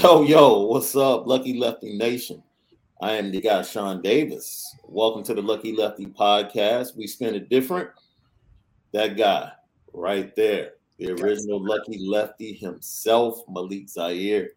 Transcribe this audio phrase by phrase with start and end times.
[0.00, 2.40] Yo, yo, what's up, Lucky Lefty Nation?
[3.02, 4.76] I am the guy, Sean Davis.
[4.84, 6.96] Welcome to the Lucky Lefty podcast.
[6.96, 7.90] We spin it different.
[8.92, 9.50] That guy
[9.92, 14.50] right there, the original Lucky Lefty himself, Malik Zaire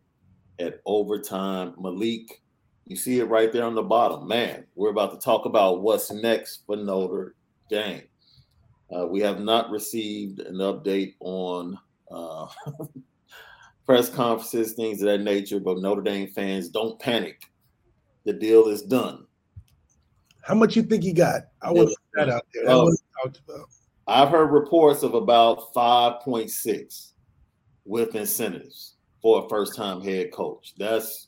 [0.60, 1.74] at overtime.
[1.80, 2.44] Malik,
[2.86, 4.28] you see it right there on the bottom.
[4.28, 7.34] Man, we're about to talk about what's next for Notre
[7.68, 8.04] Dame.
[8.96, 11.80] Uh, we have not received an update on
[12.12, 12.46] uh,
[13.86, 15.60] press conferences, things of that nature.
[15.60, 17.42] But Notre Dame fans, don't panic.
[18.26, 19.26] The deal is done.
[20.44, 21.44] How much you think he got?
[21.62, 22.66] I want that out there.
[22.66, 23.70] That um, was talked about.
[24.08, 27.12] I've heard reports of about 5.6
[27.86, 30.74] with incentives for a first-time head coach.
[30.78, 31.28] That's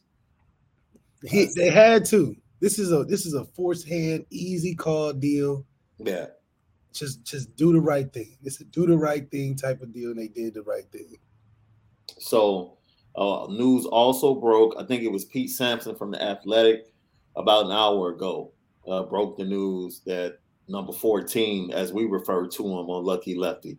[1.23, 2.35] he, they had to.
[2.59, 5.65] This is a this is a force hand, easy call deal.
[5.97, 6.27] Yeah.
[6.93, 8.37] Just just do the right thing.
[8.43, 11.17] It's a do the right thing type of deal, and they did the right thing.
[12.19, 12.77] So
[13.15, 14.75] uh, news also broke.
[14.77, 16.85] I think it was Pete Sampson from the Athletic
[17.35, 18.51] about an hour ago
[18.87, 23.77] uh, broke the news that number 14, as we refer to him on Lucky Lefty,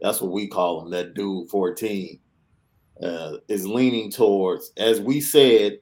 [0.00, 2.18] that's what we call him, that dude 14,
[3.02, 5.78] uh, is leaning towards, as we said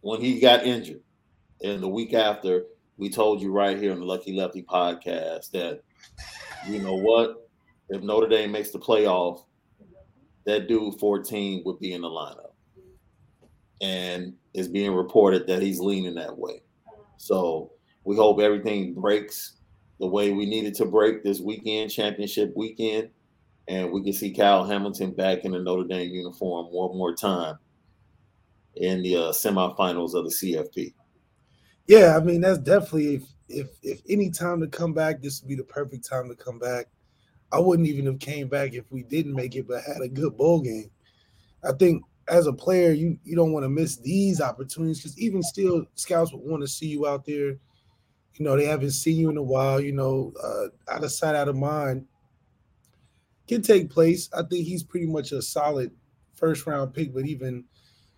[0.00, 1.02] when he got injured,
[1.62, 2.64] and the week after,
[2.96, 5.80] we told you right here on the Lucky Lefty podcast that,
[6.68, 7.48] you know what,
[7.88, 9.44] if Notre Dame makes the playoff,
[10.44, 12.52] that dude 14 would be in the lineup.
[13.80, 16.62] And it's being reported that he's leaning that way.
[17.16, 17.72] So
[18.04, 19.54] we hope everything breaks
[20.00, 23.10] the way we needed to break this weekend, championship weekend,
[23.68, 27.58] and we can see Kyle Hamilton back in the Notre Dame uniform one more time
[28.76, 30.92] in the uh, semifinals of the CFP.
[31.86, 35.48] Yeah, I mean that's definitely if if if any time to come back, this would
[35.48, 36.86] be the perfect time to come back.
[37.54, 40.36] I wouldn't even have came back if we didn't make it, but had a good
[40.36, 40.90] bowl game.
[41.64, 45.42] I think as a player, you you don't want to miss these opportunities because even
[45.42, 47.58] still, scouts would want to see you out there.
[48.34, 49.80] You know, they haven't seen you in a while.
[49.80, 52.06] You know, uh, out of sight, out of mind
[53.46, 54.28] can take place.
[54.32, 55.90] I think he's pretty much a solid
[56.34, 57.64] first round pick, but even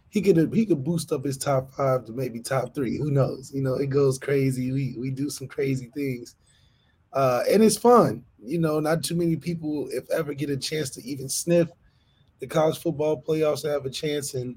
[0.08, 2.98] he could he could boost up his top five to maybe top three.
[2.98, 3.52] Who knows?
[3.54, 4.72] You know, it goes crazy.
[4.72, 6.36] We we do some crazy things
[7.16, 8.22] uh, and it's fun.
[8.44, 11.68] You know, not too many people, if ever, get a chance to even sniff
[12.40, 14.34] the college football playoffs to have a chance.
[14.34, 14.54] And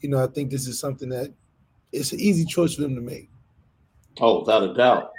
[0.00, 1.32] you know, I think this is something that
[1.92, 3.28] it's an easy choice for them to make.
[4.20, 5.12] Oh, without a doubt.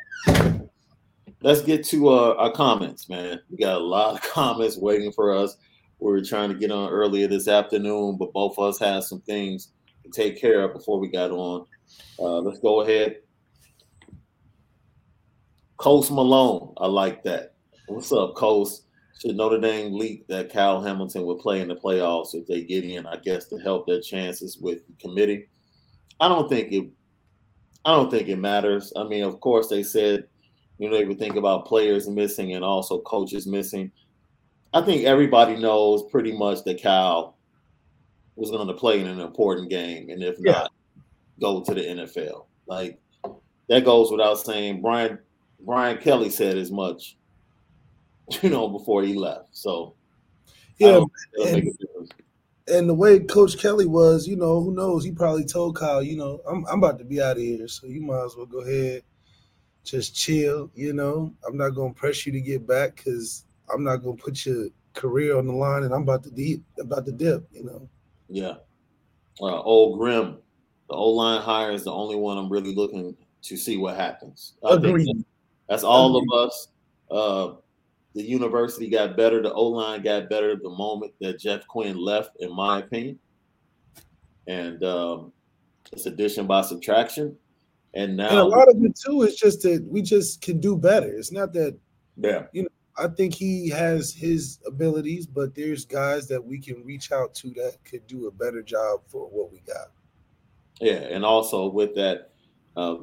[1.41, 3.39] Let's get to uh, our comments, man.
[3.51, 5.55] We got a lot of comments waiting for us.
[5.99, 9.21] We were trying to get on earlier this afternoon, but both of us had some
[9.21, 9.69] things
[10.03, 11.65] to take care of before we got on.
[12.17, 13.17] Uh, let's go ahead
[15.77, 17.53] Coast Malone, I like that.
[17.87, 18.83] What's up, Coast?
[19.19, 22.83] Should Notre Dame leak that Kyle Hamilton would play in the playoffs if they get
[22.83, 23.05] in?
[23.05, 25.47] I guess to help their chances with the committee.
[26.19, 26.89] I don't think it.
[27.85, 28.93] I don't think it matters.
[28.95, 30.25] I mean, of course, they said
[30.77, 33.91] you know they would think about players missing and also coaches missing.
[34.73, 37.37] I think everybody knows pretty much that Kyle
[38.35, 40.51] was going to play in an important game, and if yeah.
[40.51, 40.71] not,
[41.39, 42.45] go to the NFL.
[42.67, 42.99] Like
[43.69, 44.81] that goes without saying.
[44.81, 45.19] Brian
[45.65, 47.17] Brian Kelly said as much,
[48.41, 49.49] you know, before he left.
[49.51, 49.95] So
[50.77, 51.01] yeah,
[51.45, 51.69] and,
[52.67, 55.03] and, the way Coach Kelly was, you know, who knows?
[55.03, 57.87] He probably told Kyle, you know, I'm I'm about to be out of here, so
[57.87, 59.03] you might as well go ahead,
[59.83, 60.71] just chill.
[60.75, 64.45] You know, I'm not gonna press you to get back because I'm not gonna put
[64.45, 67.47] your career on the line, and I'm about to deep about to dip.
[67.51, 67.89] You know.
[68.29, 68.55] Yeah.
[69.41, 70.37] Uh, old Grim,
[70.89, 74.53] the old line hire is the only one I'm really looking to see what happens.
[74.63, 75.25] I Agreed.
[75.67, 76.67] That's all of us.
[77.09, 77.53] Uh,
[78.13, 79.41] the university got better.
[79.41, 83.19] The O line got better the moment that Jeff Quinn left, in my opinion.
[84.47, 85.31] And um,
[85.91, 87.35] it's addition by subtraction.
[87.95, 90.75] And now, and a lot of it too is just that we just can do
[90.75, 91.13] better.
[91.15, 91.77] It's not that,
[92.17, 96.83] yeah, you know, I think he has his abilities, but there's guys that we can
[96.83, 99.91] reach out to that could do a better job for what we got.
[100.81, 102.31] Yeah, and also with that,
[102.75, 102.97] uh,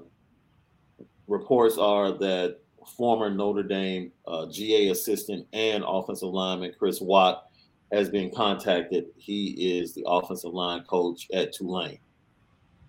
[1.30, 2.58] reports are that
[2.96, 7.46] former Notre Dame uh, GA assistant and offensive lineman Chris Watt
[7.92, 9.06] has been contacted.
[9.16, 11.98] He is the offensive line coach at Tulane.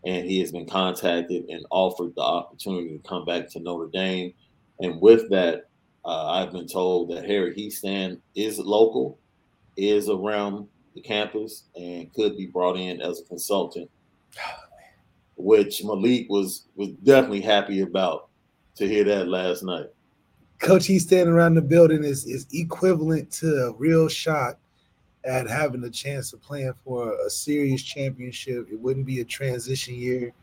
[0.06, 4.34] And he has been contacted and offered the opportunity to come back to Notre Dame.
[4.80, 5.70] And with that,
[6.04, 9.20] uh, I've been told that Harry Hiestand is local,
[9.78, 13.90] is around the campus, and could be brought in as a consultant,
[15.36, 18.31] which Malik was was definitely happy about
[18.82, 19.88] to hear that last night.
[20.60, 24.58] Coach, Hiestand around the building is is equivalent to a real shot
[25.24, 28.68] at having a chance of playing for a serious championship.
[28.72, 30.34] It wouldn't be a transition year.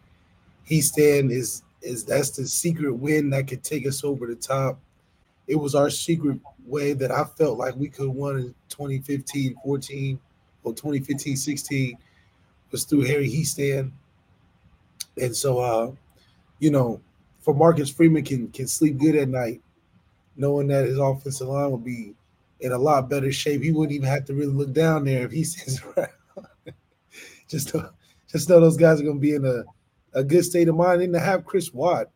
[0.68, 4.78] Hiestand is is that's the secret win that could take us over the top.
[5.48, 10.20] It was our secret way that I felt like we could won in 2015, 14,
[10.62, 11.98] or 2015, 16
[12.70, 13.90] was through Harry Hiestand.
[15.20, 15.90] And so uh,
[16.60, 17.00] you know,
[17.48, 19.62] for Marcus Freeman can can sleep good at night,
[20.36, 22.14] knowing that his offensive line will be
[22.60, 23.62] in a lot better shape.
[23.62, 25.46] He wouldn't even have to really look down there if he
[25.96, 26.10] around.
[27.48, 27.90] just to,
[28.30, 29.64] just know those guys are going to be in a,
[30.12, 31.00] a good state of mind.
[31.00, 32.10] And to have Chris Watt,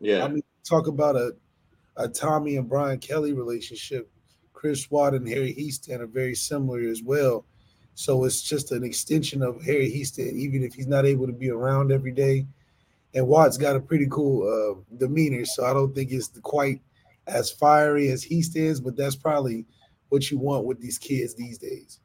[0.00, 1.36] yeah, I mean, talk about a
[1.96, 4.10] a Tommy and Brian Kelly relationship.
[4.52, 7.44] Chris Watt and Harry Hiestand are very similar as well.
[7.94, 11.50] So it's just an extension of Harry Hiestand, even if he's not able to be
[11.50, 12.48] around every day.
[13.14, 16.80] And Watt's got a pretty cool uh, demeanor, so I don't think it's quite
[17.26, 19.66] as fiery as Hiestand, but that's probably
[20.08, 22.00] what you want with these kids these days.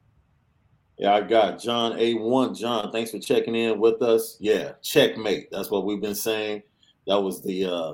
[0.98, 2.58] Yeah, I got John A1.
[2.58, 4.38] John, thanks for checking in with us.
[4.40, 5.52] Yeah, checkmate.
[5.52, 6.64] That's what we've been saying.
[7.06, 7.94] That was the uh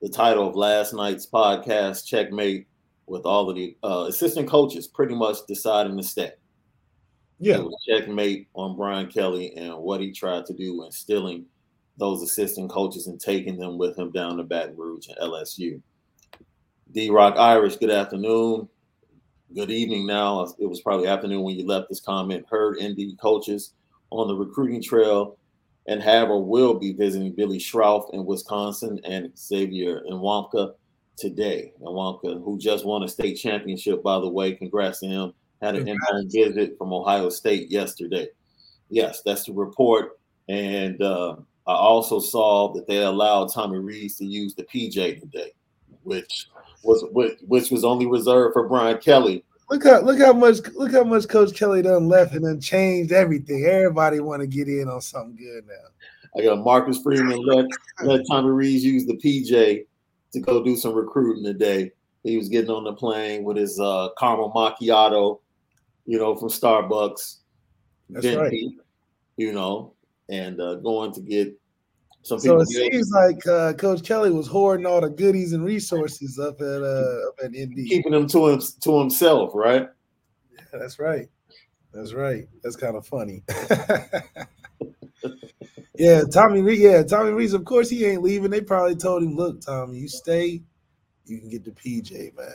[0.00, 2.66] the title of last night's podcast, Checkmate,
[3.06, 6.32] with all of the uh, assistant coaches pretty much deciding to stay.
[7.38, 7.64] Yeah.
[7.88, 11.46] checkmate on Brian Kelly and what he tried to do, instilling
[11.96, 15.80] those assistant coaches and taking them with him down to Baton Rouge and LSU.
[16.92, 18.68] D Rock Irish, good afternoon
[19.54, 20.42] good evening now.
[20.58, 22.44] It was probably afternoon when you left this comment.
[22.50, 23.72] Heard ND coaches
[24.10, 25.38] on the recruiting trail
[25.86, 30.74] and have or will be visiting Billy Schrauth in Wisconsin and Xavier Nwankpa
[31.16, 31.72] today.
[31.80, 35.32] Nwankpa, who just won a state championship, by the way, congrats to him.
[35.62, 38.28] Had an in-home visit from Ohio State yesterday.
[38.90, 40.18] Yes, that's the report.
[40.48, 45.52] And uh, I also saw that they allowed Tommy Rees to use the PJ today,
[46.02, 46.48] which
[46.82, 47.04] was
[47.46, 49.44] which was only reserved for Brian Kelly.
[49.70, 53.12] Look how look how much look how much Coach Kelly done left and then changed
[53.12, 53.64] everything.
[53.64, 56.38] Everybody want to get in on something good now.
[56.38, 57.66] I got Marcus Freeman let
[58.02, 59.86] let Tommy Rees use the PJ
[60.32, 61.92] to go do some recruiting today.
[62.24, 65.40] He was getting on the plane with his uh, caramel macchiato,
[66.06, 67.38] you know, from Starbucks.
[68.10, 68.52] That's right.
[69.36, 69.93] You know,
[70.28, 71.54] and uh, going to get
[72.24, 76.38] some so it seems like uh, Coach Kelly was hoarding all the goodies and resources
[76.38, 79.88] up at uh, up at ND, keeping them to him to himself, right?
[80.56, 81.28] Yeah, that's right.
[81.92, 82.48] That's right.
[82.62, 83.42] That's kind of funny.
[85.98, 86.78] yeah, Tommy Reed.
[86.78, 87.52] Yeah, Tommy Reed.
[87.52, 88.50] Of course, he ain't leaving.
[88.50, 90.62] They probably told him, "Look, Tommy, you stay,
[91.26, 92.48] you can get the PJ, man.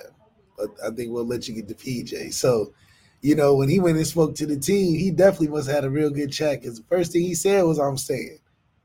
[0.57, 2.73] But I think we'll let you get the PJ." So,
[3.21, 5.83] you know, when he went and spoke to the team, he definitely must have had
[5.85, 8.39] a real good chat because the first thing he said was, "I'm staying."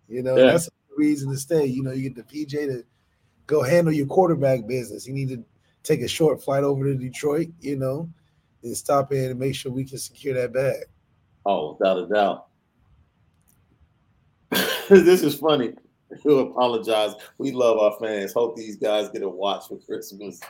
[0.09, 0.53] You know, yeah.
[0.53, 1.65] that's the reason to stay.
[1.67, 2.85] You know, you get the PJ to
[3.47, 5.07] go handle your quarterback business.
[5.07, 5.45] You need to
[5.83, 8.09] take a short flight over to Detroit, you know,
[8.63, 10.85] and stop in and make sure we can secure that bag.
[11.47, 12.47] Oh, without a doubt.
[14.89, 15.75] this is funny.
[16.25, 17.15] We apologize.
[17.39, 18.33] We love our fans.
[18.33, 20.41] Hope these guys get a watch for Christmas.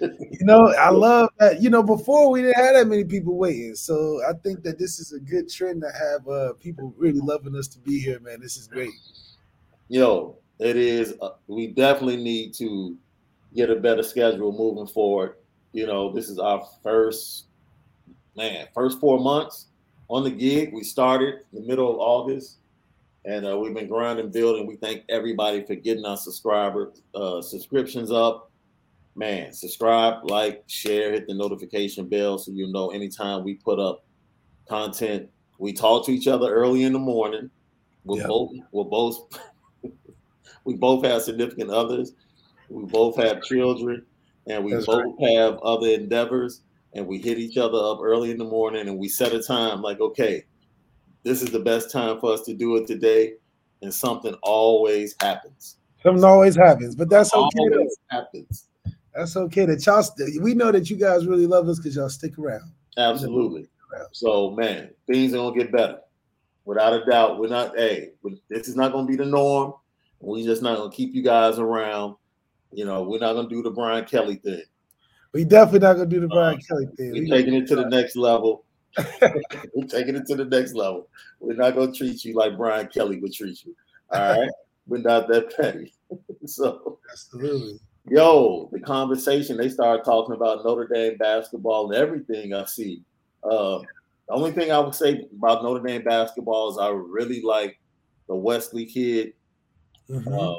[0.00, 1.62] you know, I love that.
[1.62, 4.98] You know, before we didn't have that many people waiting, so I think that this
[4.98, 8.40] is a good trend to have uh, people really loving us to be here, man.
[8.40, 8.90] This is great.
[9.88, 11.14] Yo, it is.
[11.22, 12.96] Uh, we definitely need to
[13.54, 15.36] get a better schedule moving forward.
[15.72, 17.46] You know, this is our first
[18.36, 19.66] man, first four months
[20.08, 20.72] on the gig.
[20.72, 22.58] We started the middle of August
[23.24, 24.66] and uh, we've been grinding, building.
[24.66, 28.50] We thank everybody for getting our subscriber uh, subscriptions up.
[29.16, 34.04] Man, subscribe, like, share, hit the notification bell so you know anytime we put up
[34.68, 35.28] content.
[35.58, 37.50] We talk to each other early in the morning.
[38.04, 38.28] We're yep.
[38.28, 39.40] both we're both
[40.64, 42.12] we both have significant others.
[42.68, 44.04] We both have children,
[44.46, 45.30] and we That's both right.
[45.34, 46.62] have other endeavors.
[46.94, 49.82] And we hit each other up early in the morning, and we set a time
[49.82, 50.44] like, okay,
[51.22, 53.34] this is the best time for us to do it today,
[53.82, 55.76] and something always happens.
[56.02, 57.58] Something always happens, but that's okay.
[57.58, 58.66] Always happens.
[59.14, 59.66] That's okay.
[59.66, 62.70] That y'all, st- we know that you guys really love us because y'all stick around.
[62.96, 63.68] Absolutely.
[64.12, 65.98] So, man, things are gonna get better,
[66.64, 67.38] without a doubt.
[67.38, 67.76] We're not.
[67.76, 68.10] Hey,
[68.48, 69.74] this is not gonna be the norm.
[70.20, 72.16] We're just not gonna keep you guys around.
[72.70, 74.62] You know, we're not gonna do the Brian Kelly thing.
[75.32, 77.12] We definitely not gonna do the Brian uh, Kelly thing.
[77.12, 78.64] We're taking it to the next level.
[79.74, 81.08] We're taking it to the next level.
[81.40, 83.74] We're not gonna treat you like Brian Kelly would treat you.
[84.10, 84.50] All right,
[84.86, 85.94] we're not that petty.
[86.46, 87.80] so absolutely.
[88.10, 92.54] Yo, the conversation they started talking about Notre Dame basketball and everything.
[92.54, 93.02] I see.
[93.44, 93.80] Uh,
[94.28, 97.78] the only thing I would say about Notre Dame basketball is I really like
[98.26, 99.34] the Wesley kid.
[100.08, 100.32] Mm-hmm.
[100.32, 100.56] Uh,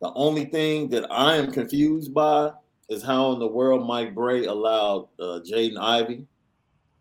[0.00, 2.52] the only thing that I am confused by
[2.88, 6.24] is how in the world Mike Brey allowed uh, Jaden Ivey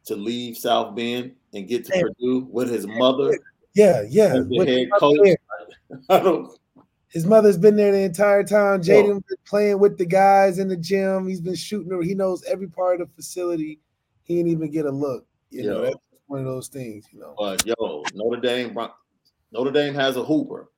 [0.07, 3.37] to leave South Bend and get to hey, Purdue with his mother.
[3.73, 4.33] Yeah, yeah.
[4.33, 5.37] the head coach.
[6.09, 6.57] I don't
[7.09, 8.81] his mother's been there the entire time.
[8.81, 11.27] Jaden been playing with the guys in the gym.
[11.27, 12.01] He's been shooting.
[12.01, 13.79] He knows every part of the facility.
[14.23, 15.25] He didn't even get a look.
[15.49, 15.95] You yo, know, that's
[16.27, 17.05] one of those things.
[17.11, 17.33] You know.
[17.37, 18.77] But yo, Notre Dame,
[19.51, 20.69] Notre Dame has a hooper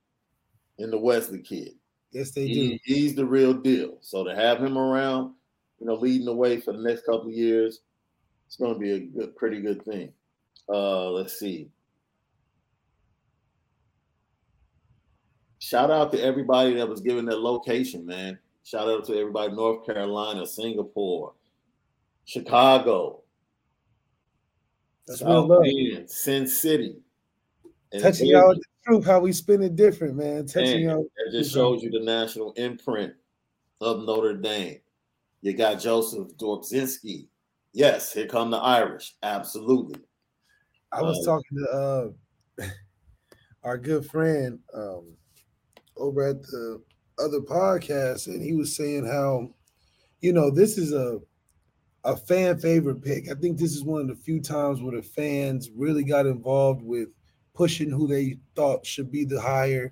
[0.77, 1.71] in the Wesley kid.
[2.11, 2.79] Yes, they he, do.
[2.83, 3.97] He's the real deal.
[4.01, 5.33] So to have him around,
[5.79, 7.81] you know, leading the way for the next couple of years,
[8.49, 10.11] it's going to be a good, pretty good thing.
[10.67, 11.69] Uh, let's see.
[15.69, 18.39] shout out to everybody that was given their location, man.
[18.63, 21.33] Shout out to everybody North Carolina, Singapore,
[22.25, 23.21] Chicago,
[25.05, 26.09] That's real love.
[26.09, 26.97] Sin City.
[27.91, 30.47] And Touching y'all the truth, how we spin it different, man.
[30.47, 31.05] Touching y'all.
[31.27, 33.13] It just shows you the national imprint
[33.79, 34.79] of Notre Dame.
[35.41, 37.27] You got Joseph Dorbzinski.
[37.73, 39.15] Yes, here come the Irish.
[39.23, 40.01] Absolutely.
[40.91, 42.15] I was um, talking to
[42.61, 42.65] uh,
[43.63, 45.15] our good friend um,
[45.97, 46.81] over at the
[47.19, 49.49] other podcast, and he was saying how,
[50.21, 51.19] you know, this is a
[52.05, 53.29] a fan favorite pick.
[53.29, 56.81] I think this is one of the few times where the fans really got involved
[56.81, 57.09] with
[57.53, 59.91] pushing who they thought should be the hire.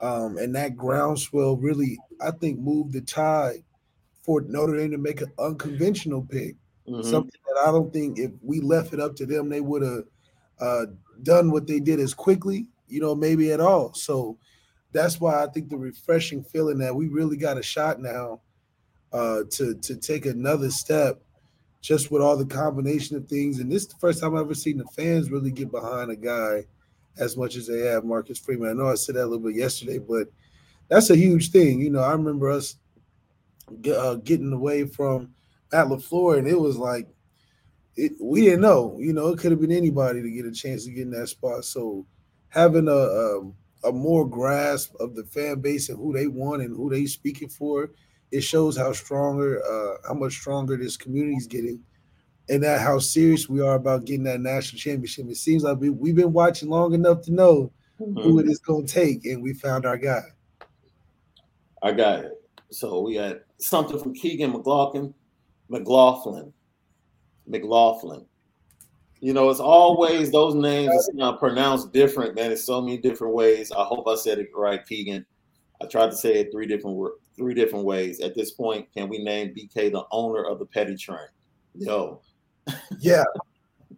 [0.00, 3.64] Um, and that groundswell really, I think, moved the tide
[4.22, 6.56] for Notre Dame to make an unconventional pick.
[6.88, 7.08] Mm-hmm.
[7.08, 10.04] Something that I don't think if we left it up to them, they would have
[10.60, 10.86] uh,
[11.22, 13.94] done what they did as quickly, you know, maybe at all.
[13.94, 14.38] So
[14.92, 18.40] that's why I think the refreshing feeling that we really got a shot now
[19.12, 21.22] uh, to to take another step,
[21.80, 23.58] just with all the combination of things.
[23.58, 26.16] And this is the first time I've ever seen the fans really get behind a
[26.16, 26.64] guy
[27.18, 28.70] as much as they have Marcus Freeman.
[28.70, 30.28] I know I said that a little bit yesterday, but
[30.88, 31.80] that's a huge thing.
[31.80, 32.76] You know, I remember us
[33.94, 35.34] uh, getting away from
[35.72, 37.08] Matt LaFleur, and it was like
[37.96, 38.96] it, we didn't know.
[39.00, 41.28] You know, it could have been anybody to get a chance to get in that
[41.28, 41.64] spot.
[41.64, 42.06] So
[42.48, 46.62] having a, a um, a more grasp of the fan base and who they want
[46.62, 47.90] and who they speaking for,
[48.30, 51.80] it shows how stronger, uh, how much stronger this community is getting,
[52.48, 55.26] and that how serious we are about getting that national championship.
[55.28, 58.20] It seems like we, we've been watching long enough to know mm-hmm.
[58.20, 60.22] who it is going to take, and we found our guy.
[61.82, 62.32] I got it.
[62.70, 65.12] So we got something from Keegan McLaughlin,
[65.72, 66.52] McLaughlin,
[67.46, 68.26] McLaughlin.
[69.20, 72.52] You know, it's always those names are pronounced different, man.
[72.52, 73.72] It's so many different ways.
[73.72, 75.24] I hope I said it right, Keegan.
[75.80, 76.98] I tried to say it three different
[77.36, 78.20] three different ways.
[78.20, 81.28] At this point, can we name BK the owner of the petty train?
[81.74, 82.20] Yo.
[83.00, 83.24] yeah.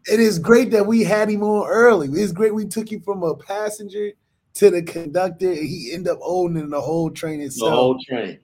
[0.07, 2.09] It is great that we had him on early.
[2.09, 4.12] It's great we took him from a passenger
[4.54, 7.71] to the conductor, and he ended up owning the whole train itself.
[7.71, 8.38] The whole train.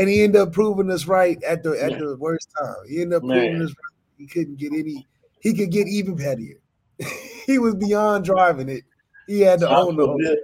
[0.00, 2.74] And he ended up proving us right at the at the worst time.
[2.88, 4.18] He ended up proving us right.
[4.18, 5.06] He couldn't get any
[5.40, 6.58] he could get even pettier.
[7.46, 8.84] he was beyond driving it.
[9.26, 10.36] He had to own the whole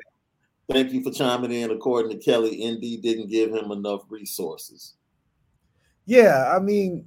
[0.69, 1.71] Thank you for chiming in.
[1.71, 4.95] According to Kelly, ND didn't give him enough resources.
[6.07, 7.07] Yeah, I mean,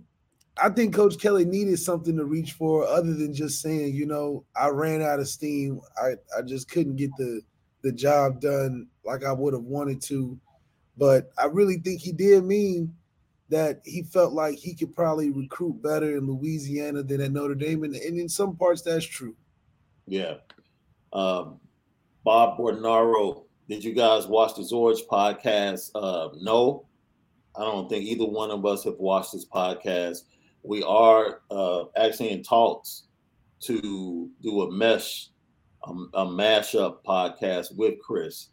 [0.62, 4.46] I think Coach Kelly needed something to reach for other than just saying, you know,
[4.56, 5.82] I ran out of steam.
[6.01, 7.41] I, I just couldn't get the
[7.82, 10.38] the job done like I would have wanted to.
[11.00, 12.94] But I really think he did mean
[13.48, 17.86] that he felt like he could probably recruit better in Louisiana than at Notre Dame,
[17.86, 19.36] and, and in some parts that's true.
[20.06, 20.36] Yeah.
[21.13, 21.60] Um,
[22.24, 25.91] Bob Bordenaro, did you guys watch the Zorich podcast?
[25.96, 26.86] Uh, no,
[27.56, 30.24] I don't think either one of us have watched this podcast.
[30.63, 33.03] We are uh, actually in talks
[33.62, 35.29] to do a mesh,
[35.84, 38.50] a, a mashup podcast with Chris.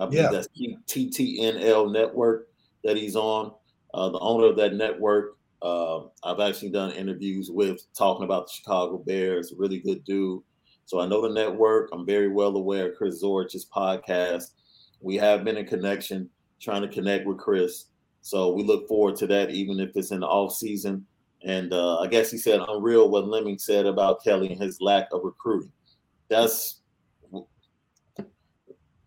[0.00, 0.30] I believe yeah.
[0.30, 2.48] that's TTNL Network
[2.84, 3.52] that he's on
[3.94, 5.36] uh, the owner of that network.
[5.60, 9.52] Uh, I've actually done interviews with talking about the Chicago Bears.
[9.56, 10.42] Really good dude.
[10.84, 11.90] So I know the network.
[11.92, 14.52] I'm very well aware of Chris Zorich's podcast.
[15.00, 17.86] We have been in connection, trying to connect with Chris.
[18.20, 21.04] So we look forward to that, even if it's in the off season.
[21.44, 25.08] And uh, I guess he said unreal what Lemming said about Kelly and his lack
[25.12, 25.72] of recruiting.
[26.28, 26.80] That's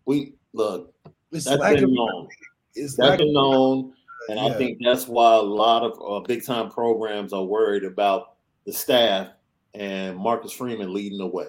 [0.04, 0.94] we look.
[1.30, 2.28] It's that's been known.
[2.74, 3.94] It's that's been known.
[4.28, 4.46] And yeah.
[4.46, 8.72] I think that's why a lot of uh, big time programs are worried about the
[8.72, 9.28] staff
[9.74, 11.46] and Marcus Freeman leading the way.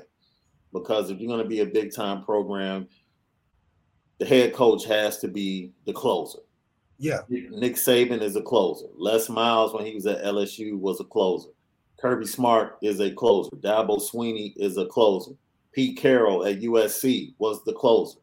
[0.71, 2.87] Because if you're going to be a big time program,
[4.17, 6.39] the head coach has to be the closer.
[6.97, 7.19] Yeah.
[7.29, 8.87] Nick Saban is a closer.
[8.95, 11.49] Les Miles, when he was at LSU, was a closer.
[11.99, 13.55] Kirby Smart is a closer.
[13.57, 15.31] Dabo Swinney is a closer.
[15.73, 18.19] Pete Carroll at USC was the closer.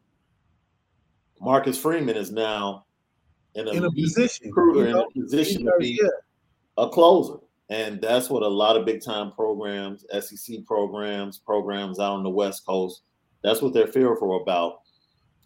[1.41, 2.85] Marcus Freeman is now
[3.55, 6.09] in a, in a position, recruiter, in a position to be yeah.
[6.77, 7.39] a closer.
[7.69, 12.29] And that's what a lot of big time programs, SEC programs, programs out on the
[12.29, 13.01] West Coast,
[13.43, 14.81] that's what they're fearful about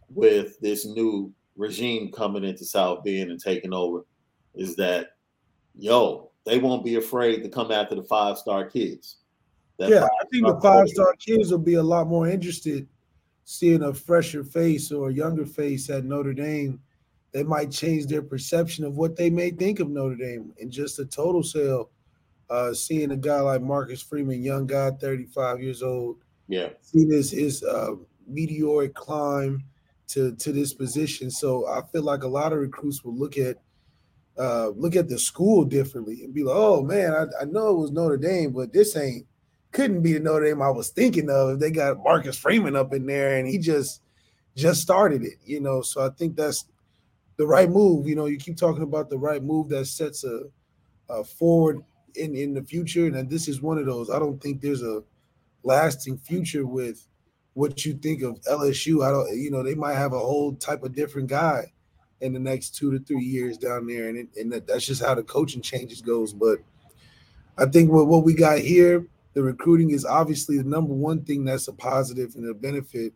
[0.09, 4.05] with this new regime coming into South Bend and taking over
[4.53, 5.11] is that,
[5.75, 9.17] yo, they won't be afraid to come after the five star kids.
[9.77, 12.87] That yeah, I think the five star kids will be a lot more interested
[13.45, 16.79] seeing a fresher face or a younger face at Notre Dame.
[17.31, 20.99] They might change their perception of what they may think of Notre Dame And just
[20.99, 21.89] a total sale
[22.49, 27.31] uh, seeing a guy like Marcus Freeman, young guy, 35 years old, yeah, seeing his
[27.31, 27.95] his uh,
[28.27, 29.63] meteoric climb
[30.09, 31.31] to to this position.
[31.31, 33.57] So I feel like a lot of recruits will look at
[34.37, 37.79] uh, look at the school differently and be like, "Oh man, I, I know it
[37.79, 39.25] was Notre Dame, but this ain't
[39.75, 41.59] couldn't be the Notre Dame I was thinking of.
[41.59, 44.01] They got Marcus Freeman up in there, and he just
[44.55, 45.81] just started it, you know.
[45.81, 46.65] So I think that's
[47.35, 48.07] the right move.
[48.07, 50.43] You know, you keep talking about the right move that sets a,
[51.09, 51.83] a forward
[52.15, 54.09] in in the future, and this is one of those.
[54.09, 55.03] I don't think there's a
[55.63, 57.05] lasting future with
[57.53, 59.05] what you think of LSU.
[59.05, 61.73] I don't, you know, they might have a whole type of different guy
[62.21, 65.15] in the next two to three years down there, and it, and that's just how
[65.15, 66.31] the coaching changes goes.
[66.31, 66.59] But
[67.57, 69.05] I think what what we got here,
[69.35, 73.13] the recruiting is obviously the number one thing that's a positive and a benefit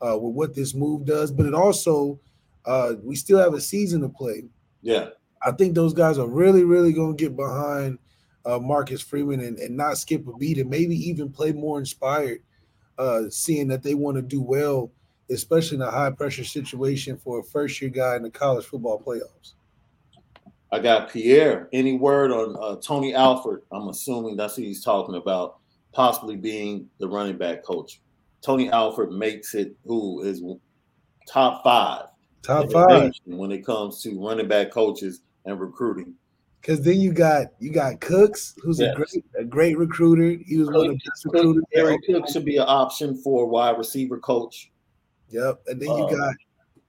[0.00, 1.30] uh, with what this move does.
[1.30, 2.18] But it also,
[2.64, 4.44] uh, we still have a season to play.
[4.80, 5.10] Yeah,
[5.42, 7.98] I think those guys are really, really going to get behind
[8.46, 12.40] uh, Marcus Freeman and, and not skip a beat and maybe even play more inspired,
[12.96, 14.90] uh, seeing that they want to do well,
[15.30, 19.02] especially in a high pressure situation for a first year guy in the college football
[19.04, 19.54] playoffs.
[20.70, 21.68] I got Pierre.
[21.72, 23.62] Any word on uh, Tony Alford?
[23.72, 25.58] I'm assuming that's who he's talking about,
[25.92, 28.00] possibly being the running back coach.
[28.42, 30.42] Tony Alford makes it who is
[31.26, 32.06] top five.
[32.42, 36.14] Top five when it comes to running back coaches and recruiting.
[36.60, 38.92] Because then you got you got Cooks, who's yes.
[38.92, 40.42] a great a great recruiter.
[40.44, 41.64] He was Cook, one of the best recruiters.
[41.72, 44.70] Eric Cook should be an option for wide receiver coach.
[45.30, 46.34] Yep, and then you um, got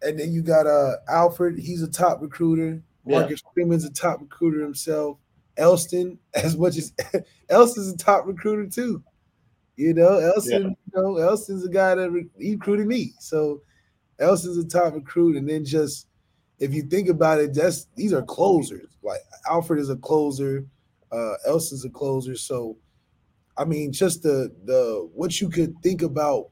[0.02, 1.60] and then you got uh Alford.
[1.60, 2.82] He's a top recruiter.
[3.06, 3.52] Marcus yeah.
[3.54, 5.18] Freeman's a top recruiter himself.
[5.58, 6.94] Elston, as much as
[7.50, 9.04] Elston's a top recruiter too.
[9.76, 10.68] You know, Elston, yeah.
[10.68, 13.14] you know, Elston's a guy that re- he recruited me.
[13.20, 13.62] So
[14.20, 16.08] Elston's a top recruit, and then just
[16.60, 18.90] if you think about it, that's these are closers.
[19.02, 20.66] Like Alford is a closer,
[21.12, 22.36] uh, Elston's a closer.
[22.36, 22.78] So,
[23.58, 26.50] I mean, just the the what you could think about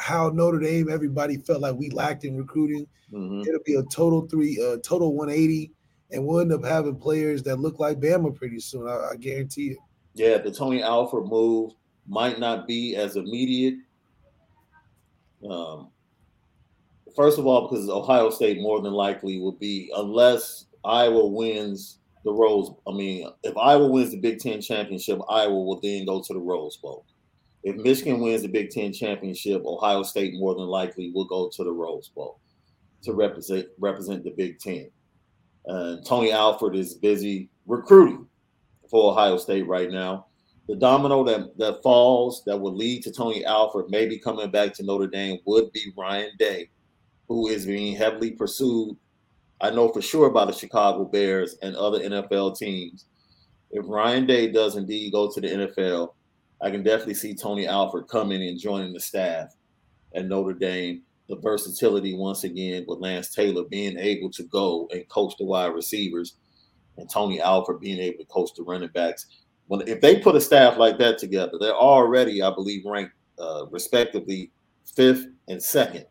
[0.00, 2.86] how Notre Dame, everybody felt like we lacked in recruiting.
[3.12, 3.42] Mm-hmm.
[3.48, 5.70] It'll be a total three, uh, total 180,
[6.14, 8.88] and we'll end up having players that look like Bama pretty soon.
[8.88, 9.78] I, I guarantee it.
[10.14, 11.72] Yeah, the Tony Alford move
[12.06, 13.74] might not be as immediate.
[15.48, 15.90] Um,
[17.16, 22.32] first of all, because Ohio State more than likely will be, unless Iowa wins the
[22.32, 22.70] Rose.
[22.86, 26.40] I mean, if Iowa wins the Big Ten championship, Iowa will then go to the
[26.40, 27.04] Rose Bowl.
[27.62, 31.64] If Michigan wins the Big Ten championship, Ohio State more than likely will go to
[31.64, 32.38] the Rose Bowl
[33.02, 34.90] to represent represent the Big Ten.
[36.04, 38.26] Tony Alford is busy recruiting
[38.90, 40.26] for Ohio State right now.
[40.68, 44.82] The domino that, that falls that would lead to Tony Alford maybe coming back to
[44.82, 46.70] Notre Dame would be Ryan Day,
[47.28, 48.96] who is being heavily pursued
[49.60, 53.06] I know for sure by the Chicago Bears and other NFL teams.
[53.70, 56.12] If Ryan Day does indeed go to the NFL,
[56.60, 59.54] I can definitely see Tony Alford coming and joining the staff
[60.14, 61.02] at Notre Dame.
[61.28, 65.74] The versatility once again with Lance Taylor being able to go and coach the wide
[65.74, 66.36] receivers,
[66.98, 69.26] and Tony Alford being able to coach the running backs.
[69.66, 73.66] When if they put a staff like that together, they're already, I believe, ranked uh,
[73.70, 74.50] respectively
[74.94, 76.04] fifth and second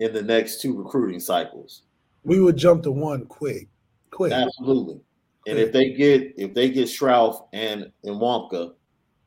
[0.00, 1.82] in the next two recruiting cycles
[2.24, 3.68] we would jump to one quick,
[4.10, 4.32] quick.
[4.32, 5.00] Absolutely.
[5.46, 8.74] And if they get if they get Schrauth and and Nwankpa,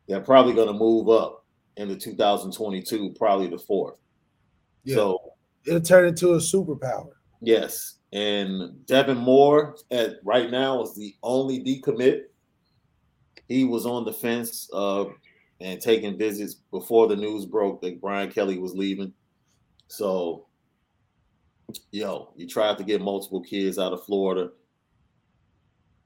[0.07, 1.45] they're probably going to move up
[1.77, 3.97] in the 2022, probably the fourth.
[4.83, 4.95] Yeah.
[4.95, 5.33] So
[5.65, 7.09] it'll turn into a superpower.
[7.41, 12.23] Yes, and Devin Moore at right now is the only decommit.
[13.47, 15.05] He was on the fence uh,
[15.59, 19.13] and taking visits before the news broke that Brian Kelly was leaving.
[19.87, 20.45] So
[21.91, 24.51] yo, you tried to get multiple kids out of Florida.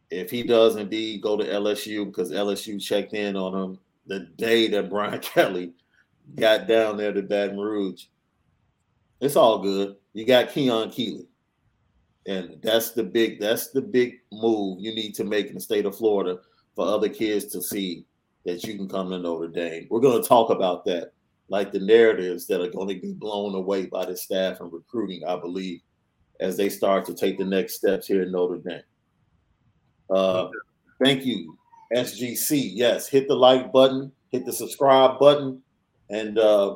[0.09, 4.67] If he does indeed go to LSU, because LSU checked in on him the day
[4.69, 5.73] that Brian Kelly
[6.35, 8.05] got down there to Baton Rouge,
[9.21, 9.95] it's all good.
[10.13, 11.27] You got Keon Keeley.
[12.25, 15.85] And that's the big, that's the big move you need to make in the state
[15.85, 16.39] of Florida
[16.75, 18.05] for other kids to see
[18.45, 19.87] that you can come to Notre Dame.
[19.89, 21.13] We're going to talk about that
[21.49, 25.23] like the narratives that are going to be blown away by the staff and recruiting,
[25.25, 25.81] I believe,
[26.39, 28.81] as they start to take the next steps here in Notre Dame.
[30.09, 30.49] Uh,
[31.03, 31.57] thank you
[31.95, 32.71] SGC.
[32.73, 35.61] Yes, hit the like button, hit the subscribe button,
[36.09, 36.75] and uh,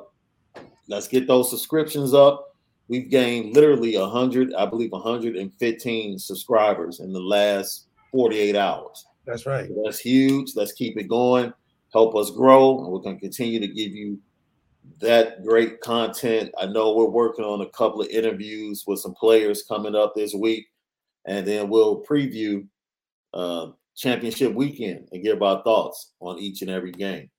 [0.88, 2.56] let's get those subscriptions up.
[2.88, 9.06] We've gained literally 100, I believe 115 subscribers in the last 48 hours.
[9.26, 9.68] That's right.
[9.68, 10.56] So that's huge.
[10.56, 11.54] Let's keep it going.
[11.94, 12.80] Help us grow.
[12.80, 14.20] And we're going to continue to give you
[15.00, 16.52] that great content.
[16.60, 20.34] I know we're working on a couple of interviews with some players coming up this
[20.34, 20.68] week,
[21.26, 22.68] and then we'll preview
[23.34, 27.30] uh, championship weekend and give our thoughts on each and every game.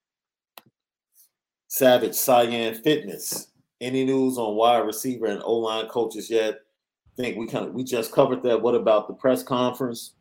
[1.73, 3.47] Savage Cyan Fitness.
[3.81, 6.57] Any news on wide receiver and O line coaches yet?
[6.57, 8.61] I think we kind of we just covered that.
[8.61, 10.13] What about the press conference?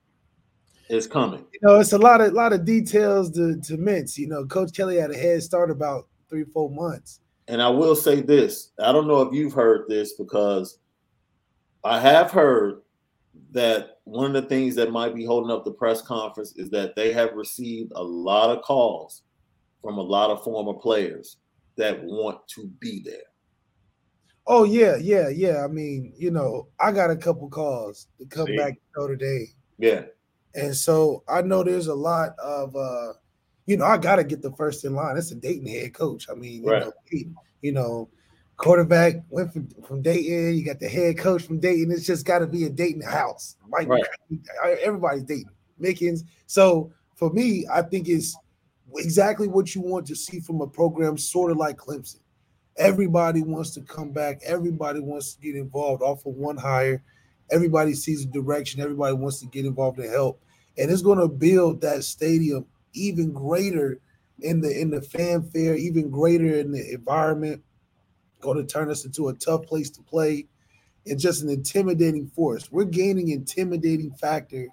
[0.90, 1.46] Is coming.
[1.52, 4.18] You know, it's a lot of lot of details to to mince.
[4.18, 7.20] You know, Coach Kelly had a head start about three four months.
[7.50, 10.78] And I will say this: I don't know if you've heard this because
[11.84, 12.82] I have heard
[13.52, 16.96] that one of the things that might be holding up the press conference is that
[16.96, 19.24] they have received a lot of calls
[19.82, 21.38] from a lot of former players
[21.78, 23.16] that want to be there.
[24.48, 25.64] Oh yeah, yeah, yeah.
[25.64, 28.58] I mean, you know, I got a couple calls to come See?
[28.58, 29.48] back to Notre Dame.
[29.78, 30.04] Yeah.
[30.56, 33.14] And so I know there's a lot of uh,
[33.66, 35.18] you know, I gotta get the first in line.
[35.18, 36.28] It's a Dayton head coach.
[36.30, 36.84] I mean, you right.
[36.84, 36.92] know,
[37.62, 38.10] you know,
[38.58, 40.56] quarterback went from, from Dayton.
[40.56, 41.92] You got the head coach from Dayton.
[41.92, 43.56] It's just got to be a Dayton house.
[43.70, 44.04] Mike, right.
[44.82, 46.24] everybody's Dayton, Mickens.
[46.48, 48.36] So for me, I think it's
[48.96, 52.20] exactly what you want to see from a program, sort of like Clemson.
[52.78, 54.40] Everybody wants to come back.
[54.44, 57.04] Everybody wants to get involved off of one hire.
[57.52, 58.82] Everybody sees the direction.
[58.82, 60.42] Everybody wants to get involved and help.
[60.78, 64.00] And it's going to build that stadium even greater
[64.40, 67.62] in the in the fanfare, even greater in the environment
[68.42, 70.48] going to turn us into a tough place to play
[71.06, 72.72] and just an intimidating force.
[72.72, 74.68] We're gaining intimidating factor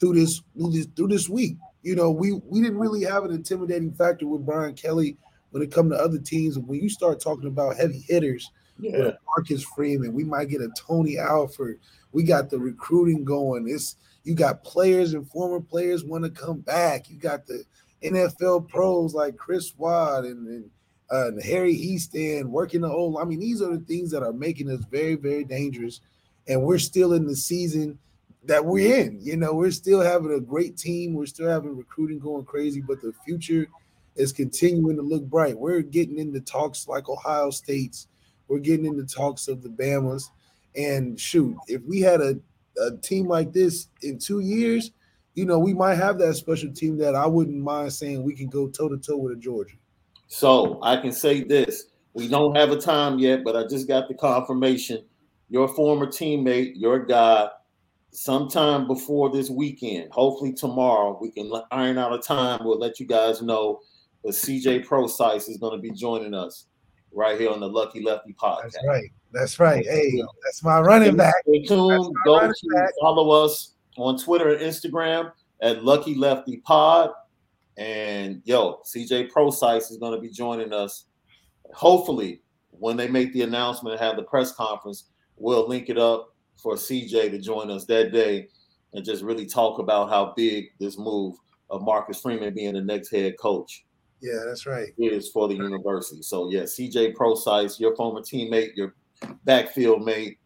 [0.00, 1.56] through this through this, through this week.
[1.82, 5.16] You know, we we didn't really have an intimidating factor with Brian Kelly
[5.50, 6.58] when it come to other teams.
[6.58, 9.12] When you start talking about heavy hitters, yeah.
[9.26, 11.80] Marcus Freeman, we might get a Tony Alford.
[12.12, 13.68] We got the recruiting going.
[13.68, 17.08] It's you got players and former players want to come back.
[17.08, 17.64] You got the
[18.02, 20.70] NFL pros like Chris Watt and, and
[21.10, 23.18] uh, Harry Hiestand, working the old.
[23.20, 26.00] I mean, these are the things that are making us very, very dangerous.
[26.46, 27.98] And we're still in the season
[28.44, 29.16] that we're mm-hmm.
[29.16, 29.20] in.
[29.20, 31.14] You know, we're still having a great team.
[31.14, 33.68] We're still having recruiting going crazy, but the future
[34.16, 35.58] is continuing to look bright.
[35.58, 38.08] We're getting into talks like Ohio State's.
[38.48, 40.30] We're getting into talks of the Bamas.
[40.76, 42.38] And shoot, if we had a,
[42.80, 44.92] a team like this in two years,
[45.34, 48.48] you know, we might have that special team that I wouldn't mind saying we can
[48.48, 49.76] go toe to toe with a Georgia.
[50.26, 54.08] So I can say this: we don't have a time yet, but I just got
[54.08, 55.04] the confirmation.
[55.48, 57.48] Your former teammate, your guy,
[58.12, 62.60] sometime before this weekend, hopefully tomorrow, we can iron out a time.
[62.64, 63.80] We'll let you guys know.
[64.22, 66.66] But CJ Prosise is going to be joining us
[67.12, 68.72] right here on the Lucky Lefty podcast.
[68.72, 69.10] That's right.
[69.32, 69.86] That's right.
[69.86, 71.34] Hey, that's my running back.
[71.48, 72.14] Stay tuned.
[72.24, 72.90] Go to back.
[73.00, 77.10] follow us on Twitter and Instagram at Lucky Lefty Pod.
[77.78, 81.06] And yo, CJ Prosise is going to be joining us.
[81.72, 85.04] Hopefully, when they make the announcement and have the press conference,
[85.36, 86.29] we'll link it up
[86.60, 88.48] for CJ to join us that day
[88.92, 91.36] and just really talk about how big this move
[91.70, 93.84] of Marcus Freeman being the next head coach.
[94.20, 94.88] Yeah, that's right.
[94.98, 96.22] Is for the university.
[96.22, 98.94] So yeah, CJ Prosise, your former teammate, your
[99.44, 100.38] backfield mate.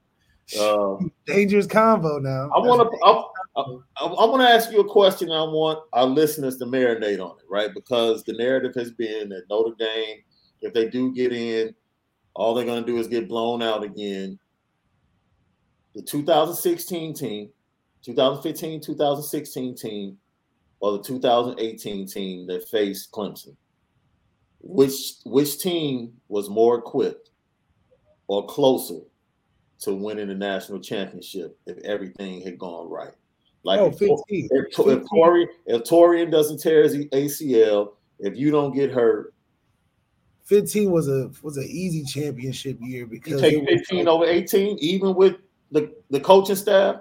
[0.59, 0.97] Uh,
[1.27, 2.51] Dangerous combo now.
[2.55, 2.99] I want to.
[3.05, 3.25] I,
[3.57, 5.31] I, I want to ask you a question.
[5.31, 7.71] I want our listeners to marinate on it, right?
[7.75, 10.19] Because the narrative has been that Notre Dame,
[10.61, 11.75] if they do get in,
[12.35, 14.39] all they're going to do is get blown out again.
[15.95, 17.51] The 2016 team,
[18.03, 20.19] 2015, 2016 team,
[20.81, 23.57] or the 2018 team that faced Clemson.
[24.61, 27.31] Which which team was more equipped
[28.27, 29.01] or closer
[29.81, 33.13] to winning the national championship if everything had gone right?
[33.63, 34.17] Like oh, 15.
[34.29, 39.35] If, if, if, Tori, if Tarean doesn't tear his ACL, if you don't get hurt,
[40.45, 45.15] 15 was a was an easy championship year because you take 15 over 18, even
[45.15, 45.37] with
[45.75, 47.01] the, the coaching staff.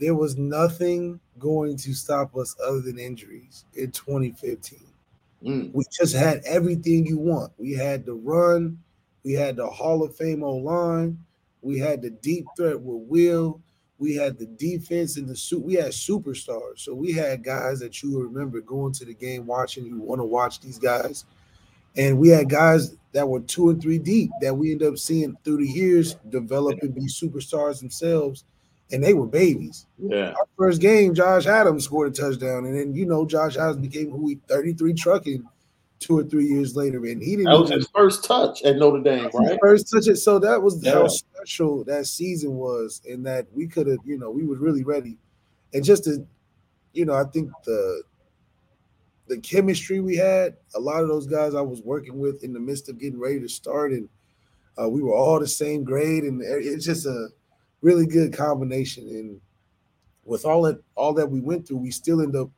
[0.00, 4.80] There was nothing going to stop us other than injuries in 2015.
[5.44, 5.72] Mm.
[5.72, 7.52] We just had everything you want.
[7.56, 8.78] We had the run,
[9.24, 11.18] we had the Hall of Fame O line,
[11.62, 13.60] we had the deep threat with Will,
[13.98, 15.62] we had the defense and the suit.
[15.62, 16.80] We had superstars.
[16.80, 19.86] So we had guys that you remember going to the game watching.
[19.86, 21.24] You want to watch these guys,
[21.96, 25.36] and we had guys that were two and three deep that we end up seeing
[25.44, 28.44] through the years develop and be superstars themselves.
[28.90, 29.86] and they were babies.
[29.98, 30.32] Yeah.
[30.32, 34.10] Our first game, Josh Adams scored a touchdown, and then you know Josh Adams became
[34.10, 35.44] who he 33 trucking
[35.98, 37.44] two or three years later, and he didn't.
[37.52, 39.58] That was his first touch at Notre Dame, right?
[39.62, 40.16] First touch it.
[40.16, 40.92] So that was Yeah.
[40.92, 44.84] how special that season was, and that we could have, you know, we were really
[44.84, 45.16] ready,
[45.72, 46.26] and just to,
[46.92, 48.02] you know, I think the
[49.32, 52.60] the chemistry we had, a lot of those guys I was working with in the
[52.60, 54.06] midst of getting ready to start, and
[54.80, 57.28] uh, we were all the same grade, and it's just a
[57.80, 59.08] really good combination.
[59.08, 59.40] And
[60.24, 62.50] with all that all that we went through, we still end up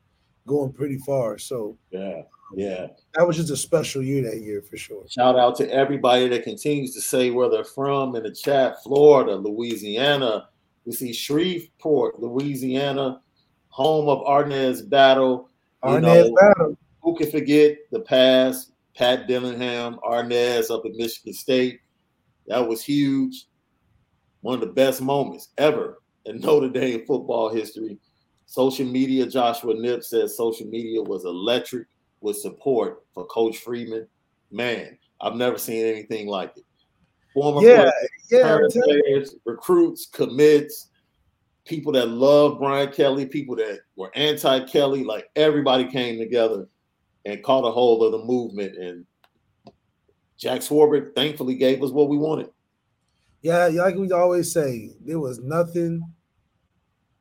[0.49, 1.39] going pretty far.
[1.39, 2.23] So Yeah.
[2.57, 2.89] Yeah.
[3.15, 5.05] that was just a special year that year for sure.
[5.09, 8.83] Shout out to everybody that continues to say where they're from in the chat.
[8.83, 10.49] Florida, Louisiana.
[10.85, 13.23] We see Shreveport, Louisiana,
[13.69, 15.49] home of Arnaz Battle.
[15.85, 16.79] You Arnett know, Battle.
[17.03, 18.73] who can forget the past?
[18.97, 21.81] Pat Dillingham, Arnaz up at Michigan State.
[22.47, 23.47] That was huge.
[24.43, 27.99] One of the best moments ever in Notre Dame football history.
[28.47, 31.87] Social media, Joshua Nip says social media was electric
[32.21, 34.07] with support for Coach Freeman.
[34.53, 36.65] Man, I've never seen anything like it.
[37.33, 37.95] Former Yeah, players,
[38.31, 38.39] yeah.
[38.39, 39.03] I'm current telling you.
[39.03, 40.91] players, recruits, commits,
[41.65, 46.67] people that love Brian Kelly, people that were anti-Kelly, like everybody came together
[47.25, 48.77] and caught a hold of the movement.
[48.77, 49.07] And
[50.37, 52.51] Jack Swarbrick thankfully gave us what we wanted.
[53.41, 56.03] Yeah, like we always say, there was nothing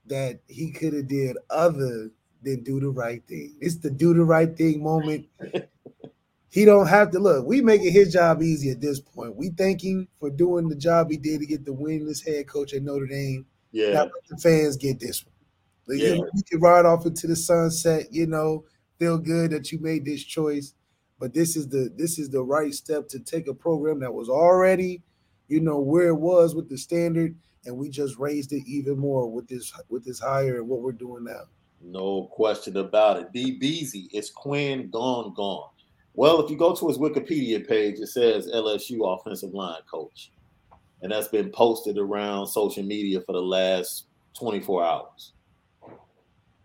[0.06, 3.56] that he could have did other than do the right thing.
[3.62, 5.28] It's the do the right thing moment.
[6.50, 7.46] he don't have to look.
[7.46, 9.36] We making his job easy at this point.
[9.36, 12.48] We thank him for doing the job he did to get the win as head
[12.48, 13.46] coach at Notre Dame.
[13.74, 15.98] Yeah, Now let the fans get this one.
[15.98, 16.14] You Yeah.
[16.16, 18.64] know, you can ride off into the sunset, you know,
[19.00, 20.76] feel good that you made this choice.
[21.20, 24.30] But this is the this is the right step to take a program that was
[24.30, 25.02] already,
[25.50, 29.30] you know, where it was with the standard, and we just raised it even more
[29.30, 31.44] with this with this higher and what we're doing now.
[31.82, 33.32] no question about it.
[33.34, 35.70] D Beasy, is Quinn gone, gone.
[36.14, 40.32] Well, if you go to his Wikipedia page, it says LSU offensive line coach.
[41.04, 44.06] And that's been posted around social media for the last
[44.40, 45.34] 24 hours.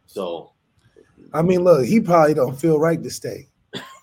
[0.07, 0.53] So
[1.33, 3.49] I mean, look, he probably don't feel right to stay.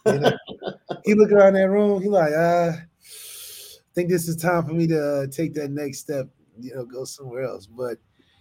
[0.05, 0.31] You know?
[1.05, 4.87] he look around that room, he like, ah, I think this is time for me
[4.87, 6.27] to uh, take that next step,
[6.59, 7.65] you know, go somewhere else.
[7.65, 7.97] But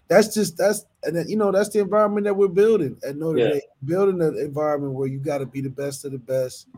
[0.09, 3.39] that's just that's and then, you know that's the environment that we're building at Notre
[3.39, 3.49] Yeah.
[3.53, 3.61] Dame.
[3.85, 6.69] Building an environment where you got to be the best of the best.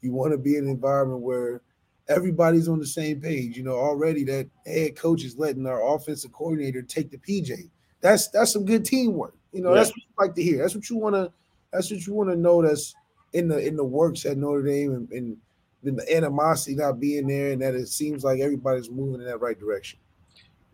[0.00, 1.60] You want to be in an environment where
[2.10, 3.56] everybody's on the same page.
[3.56, 7.70] You know, already that head coach is letting our offensive coordinator take the PJ.
[8.02, 9.34] That's that's some good teamwork.
[9.52, 9.76] You know, Yeah.
[9.76, 10.58] that's what you like to hear.
[10.58, 11.32] That's what you want to.
[11.72, 12.60] That's what you want to know.
[12.62, 12.94] That's
[13.32, 15.36] in the in the works at Notre Dame and, and
[15.82, 19.40] then the animosity not being there, and that it seems like everybody's moving in that
[19.40, 19.98] right direction.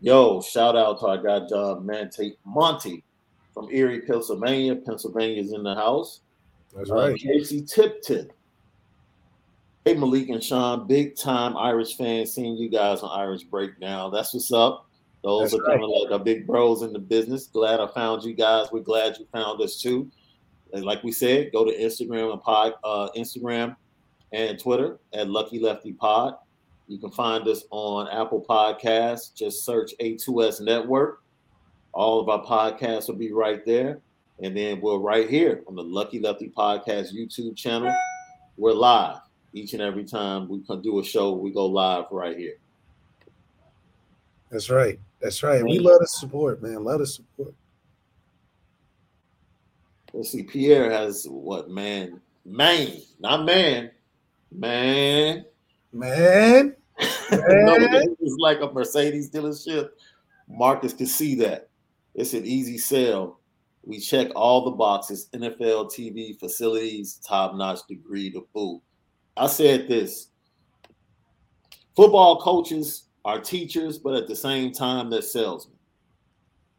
[0.01, 3.03] Yo, shout out to our guy John Mante Monty
[3.53, 4.75] from Erie, Pennsylvania.
[4.75, 6.21] Pennsylvania's in the house.
[6.75, 7.15] That's Uh, right.
[7.19, 8.31] Casey Tip Tip.
[9.87, 14.11] Hey Malik and Sean, big time Irish fans seeing you guys on Irish Breakdown.
[14.11, 14.85] That's what's up.
[15.23, 17.47] Those That's are kind of like our big bros in the business.
[17.47, 18.67] Glad I found you guys.
[18.69, 20.11] We're glad you found us too.
[20.73, 23.77] And like we said, go to Instagram and pod, uh, Instagram
[24.33, 26.35] and Twitter at Lucky Lefty Pod.
[26.89, 29.33] You can find us on Apple Podcasts.
[29.33, 31.23] Just search A2S Network.
[31.93, 34.01] All of our podcasts will be right there.
[34.43, 37.95] And then we're right here on the Lucky Lefty Podcast YouTube channel.
[38.57, 41.33] We're live each and every time we can do a show.
[41.33, 42.57] We go live right here.
[44.51, 44.99] That's right.
[45.21, 45.63] That's right.
[45.63, 46.83] We love the support, man.
[46.83, 47.53] Love the support.
[50.13, 50.43] Let's see.
[50.43, 52.21] Pierre has what man?
[52.45, 53.91] Man, not man.
[54.51, 55.45] Man.
[55.93, 56.75] Man,
[57.31, 58.15] no, Man.
[58.19, 59.89] it's like a Mercedes dealership.
[60.47, 61.69] Marcus can see that.
[62.13, 63.39] It's an easy sell.
[63.83, 68.81] We check all the boxes NFL, TV, facilities, top notch degree to boot.
[69.37, 70.29] I said this
[71.95, 75.77] football coaches are teachers, but at the same time, they're salesmen.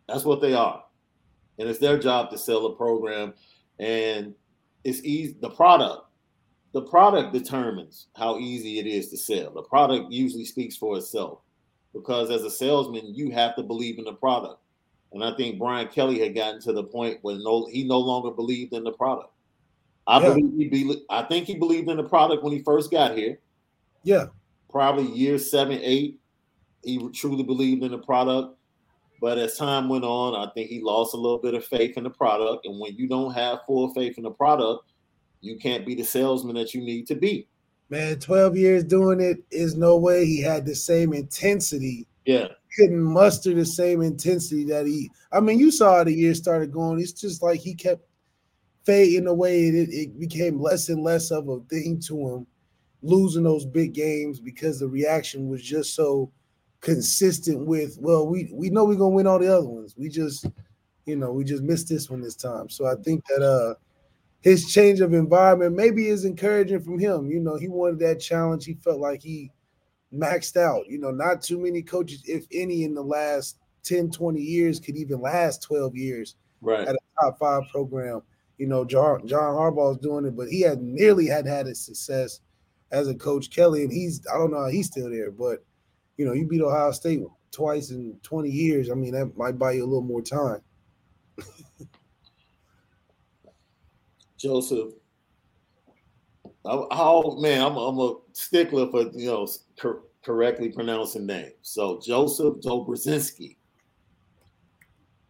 [0.08, 0.82] That's what they are.
[1.58, 3.34] And it's their job to sell a program.
[3.78, 4.34] And
[4.84, 5.36] it's easy.
[5.40, 6.06] The product,
[6.72, 9.52] the product determines how easy it is to sell.
[9.52, 11.40] The product usually speaks for itself
[11.92, 14.60] because as a salesman, you have to believe in the product.
[15.12, 18.30] And I think Brian Kelly had gotten to the point where no, he no longer
[18.30, 19.32] believed in the product.
[20.08, 20.30] I Yeah.
[20.34, 23.38] believe he be, I think he believed in the product when he first got here.
[24.02, 24.26] yeah,
[24.70, 26.18] Probably year seven, eight,
[26.82, 28.56] he truly believed in the product.
[29.20, 32.04] But as time went on, I think he lost a little bit of faith in
[32.04, 32.64] the product.
[32.66, 34.84] And when you don't have full faith in the product,
[35.40, 37.46] you can't be the salesman that you need to be.
[37.90, 38.18] man.
[38.20, 43.02] Twelve years doing it is no way he had the same intensity Yeah, He couldn't
[43.02, 45.10] muster the same intensity that he.
[45.32, 47.00] I mean, you saw the year started going.
[47.00, 48.02] It's just like he kept
[48.88, 49.68] fading away.
[49.68, 52.46] It, it became less and less of a thing to him,
[53.02, 56.32] losing those big games because the reaction was just so
[56.80, 57.98] consistent with.
[58.00, 59.94] Well, we we know we're gonna win all the other ones.
[59.96, 60.46] We just,
[61.04, 62.70] you know, we just missed this one this time.
[62.70, 63.74] So I think that uh
[64.40, 67.30] his change of environment maybe is encouraging from him.
[67.30, 68.64] You know, he wanted that challenge.
[68.64, 69.50] He felt like he
[70.14, 70.88] maxed out.
[70.88, 74.96] You know, not too many coaches, if any, in the last 10, 20 years could
[74.96, 76.86] even last 12 years right.
[76.86, 78.22] at a top five program.
[78.58, 81.74] You know, John, John Harbaugh is doing it, but he had nearly had had a
[81.74, 82.40] success
[82.90, 85.64] as a coach Kelly, and he's I don't know how he's still there, but
[86.16, 88.90] you know, you beat Ohio State twice in 20 years.
[88.90, 90.60] I mean, that might buy you a little more time.
[94.36, 94.94] Joseph,
[96.64, 99.48] how man, I'm, I'm a stickler for you know
[99.80, 101.54] cor- correctly pronouncing names.
[101.62, 103.56] So Joseph Dobrzinski.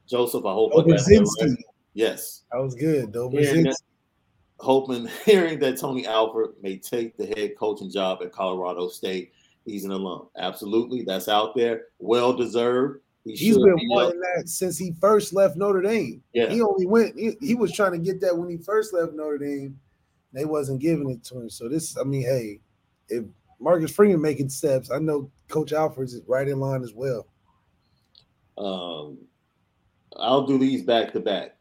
[0.08, 1.42] Joseph, I hope Dobrzinski.
[1.42, 1.56] I right.
[1.98, 3.12] Yes, that was good.
[4.60, 9.32] Hoping, hearing that Tony Alford may take the head coaching job at Colorado State.
[9.64, 10.28] He's an alum.
[10.36, 11.86] Absolutely, that's out there.
[11.98, 13.00] Well deserved.
[13.24, 16.22] He He's been be wanting that since he first left Notre Dame.
[16.32, 16.48] Yeah.
[16.50, 19.38] He only went, he, he, was trying to get that when he first left Notre
[19.38, 19.76] Dame.
[20.32, 21.50] They wasn't giving it to him.
[21.50, 22.60] So this, I mean, hey,
[23.08, 23.24] if
[23.58, 27.26] Marcus Freeman making steps, I know Coach Alford's is right in line as well.
[28.56, 29.18] Um,
[30.16, 31.57] I'll do these back to back.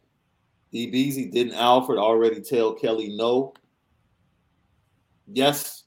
[0.78, 3.52] DBZ, didn't Alford already tell Kelly no?
[5.26, 5.86] Yes,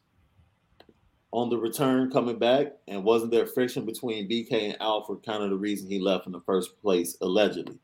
[1.30, 5.50] on the return coming back, and wasn't there friction between BK and Alford kind of
[5.50, 7.78] the reason he left in the first place, allegedly?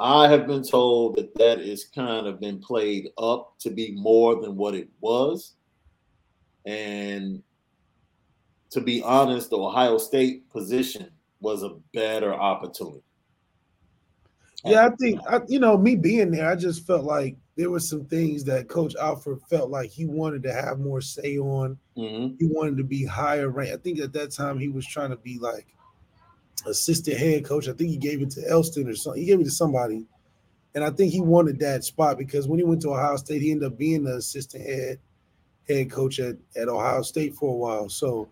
[0.00, 4.40] I have been told that that is kind of been played up to be more
[4.42, 5.54] than what it was.
[6.66, 7.40] And
[8.70, 11.08] to be honest, the Ohio State position
[11.40, 13.05] was a better opportunity.
[14.66, 17.80] Yeah, I think I, you know me being there, I just felt like there were
[17.80, 21.78] some things that Coach Alford felt like he wanted to have more say on.
[21.96, 22.34] Mm-hmm.
[22.38, 23.72] He wanted to be higher ranked.
[23.72, 25.66] I think at that time he was trying to be like
[26.66, 27.68] assistant head coach.
[27.68, 29.20] I think he gave it to Elston or something.
[29.20, 30.06] He gave it to somebody.
[30.74, 33.50] And I think he wanted that spot because when he went to Ohio State, he
[33.50, 34.98] ended up being the assistant head
[35.66, 37.88] head coach at, at Ohio State for a while.
[37.88, 38.28] So,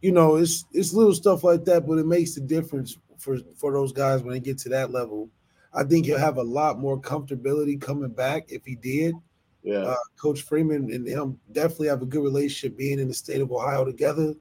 [0.00, 3.72] you know, it's it's little stuff like that, but it makes the difference for for
[3.72, 5.28] those guys when they get to that level.
[5.74, 9.14] I think he'll have a lot more comfortability coming back if he did.
[9.62, 9.78] Yeah.
[9.78, 13.52] Uh, Coach Freeman and him definitely have a good relationship being in the state of
[13.52, 14.34] Ohio together.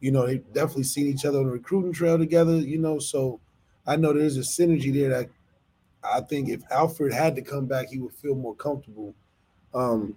[0.00, 2.98] You know, they definitely seen each other on the recruiting trail together, you know.
[2.98, 3.40] So
[3.86, 5.28] I know there's a synergy there that
[6.02, 9.14] I think if Alford had to come back, he would feel more comfortable.
[9.74, 10.16] Um,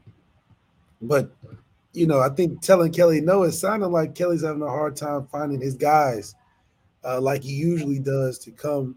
[1.01, 1.31] but
[1.93, 5.27] you know, I think telling Kelly no, it sounded like Kelly's having a hard time
[5.31, 6.35] finding his guys,
[7.03, 8.95] uh, like he usually does, to come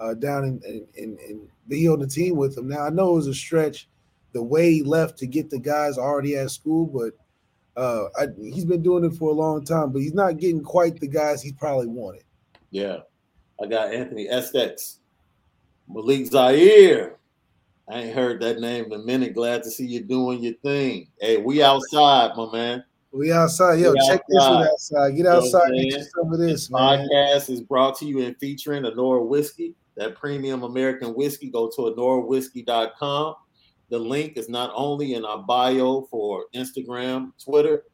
[0.00, 2.68] uh, down and, and, and be on the team with him.
[2.68, 3.88] Now I know it was a stretch
[4.32, 7.12] the way he left to get the guys already at school, but
[7.80, 11.00] uh, I, he's been doing it for a long time, but he's not getting quite
[11.00, 12.24] the guys he probably wanted.
[12.70, 12.98] Yeah,
[13.62, 14.98] I got Anthony Essex,
[15.88, 17.16] Malik Zaire.
[17.88, 19.34] I ain't heard that name in a minute.
[19.34, 21.08] Glad to see you doing your thing.
[21.20, 22.84] Hey, we outside, my man.
[23.12, 23.78] We outside.
[23.78, 24.24] Yo, we check outside.
[24.28, 25.16] this one outside.
[25.16, 25.70] Get outside.
[25.70, 27.06] Know get some of this, this man.
[27.08, 31.94] Podcast is brought to you and featuring Anora Whiskey that premium American whiskey, go to
[31.96, 33.34] AnoraWhiskey.com.
[33.90, 37.84] The link is not only in our bio for Instagram, Twitter.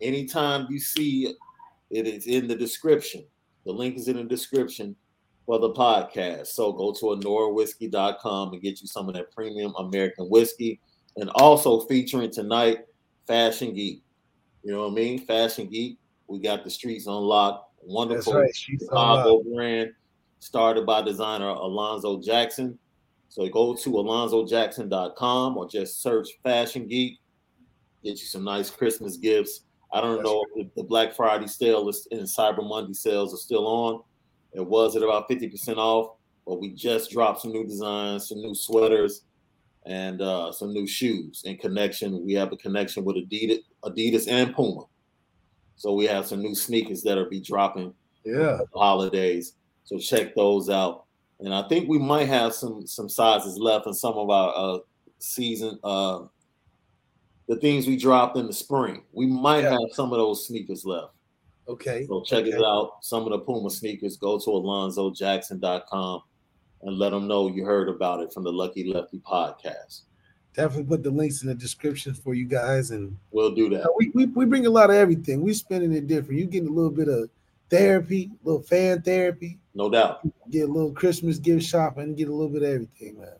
[0.00, 1.36] Anytime you see it,
[1.90, 3.24] it is in the description.
[3.64, 4.96] The link is in the description
[5.46, 6.48] for the podcast.
[6.48, 10.80] So go to AnoraWhiskey.com and get you some of that premium American whiskey.
[11.16, 12.78] And also featuring tonight,
[13.26, 14.02] Fashion Geek.
[14.62, 15.26] You know what I mean?
[15.26, 15.98] Fashion Geek.
[16.28, 17.68] We got the streets unlocked.
[17.82, 18.56] Wonderful right.
[18.56, 19.92] Chicago brand
[20.42, 22.76] started by designer Alonzo Jackson.
[23.28, 27.20] So go to alonzojackson.com or just search Fashion Geek.
[28.02, 29.60] Get you some nice Christmas gifts.
[29.92, 33.68] I don't That's know if the Black Friday sale and Cyber Monday sales are still
[33.68, 34.02] on.
[34.52, 38.54] It was at about 50% off, but we just dropped some new designs, some new
[38.54, 39.22] sweaters,
[39.86, 42.26] and uh, some new shoes in connection.
[42.26, 44.86] We have a connection with Adidas, Adidas and Puma.
[45.76, 47.94] So we have some new sneakers that'll be dropping
[48.24, 49.54] yeah holidays.
[49.84, 51.04] So check those out.
[51.40, 54.78] And I think we might have some some sizes left in some of our uh,
[55.18, 56.22] season uh,
[57.48, 59.02] the things we dropped in the spring.
[59.12, 59.72] We might yeah.
[59.72, 61.12] have some of those sneakers left.
[61.68, 62.06] Okay.
[62.06, 62.56] So check okay.
[62.56, 62.98] it out.
[63.02, 64.16] Some of the Puma sneakers.
[64.16, 66.22] Go to alonzojackson.com
[66.82, 70.02] and let them know you heard about it from the Lucky Lefty podcast.
[70.54, 73.88] Definitely put the links in the description for you guys, and we'll do that.
[73.96, 75.40] we, we, we bring a lot of everything.
[75.40, 76.40] We're spending it different.
[76.40, 77.30] You getting a little bit of
[77.70, 79.58] therapy, little fan therapy.
[79.74, 80.20] No doubt.
[80.50, 83.36] Get a little Christmas gift shopping, get a little bit of everything, man.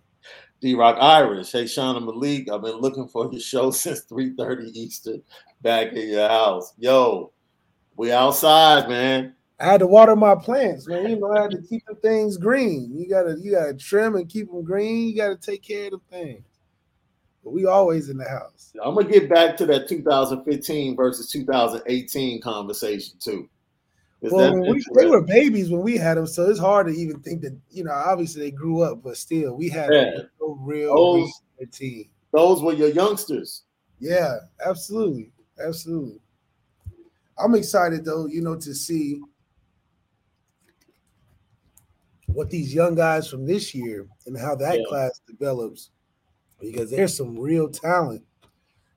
[0.60, 1.50] D Rock Irish.
[1.50, 2.48] Hey, Shauna Malik.
[2.50, 5.22] I've been looking for your show since 3:30 Eastern
[5.60, 6.72] back in your house.
[6.78, 7.32] Yo,
[7.96, 9.34] we outside, man.
[9.60, 11.08] I had to water my plants, man.
[11.08, 12.96] You know, I had to keep the things green.
[12.96, 15.08] You gotta, you gotta trim and keep them green.
[15.08, 16.42] You gotta take care of the things.
[17.44, 18.72] But we always in the house.
[18.82, 23.48] I'm gonna get back to that 2015 versus 2018 conversation too.
[24.22, 27.42] Well, we, they were babies when we had them, so it's hard to even think
[27.42, 27.90] that you know.
[27.90, 30.10] Obviously, they grew up, but still, we had yeah.
[30.40, 31.32] a real those,
[31.72, 32.08] team.
[32.32, 33.64] Those were your youngsters.
[33.98, 35.32] Yeah, absolutely,
[35.64, 36.20] absolutely.
[37.38, 39.20] I'm excited though, you know, to see
[42.26, 44.84] what these young guys from this year and how that yeah.
[44.88, 45.90] class develops,
[46.60, 48.22] because there's some real talent.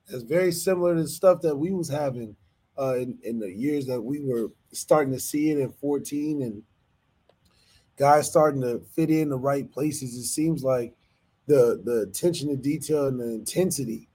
[0.08, 2.36] That's very similar to the stuff that we was having
[2.78, 6.62] uh, in, in the years that we were starting to see it in 14 and
[7.96, 10.14] guys starting to fit in the right places.
[10.14, 10.94] It seems like
[11.46, 14.08] the the attention to detail and the intensity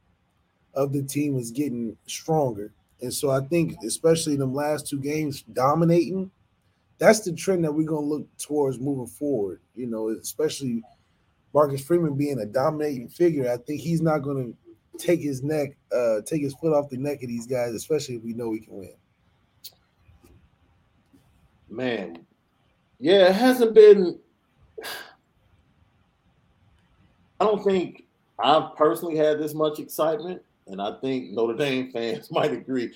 [0.73, 2.73] of the team is getting stronger.
[3.01, 6.29] And so I think, especially in the last two games, dominating,
[6.99, 9.61] that's the trend that we're gonna look towards moving forward.
[9.75, 10.83] You know, especially
[11.53, 13.51] Marcus Freeman being a dominating figure.
[13.51, 14.51] I think he's not gonna
[14.97, 18.23] take his neck, uh, take his foot off the neck of these guys, especially if
[18.23, 18.93] we know we can win.
[21.69, 22.25] Man,
[22.99, 24.19] yeah, it hasn't been.
[27.39, 28.03] I don't think
[28.37, 32.93] I've personally had this much excitement, and I think Notre Dame fans might agree.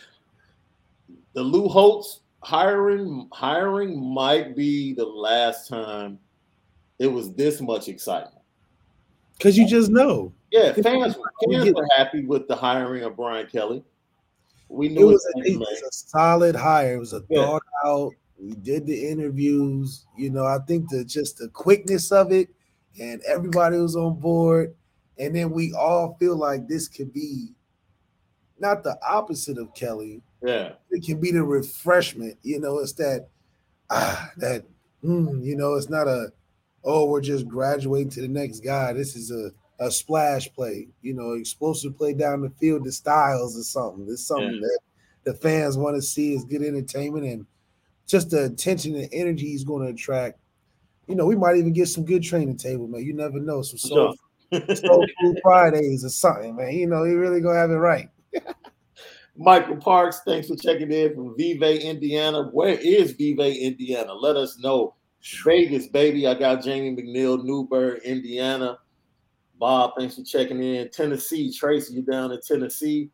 [1.34, 6.20] The Lou Holtz hiring hiring might be the last time
[7.00, 8.44] it was this much excitement.
[9.38, 10.32] Because you just know.
[10.56, 11.18] Yeah, fans,
[11.50, 13.84] fans were happy with the hiring of Brian Kelly.
[14.70, 16.96] We knew it was, a, it was a, solid hire.
[16.96, 17.46] It was a yeah.
[17.46, 18.14] thought out.
[18.40, 20.06] We did the interviews.
[20.18, 22.48] You know, I think the just the quickness of it,
[22.98, 24.74] and everybody was on board.
[25.20, 27.50] And then we all feel like this could be
[28.58, 30.22] not the opposite of Kelly.
[30.42, 32.38] Yeah, it can be the refreshment.
[32.44, 33.28] You know, it's that
[33.90, 34.64] ah that
[35.04, 36.32] mm, you know, it's not a
[36.86, 38.94] oh we're just graduating to the next guy.
[38.94, 43.58] This is a a splash play, you know, explosive play down the field, to styles
[43.58, 44.08] or something.
[44.10, 44.60] It's something yeah.
[44.62, 44.80] that
[45.26, 47.46] the fans want to see is good entertainment and
[48.08, 50.40] just the attention and energy he's going to attract.
[51.08, 53.04] You know, we might even get some good training table, man.
[53.04, 53.62] You never know.
[53.62, 54.16] Some soul,
[54.52, 56.74] soul food Fridays or something, man.
[56.74, 58.10] You know, he really gonna have it right.
[59.38, 62.44] Michael Parks, thanks for checking in from Vevay, Indiana.
[62.44, 64.14] Where is Vevay, Indiana?
[64.14, 64.96] Let us know.
[65.44, 66.28] Vegas, baby.
[66.28, 68.78] I got Jamie McNeil, Newburgh, Indiana.
[69.60, 70.90] Bob, thanks for checking in.
[70.90, 73.10] Tennessee, Tracy, you down in Tennessee.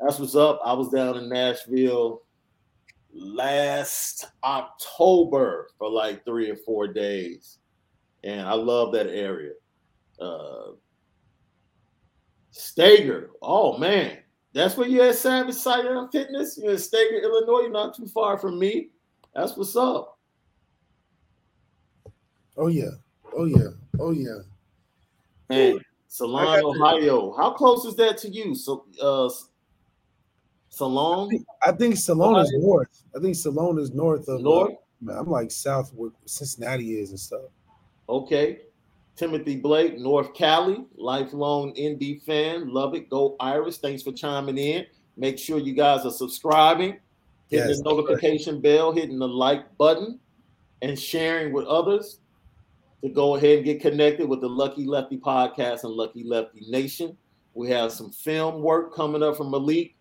[0.00, 0.60] That's what's up.
[0.64, 2.22] I was down in Nashville
[3.12, 7.58] last October for like three or four days.
[8.24, 9.52] And I love that area.
[10.20, 10.72] Uh
[12.50, 13.30] Steger.
[13.42, 14.18] Oh man.
[14.52, 16.58] That's where you at Savage Sight Fitness.
[16.58, 17.62] You're in Steger, Illinois.
[17.62, 18.88] You're not too far from me.
[19.34, 20.18] That's what's up.
[22.56, 22.92] Oh yeah.
[23.36, 23.68] Oh yeah.
[24.00, 24.38] Oh yeah.
[25.50, 27.34] And Solon, Ohio.
[27.36, 28.54] How close is that to you?
[28.54, 29.30] So, uh,
[30.68, 31.26] Solon.
[31.26, 33.02] I think, I think Solon is north.
[33.16, 34.74] I think Solon is north of north.
[35.06, 37.42] Uh, I'm like south where Cincinnati is and stuff.
[38.08, 38.60] Okay.
[39.16, 42.68] Timothy Blake, North Cali, lifelong ND fan.
[42.68, 43.08] Love it.
[43.08, 43.78] Go Irish.
[43.78, 44.84] Thanks for chiming in.
[45.16, 46.98] Make sure you guys are subscribing,
[47.48, 50.20] hitting yes, the notification bell, hitting the like button,
[50.82, 52.20] and sharing with others
[53.06, 57.16] to go ahead and get connected with the Lucky Lefty podcast and Lucky Lefty Nation.
[57.54, 59.94] We have some film work coming up from Malik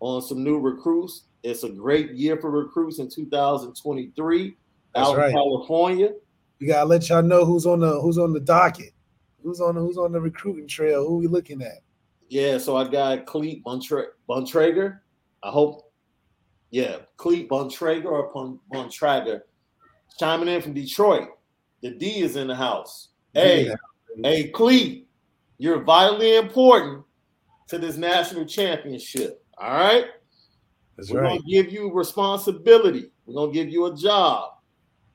[0.00, 1.24] on some new recruits.
[1.42, 4.56] It's a great year for recruits in 2023
[4.94, 5.28] That's out right.
[5.28, 6.10] in California.
[6.60, 8.92] We gotta let y'all know who's on the who's on the docket,
[9.42, 11.78] who's on the who's on the recruiting trail, who we looking at.
[12.28, 14.98] Yeah, so I got Cleet Bontrager.
[15.42, 15.92] I hope,
[16.70, 18.32] yeah, Cleet Bontrager or
[18.72, 19.42] Bontrager
[20.18, 21.28] chiming in from Detroit.
[21.82, 23.08] The D is in the house.
[23.32, 23.74] Hey, yeah.
[24.22, 25.06] hey, Clee,
[25.58, 27.04] you're vitally important
[27.68, 29.44] to this national championship.
[29.58, 30.06] All right.
[30.96, 31.38] That's We're right.
[31.38, 33.10] gonna give you responsibility.
[33.24, 34.54] We're gonna give you a job.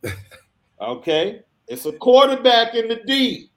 [0.82, 1.41] okay.
[1.68, 3.51] It's a quarterback in the D.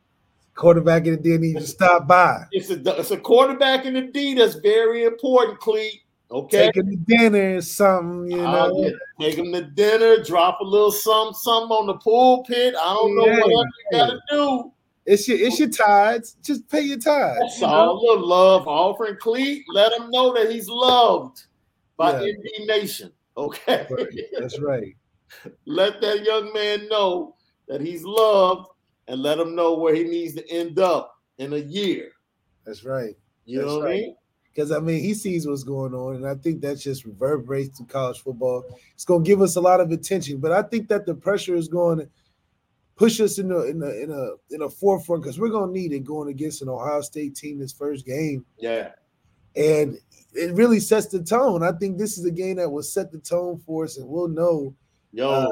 [0.54, 2.44] Quarterback in the D need to stop by.
[2.52, 6.02] It's a it's a quarterback in the D that's very important, Clee.
[6.30, 6.66] Okay.
[6.66, 8.84] Take him to dinner or something, you oh, know.
[8.84, 12.74] Yeah, take him to dinner, drop a little something, something on the pulpit.
[12.74, 14.72] I don't know what else you gotta do.
[15.06, 16.36] It's your it's your tithes.
[16.42, 17.38] Just pay your tithes.
[17.40, 17.92] That's you all.
[17.92, 19.16] A little love offering.
[19.16, 21.44] Cleat, let him know that he's loved
[21.96, 22.32] by yeah.
[22.32, 23.10] ND Nation.
[23.38, 23.86] Okay.
[23.90, 24.06] Right.
[24.38, 24.96] That's right.
[25.66, 27.36] let that young man know
[27.68, 28.68] that he's loved
[29.06, 32.10] and let him know where he needs to end up in a year.
[32.66, 33.14] That's right.
[33.46, 33.94] You That's know what right.
[33.94, 34.16] I mean?
[34.58, 37.84] Because I mean, he sees what's going on, and I think that just reverberates to
[37.84, 38.64] college football.
[38.92, 41.54] It's going to give us a lot of attention, but I think that the pressure
[41.54, 42.08] is going to
[42.96, 45.80] push us in a in a in a in a forefront because we're going to
[45.80, 48.90] need it going against an Ohio State team this first game, Yeah.
[49.54, 49.96] and
[50.34, 51.62] it really sets the tone.
[51.62, 54.26] I think this is a game that will set the tone for us, and we'll
[54.26, 54.74] know
[55.12, 55.48] Yo, Uh,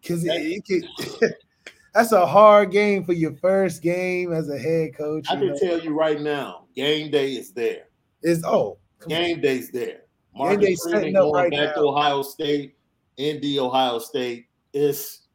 [0.00, 1.30] because it, it can,
[1.94, 5.24] that's a hard game for your first game as a head coach.
[5.30, 5.56] I can know.
[5.56, 7.84] tell you right now, game day is there.
[8.22, 8.78] It's oh.
[9.06, 9.86] Game day's there.
[9.86, 10.00] Game
[10.34, 11.80] Marcus day's Freeman going right back to.
[11.80, 12.76] Ohio State,
[13.20, 14.46] ND, Ohio State.
[14.72, 15.28] It's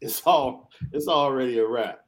[0.00, 2.04] it's all it's already a wrap.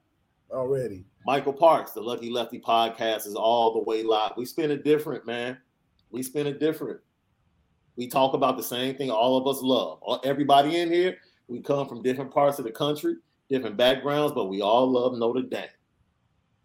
[0.50, 1.04] already.
[1.26, 4.32] Michael Parks, the Lucky Lefty podcast is all the way live.
[4.36, 5.58] We spin it different, man.
[6.10, 7.00] We spin it different.
[7.96, 10.00] We talk about the same thing all of us love.
[10.24, 13.16] Everybody in here, we come from different parts of the country,
[13.50, 15.68] different backgrounds, but we all love Notre Dame.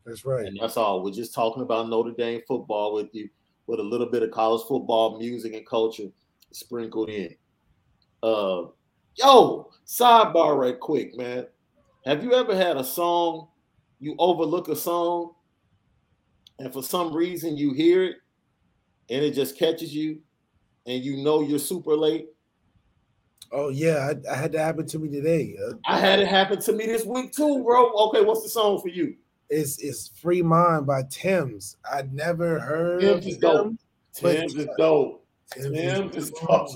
[0.06, 0.46] That's right.
[0.46, 1.04] And that's all.
[1.04, 3.30] We're just talking about Notre Dame football with you,
[3.68, 6.10] with a little bit of college football music and culture
[6.52, 7.36] sprinkled in.
[8.22, 8.66] Uh,
[9.16, 11.48] yo, sidebar right quick, man.
[12.06, 13.48] Have you ever had a song,
[14.00, 15.34] you overlook a song,
[16.60, 18.16] and for some reason you hear it
[19.10, 20.20] and it just catches you
[20.86, 22.28] and you know you're super late?
[23.52, 25.56] Oh yeah, I, I had that happen to me today.
[25.64, 27.92] Uh, I had it happen to me this week too, bro.
[28.08, 29.16] Okay, what's the song for you?
[29.50, 31.78] It's it's "Free Mind" by Tems.
[31.92, 33.74] I'd never heard Tems of is dope.
[34.14, 35.26] Tems is dope.
[35.52, 36.70] Tems is is dope.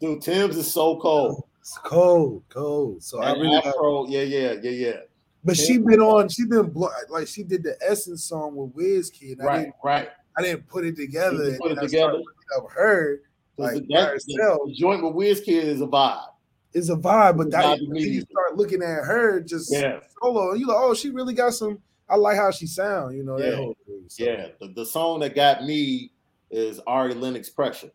[0.00, 1.44] Dude, Tems is so cold.
[1.60, 3.02] It's cold, cold.
[3.02, 4.96] So I really, Afro, yeah, yeah, yeah, yeah.
[5.44, 6.28] but she been on.
[6.28, 6.72] She been
[7.08, 9.40] like she did the Essence song with Wizkid.
[9.40, 10.08] I Right, didn't, right.
[10.36, 11.56] I didn't put it together.
[11.60, 12.20] Put it I together?
[12.56, 13.20] up her
[13.58, 14.60] Like, that, herself.
[14.66, 16.24] the joint with Wizkid is a vibe.
[16.72, 20.66] It's a vibe, but that, you start looking at her just Yeah, solo, and you
[20.66, 21.78] like, oh, she really got some.
[22.10, 23.16] I like how she sound.
[23.16, 23.56] You know that Yeah.
[23.56, 23.76] whole.
[24.08, 24.48] So- yeah.
[24.60, 26.12] The, the song that got me
[26.50, 27.90] is Ari Lennox Pressure.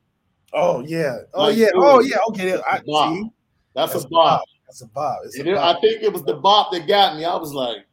[0.54, 1.20] Oh yeah.
[1.34, 1.70] Oh Like, yeah.
[1.76, 2.18] Oh yeah.
[2.30, 2.54] Okay.
[2.54, 3.14] I That's a bop.
[3.14, 3.30] see.
[3.74, 4.44] That's, That's a bop.
[4.68, 5.18] That's a vibe.
[5.26, 5.58] It's a vibe.
[5.58, 7.26] I think it was the bop that got me.
[7.26, 7.86] I was like,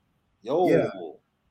[0.43, 0.91] yo, Yeah.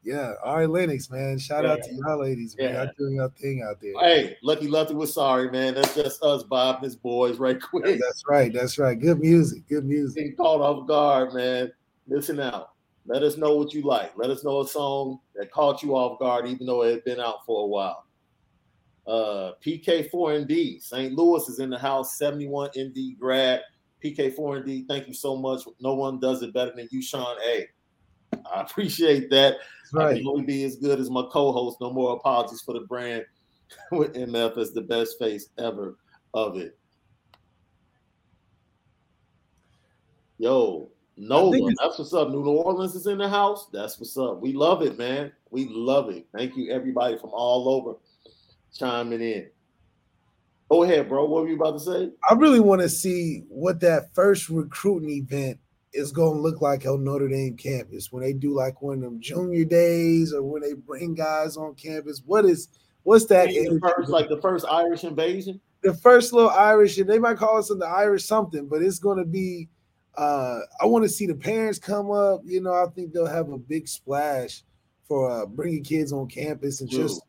[0.02, 1.38] Yeah, Ari Lennox, man.
[1.38, 1.98] Shout out to Yeah.
[2.08, 2.74] y'all ladies, man.
[2.74, 2.84] Yeah.
[2.84, 3.92] Y'all doing your thing out there.
[4.00, 5.74] hey, Lucky Lefty was sorry, man.
[5.76, 8.00] That's just us, Bob and his boys, right quick.
[8.00, 8.52] That's right.
[8.52, 8.98] That's right.
[8.98, 9.68] Good music.
[9.68, 10.16] Good music.
[10.24, 11.74] Getting caught off guard, man.
[12.08, 12.72] Listen out.
[13.10, 14.12] Let us know what you like.
[14.16, 17.20] Let us know a song that caught you off guard, even though it had been
[17.20, 18.06] out for a while.
[19.08, 21.16] Uh, PK4ND, St.
[21.16, 23.62] Louis is in the house, 71 ND grad.
[24.06, 25.64] PK4ND, thank you so much.
[25.82, 27.68] No one does it better than you, Sean A.
[28.54, 29.56] I appreciate that.
[29.92, 30.18] That's I right.
[30.18, 31.78] can only be as good as my co-host.
[31.82, 33.26] No more apologies for the brand
[33.92, 35.98] with MF as the best face ever
[36.36, 36.78] of it.
[40.38, 40.92] Yo,
[41.22, 42.30] Nola, it's- that's what's up.
[42.30, 43.68] New Orleans is in the house.
[43.74, 44.40] That's what's up.
[44.40, 45.32] We love it, man.
[45.52, 46.26] We love it.
[46.36, 47.96] Thank you, everybody from all over
[48.74, 49.48] chiming in.
[50.70, 51.26] Go ahead, bro.
[51.26, 52.12] What were you about to say?
[52.30, 55.60] I really want to see what that first recruiting event
[55.94, 59.02] is going to look like on Notre Dame campus when they do like one of
[59.02, 62.22] them junior days or when they bring guys on campus.
[62.26, 62.70] What is
[63.04, 63.50] what's that?
[63.50, 65.60] The first, like the first Irish invasion.
[65.82, 69.00] the first little Irish, and they might call us in the Irish something, but it's
[69.00, 69.68] going to be.
[70.20, 72.42] Uh, I want to see the parents come up.
[72.44, 74.64] You know, I think they'll have a big splash
[75.08, 77.22] for uh, bringing kids on campus and just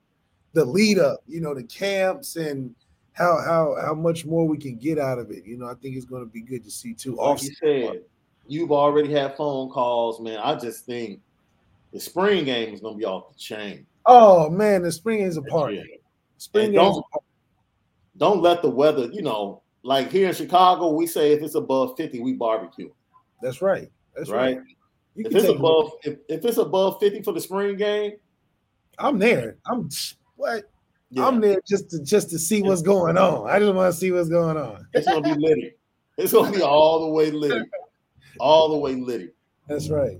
[0.54, 1.20] the lead up.
[1.28, 2.74] You know, the camps and
[3.12, 5.46] how how how much more we can get out of it.
[5.46, 7.14] You know, I think it's going to be good to see too.
[7.14, 8.02] like you said,
[8.48, 10.38] you've already had phone calls, man.
[10.42, 11.20] I just think
[11.92, 13.86] the spring game is gonna be off the chain.
[14.06, 16.00] oh man, the spring is a party.
[16.38, 17.04] Spring don't
[18.16, 21.94] don't let the weather, you know, like here in Chicago, we say if it's above
[21.96, 22.90] 50, we barbecue.
[23.42, 23.90] That's right.
[24.14, 24.56] That's right.
[24.58, 24.66] Right.
[25.16, 28.12] If it's above if, if it's above 50 for the spring game,
[28.98, 29.56] I'm there.
[29.66, 29.88] I'm
[30.36, 30.70] what?
[31.10, 33.50] yeah, I'm there just to just to see what's going on.
[33.50, 34.86] I just want to see what's going on.
[34.92, 35.72] it's gonna be litty.
[36.16, 37.68] It's gonna be all the way litty.
[38.38, 39.30] All the way litty.
[39.66, 40.18] That's right.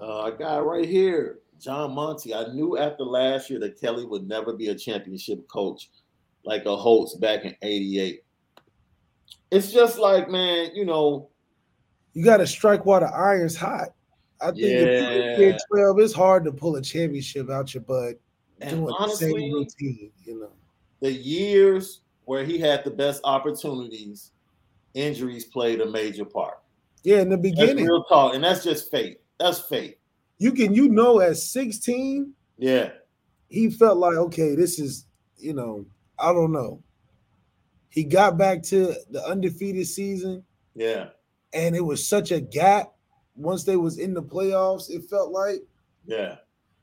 [0.00, 2.34] Uh, I got right here, John Monty.
[2.34, 5.90] I knew after last year that Kelly would never be a championship coach
[6.46, 8.22] like a Holtz back in 88.
[9.50, 11.28] It's just like, man, you know,
[12.14, 13.90] You got to strike while the iron's hot.
[14.40, 15.58] I think if you're in Big Yeah.
[15.70, 18.18] 12, it's hard to pull a championship out your butt
[18.60, 20.50] and doing the same honestly, routine, you know.
[21.00, 24.32] the years where he had the best opportunities,
[24.94, 26.58] injuries played a major part.
[27.02, 29.20] Yeah, in the That's beginning, real talk, and that's just fate.
[29.38, 29.98] That's fate.
[30.38, 32.90] you can you know at 16, Yeah,
[33.48, 35.06] he felt like, okay, this is,
[35.38, 35.86] you know,
[36.18, 36.82] I don't know.
[37.88, 40.44] he got back to the undefeated season.
[40.74, 41.08] Yeah.
[41.54, 42.92] And it was such a gap
[43.34, 45.62] once they was in the playoffs, it felt like.
[46.06, 46.36] Yeah.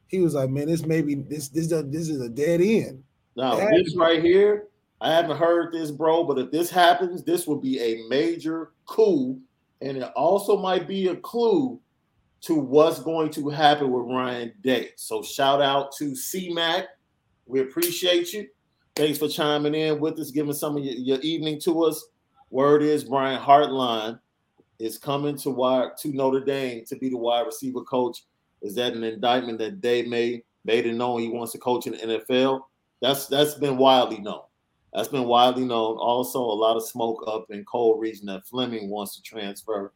[0.08, 3.04] He was like, man, this maybe this this this is a dead end.
[3.36, 4.68] Now, this right here,
[5.02, 9.40] I haven't heard this, bro, but if this happens, this will be a major coup.
[9.82, 11.80] And it also might be a clue
[12.42, 14.90] to what's going to happen with Ryan Day.
[14.96, 16.86] So shout out to CMAC.
[17.46, 18.48] We appreciate you.
[18.96, 22.06] Thanks for chiming in with us, giving some of your, your evening to us.
[22.52, 24.20] Word is Brian Hartline
[24.78, 28.24] is coming to wide to Notre Dame to be the wide receiver coach.
[28.62, 31.94] Is that an indictment that they made made it known he wants to coach in
[31.94, 32.62] the NFL?
[33.02, 34.44] That's that's been widely known.
[34.94, 35.98] That's been widely known.
[35.98, 39.92] Also, a lot of smoke up in Cole region that Fleming wants to transfer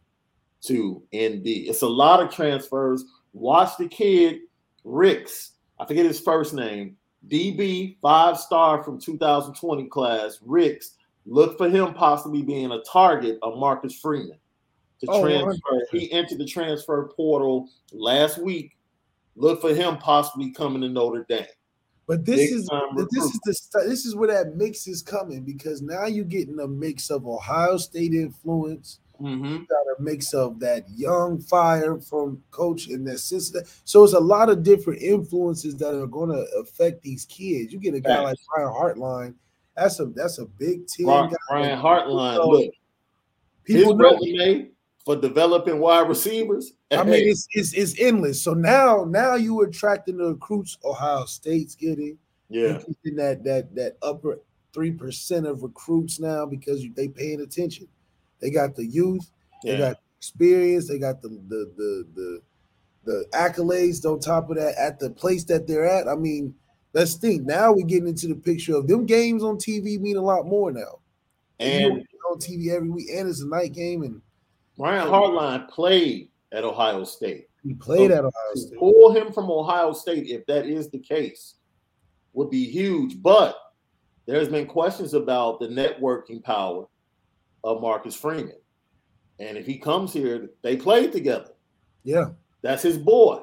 [0.64, 1.46] to ND.
[1.46, 3.06] It's a lot of transfers.
[3.34, 4.40] Watch the kid,
[4.84, 5.52] Ricks.
[5.80, 6.98] I forget his first name.
[7.28, 10.40] DB, five star from 2020 class.
[10.42, 10.96] Ricks.
[11.26, 14.38] Look for him possibly being a target of Marcus Freeman
[15.02, 15.82] to oh, transfer.
[15.92, 18.78] He entered the transfer portal last week.
[19.36, 21.46] Look for him possibly coming to Notre Dame.
[22.08, 22.70] But this Big is
[23.12, 23.40] this is
[23.72, 27.28] the this is where that mix is coming because now you're getting a mix of
[27.28, 29.00] Ohio State influence.
[29.22, 29.46] Mm-hmm.
[29.46, 33.64] You got a mix of that young fire from coach and that sister.
[33.84, 37.74] So it's a lot of different influences that are going to affect these kids.
[37.74, 39.36] You get a guy like Brian Hartline.
[39.76, 41.06] That's a that's a big team.
[41.06, 42.46] Brian, Brian Hartline.
[42.46, 42.74] Look,
[43.66, 44.70] his resume
[45.06, 46.74] for developing wide receivers.
[46.92, 48.42] I mean, it's, it's it's endless.
[48.42, 52.18] So now now you attracting the recruits Ohio State's getting.
[52.50, 54.40] Yeah, in that that that upper
[54.74, 57.88] three percent of recruits now because they paying attention.
[58.40, 59.30] They got the youth,
[59.64, 59.72] yeah.
[59.72, 62.42] they got experience, they got the the the the
[63.06, 66.08] the accolades on top of that at the place that they're at.
[66.08, 66.54] I mean,
[66.94, 67.44] let's think.
[67.44, 70.72] Now we're getting into the picture of them games on TV mean a lot more
[70.72, 71.00] now.
[71.60, 74.22] And on TV every week, and it's a night game, and
[74.78, 77.48] Brian Hartline played at Ohio State.
[77.64, 78.80] He played so at Ohio State.
[78.80, 81.56] Pull him from Ohio State, if that is the case,
[82.34, 83.22] would be huge.
[83.22, 83.58] But
[84.26, 86.86] there's been questions about the networking power
[87.64, 88.58] of Marcus Freeman.
[89.40, 91.52] And if he comes here, they played together.
[92.04, 92.30] Yeah.
[92.62, 93.42] That's his boy.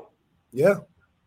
[0.52, 0.78] Yeah.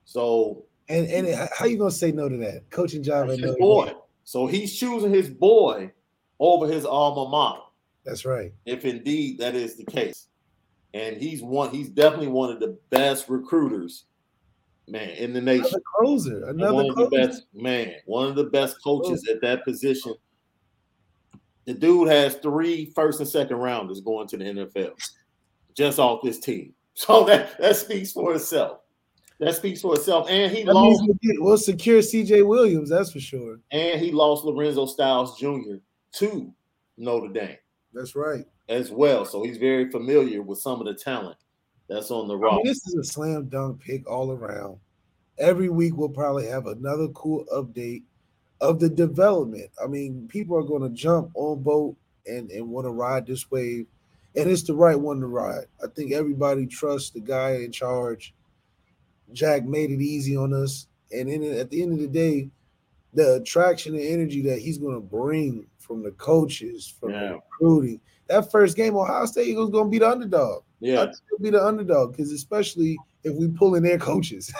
[0.06, 2.70] So and and how you gonna say no to that?
[2.70, 3.94] Coaching job his boy.
[4.24, 5.92] So he's choosing his boy
[6.40, 7.62] over his alma mater.
[8.06, 8.54] That's right.
[8.66, 10.28] If indeed that is the case.
[10.94, 14.06] And he's one, he's definitely one of the best recruiters,
[14.88, 15.66] man, in the nation.
[15.66, 16.46] Another closer.
[16.46, 17.04] Another one closer.
[17.04, 19.34] of the best, man, one of the best coaches oh.
[19.34, 20.14] at that position.
[21.68, 24.94] The dude has three first and second rounders going to the NFL
[25.76, 26.74] just off this team.
[27.00, 28.80] So that that speaks for itself.
[29.40, 30.28] That speaks for itself.
[30.32, 31.04] And he that lost.
[31.24, 33.60] We'll secure CJ Williams, that's for sure.
[33.70, 35.76] And he lost Lorenzo Styles Jr.
[36.14, 36.52] to
[36.98, 37.58] Notre Dame.
[37.94, 38.46] That's right.
[38.68, 39.26] As well.
[39.26, 41.38] So he's very familiar with some of the talent
[41.88, 42.56] that's on the roster.
[42.56, 44.78] I mean, this is a slam dunk pick all around.
[45.38, 48.06] Every week we'll probably have another cool update
[48.62, 49.70] of the development.
[49.82, 51.96] I mean, people are going to jump on boat
[52.26, 53.88] and, and want to ride this wave.
[54.36, 55.66] And it's the right one to ride.
[55.84, 58.34] I think everybody trusts the guy in charge.
[59.34, 60.88] Jack made it easy on us.
[61.12, 62.50] And in, at the end of the day,
[63.14, 67.30] the attraction and energy that he's going to bring from the coaches, from yeah.
[67.30, 68.00] the recruiting.
[68.28, 70.64] That first game, Ohio State Eagles going to be the underdog.
[70.80, 71.08] Yeah,
[71.42, 74.54] be the underdog because especially if we pull in their coaches.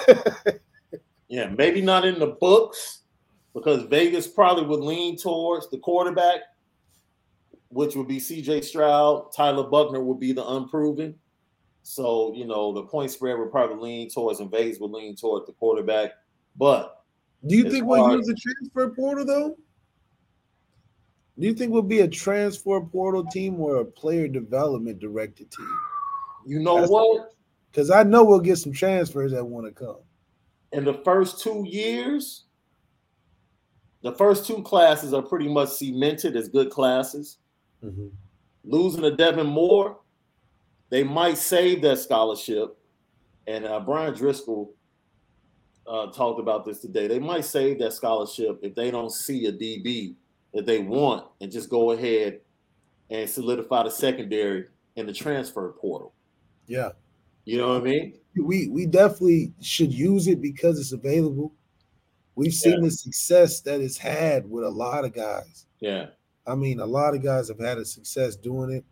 [1.28, 2.97] yeah, maybe not in the books
[3.58, 6.42] because Vegas probably would lean towards the quarterback,
[7.70, 8.62] which would be C.J.
[8.62, 9.34] Stroud.
[9.34, 11.16] Tyler Buchner would be the unproven.
[11.82, 15.48] So you know the point spread would probably lean towards, and Vegas would lean toward
[15.48, 16.12] the quarterback.
[16.56, 17.04] But
[17.46, 19.58] do you think we'll use the transfer portal though?
[21.40, 25.80] Do you think we'll be a transfer portal team or a player development directed team?
[26.46, 27.32] You know That's what?
[27.72, 30.00] Because I know we'll get some transfers that want to come.
[30.74, 32.47] In the first two years,
[34.08, 37.40] the first two classes are pretty much cemented as good classes.
[37.84, 38.08] Mm-hmm.
[38.64, 40.00] Losing to Devin Moore,
[40.90, 42.78] they might save that scholarship.
[43.48, 44.70] And uh, Bryan Driskell
[45.86, 47.08] uh, talked about this today.
[47.08, 50.16] They might save that scholarship if they don't see a DB
[50.54, 52.40] that they want and just go ahead
[53.10, 56.14] and solidify the secondary in the transfer portal.
[56.66, 56.92] Yeah.
[57.44, 58.14] You know what I mean?
[58.42, 61.54] We we definitely should use it because it's available.
[62.38, 62.82] We've seen yeah.
[62.82, 65.66] the success that it's had with a lot of guys.
[65.80, 66.06] Yeah.
[66.46, 68.86] I mean, a lot of guys have had a success doing it.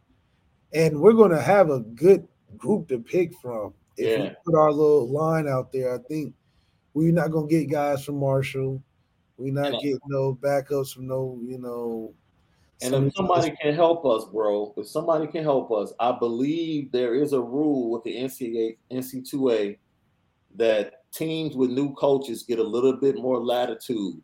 [0.73, 2.27] And we're going to have a good
[2.57, 3.75] group to pick from.
[3.97, 4.23] If yeah.
[4.23, 6.33] we put our little line out there, I think
[6.95, 8.81] we're not going to get guys from Marshall.
[9.37, 9.79] We're not yeah.
[9.79, 12.15] getting no backups from no, you know,
[12.81, 17.13] And if somebody can help us, bro, if somebody can help us, I believe there
[17.13, 19.77] is a rule with the NCAA, NC2A
[20.55, 24.21] that teams with new coaches get a little bit more latitude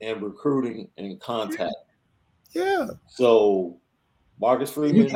[0.00, 1.74] in recruiting and contact.
[2.52, 2.88] Yeah.
[3.08, 3.78] So
[4.40, 5.10] Marcus Freeman,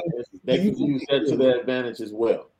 [0.45, 2.51] they can use that to their advantage as well.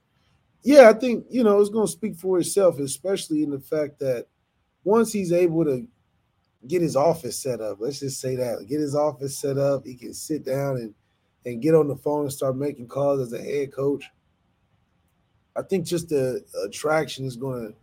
[0.63, 3.99] Yeah, I think you know it's going to speak for itself, especially in the fact
[3.99, 4.27] that
[4.83, 5.87] once he's able to
[6.67, 9.95] get his office set up, let's just say that, get his office set up, he
[9.95, 10.95] can sit down and
[11.45, 14.05] and get on the phone and start making calls as a head coach.
[15.57, 17.75] I think just the attraction is going to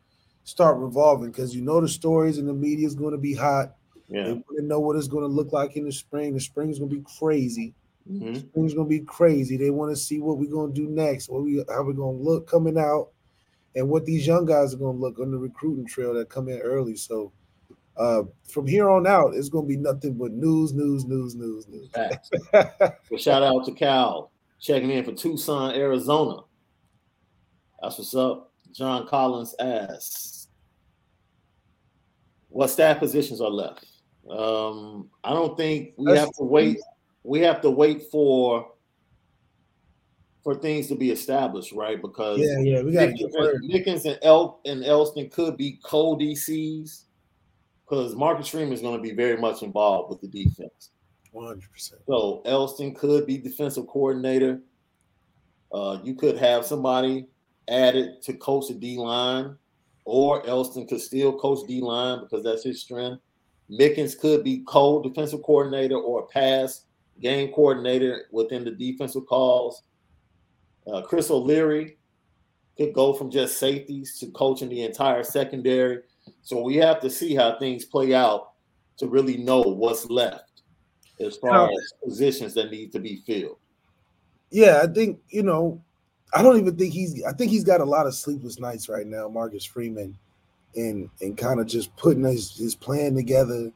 [0.44, 3.76] start revolving because you know the stories and the media is going to be hot.
[4.08, 4.24] Yeah.
[4.24, 6.34] They want to know what it's going to look like in the spring.
[6.34, 7.74] The spring is going to be crazy.
[8.10, 8.40] Mhm.
[8.40, 9.58] Spring's going to be crazy.
[9.58, 12.18] They want to see what we're going to do next, what we how we're going
[12.18, 13.10] to look coming out,
[13.76, 16.50] and what these young guys are going to look on the recruiting trail that come
[16.50, 16.96] in early.
[16.96, 17.32] So
[17.98, 21.68] uh, from here on out, it's going to be nothing but news, news, news, news,
[21.68, 21.90] news.
[22.54, 26.42] Well, shout out to Cal checking in for Tucson, Arizona.
[27.82, 28.51] That's what's up.
[28.74, 30.48] John Collins asks,
[32.50, 33.86] "What staff positions are left?"
[34.30, 36.78] Um, I don't think we have to wait.
[37.24, 38.72] We have to wait for
[40.44, 42.02] for things to be established, right?
[42.02, 47.04] Because yeah, yeah, we got Mickens, and El and Elston could be co DCs
[47.86, 50.92] because Marcus Freeman is going to be very much involved with the defense.
[51.32, 52.02] One hundred percent.
[52.08, 54.62] So Elston could be defensive coordinator.
[55.72, 57.28] Uh, you could have somebody
[57.68, 59.56] added to coach the D line,
[60.06, 63.22] or Elston could still coach D line because that's his strength.
[63.70, 66.86] Mickens could be co-defensive coordinator or pass
[67.22, 69.84] game coordinator within the defensive calls.
[70.92, 71.98] Uh, Chris O'Leary
[72.78, 76.00] could go from just safeties to coaching the entire secondary.
[76.42, 78.54] So we have to see how things play out
[78.98, 80.64] to really know what's left
[81.20, 83.58] as far as positions that need to be filled.
[84.50, 85.82] Yeah, I think you know.
[86.34, 87.24] I don't even think he's.
[87.24, 90.18] I think he's got a lot of sleepless nights right now, Marcus Freeman,
[90.76, 93.72] and and kind of just putting his, his plan together,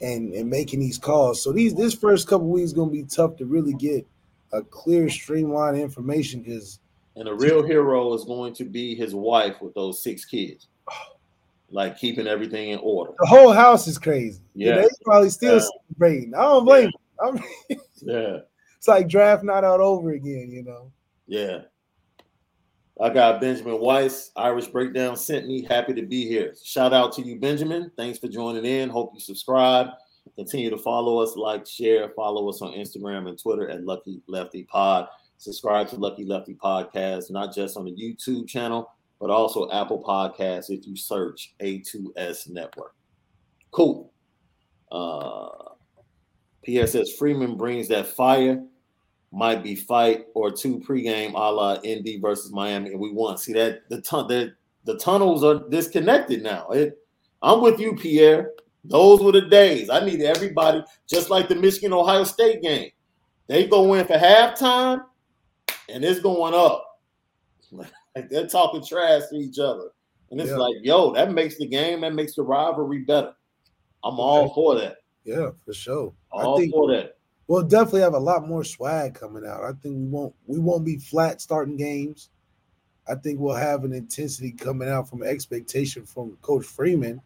[0.00, 1.42] and and making these calls.
[1.42, 4.06] So these this first couple weeks going to be tough to really get
[4.52, 6.78] a clear, streamlined information because
[7.16, 10.68] And a real hero is going to be his wife with those six kids,
[11.70, 13.12] like keeping everything in order.
[13.18, 14.40] the whole house is crazy.
[14.54, 14.80] Yeah, Yeah.
[14.82, 15.66] they probably still Yeah.
[15.88, 16.34] celebrating.
[16.34, 16.90] I don't blame.
[17.20, 17.38] them.
[17.70, 18.38] I'm, Yeah,
[18.76, 20.48] it's like draft night out over again.
[20.50, 20.92] You know.
[21.26, 21.62] yeah.
[23.00, 25.62] I got Benjamin Weiss, Irish Breakdown sent me.
[25.62, 26.54] Happy to be here.
[26.62, 27.92] Shout out to you, Benjamin.
[27.96, 28.88] Thanks for joining in.
[28.88, 29.88] Hope you subscribe.
[30.34, 34.64] Continue to follow us, like, share, follow us on Instagram and Twitter at Lucky Lefty
[34.64, 35.06] Pod.
[35.38, 38.90] Subscribe to Lucky Lefty Podcast, not just on the YouTube channel,
[39.20, 42.94] but also Apple Podcasts if you search A2S Network.
[43.70, 44.12] Cool.
[44.90, 45.48] Uh,
[46.64, 48.60] PSS Freeman brings that fire.
[49.30, 53.36] Might be fight or two pregame a la ND versus Miami, and we won.
[53.36, 54.54] See that the ton the,
[54.84, 56.68] the tunnels are disconnected now.
[56.70, 56.98] It,
[57.42, 58.52] I'm with you, Pierre.
[58.84, 59.90] Those were the days.
[59.90, 62.90] I need everybody, just like the Michigan Ohio State game.
[63.48, 65.04] They go in for halftime,
[65.90, 66.84] and it's going up.
[68.16, 69.90] Like they're talking trash to each other,
[70.32, 70.56] and it's Yeah.
[70.56, 73.32] like, yo, that makes the game, that makes the rivalry better.
[74.02, 74.96] I'm all for that.
[75.22, 76.12] Yeah, for sure.
[76.32, 77.17] All think for that.
[77.48, 79.64] We'll definitely have a lot more swag coming out.
[79.64, 82.30] I think we won't we won't be flat starting games.
[83.08, 87.20] I think we'll have an intensity coming out from expectation from Coach Freeman.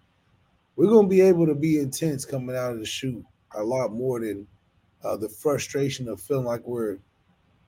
[0.77, 3.23] We're gonna be able to be intense coming out of the shoot
[3.55, 4.47] a lot more than
[5.05, 6.99] uh, the frustration of feeling like we're,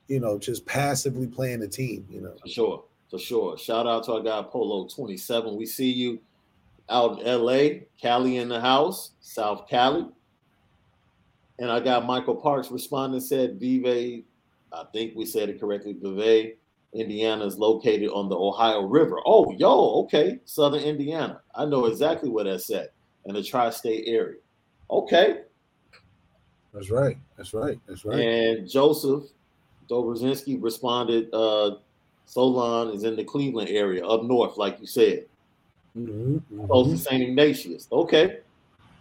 [0.07, 2.07] you know, just passively playing the team.
[2.09, 2.83] You know, For sure.
[3.11, 3.57] For sure.
[3.57, 5.55] Shout out to our guy Polo 27.
[5.55, 6.19] We see you
[6.89, 10.07] out in LA, Cali in the house, South Cali.
[11.59, 14.23] And I got Michael Parks responding, said Vive,
[14.73, 16.53] I think we said it correctly, Vive,
[16.93, 19.19] Indiana is located on the Ohio River.
[19.25, 20.39] Oh, yo, okay.
[20.45, 21.41] Southern Indiana.
[21.53, 22.93] I know exactly where that's at
[23.25, 24.39] in the tri-state area.
[24.89, 25.41] Okay.
[26.73, 27.17] that's right.
[27.37, 27.79] That's right.
[27.87, 28.19] That's right.
[28.19, 29.23] And Joseph
[29.89, 31.77] Dobrzinski responded, uh,
[32.25, 35.25] Solon is in the Cleveland area, up north, like you said,
[35.95, 36.67] Mhm, mhm.
[36.67, 37.21] close to St.
[37.23, 37.87] Ignatius.
[37.91, 38.39] Okay.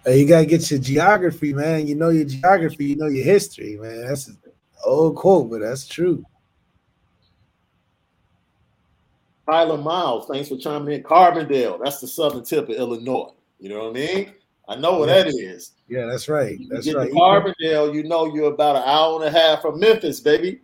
[0.06, 1.86] You gotta get your geography, man.
[1.86, 4.06] You know your geography, you know your history, man.
[4.06, 4.38] That's an
[4.84, 6.24] old quote, but that's true.
[9.46, 11.02] Tyler Miles, thanks for chiming in.
[11.02, 13.32] Carbondale, that's the southern tip of Illinois.
[13.60, 14.32] You know what I mean?
[14.68, 15.72] I know what that is.
[15.88, 16.58] Yeah, that's right.
[16.58, 17.10] You That's get right.
[17.10, 20.60] to Carbondale, you know you're about an hour and a half from Memphis, baby.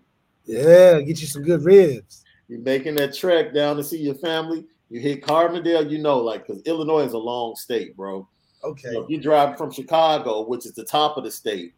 [0.47, 2.25] Yeah, get you some good ribs.
[2.49, 4.65] You're making that trek down to see your family.
[4.89, 8.27] You hit Carbondale, you know, like because Illinois is a long state, bro.
[8.63, 8.93] Okay.
[8.93, 11.75] So you drive from Chicago, which is the top of the state,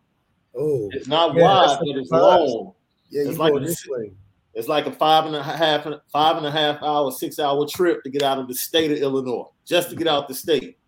[0.55, 2.75] Oh, it's not yeah, wide, but it's long.
[3.11, 4.13] Yeah, it's like this way.
[4.55, 8.03] It's like a five and a half, five and a half hour, six hour trip
[8.05, 10.79] to get out of the state of Illinois, just to get out the state.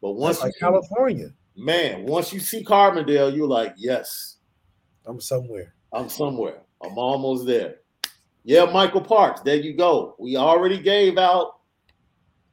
[0.00, 4.36] But once like California, man, once you see Carbondale, you're like, yes,
[5.06, 5.74] I'm somewhere.
[5.92, 6.60] I'm somewhere.
[6.82, 7.76] I'm almost there.
[8.44, 9.40] Yeah, Michael Parks.
[9.40, 10.14] There you go.
[10.18, 11.60] We already gave out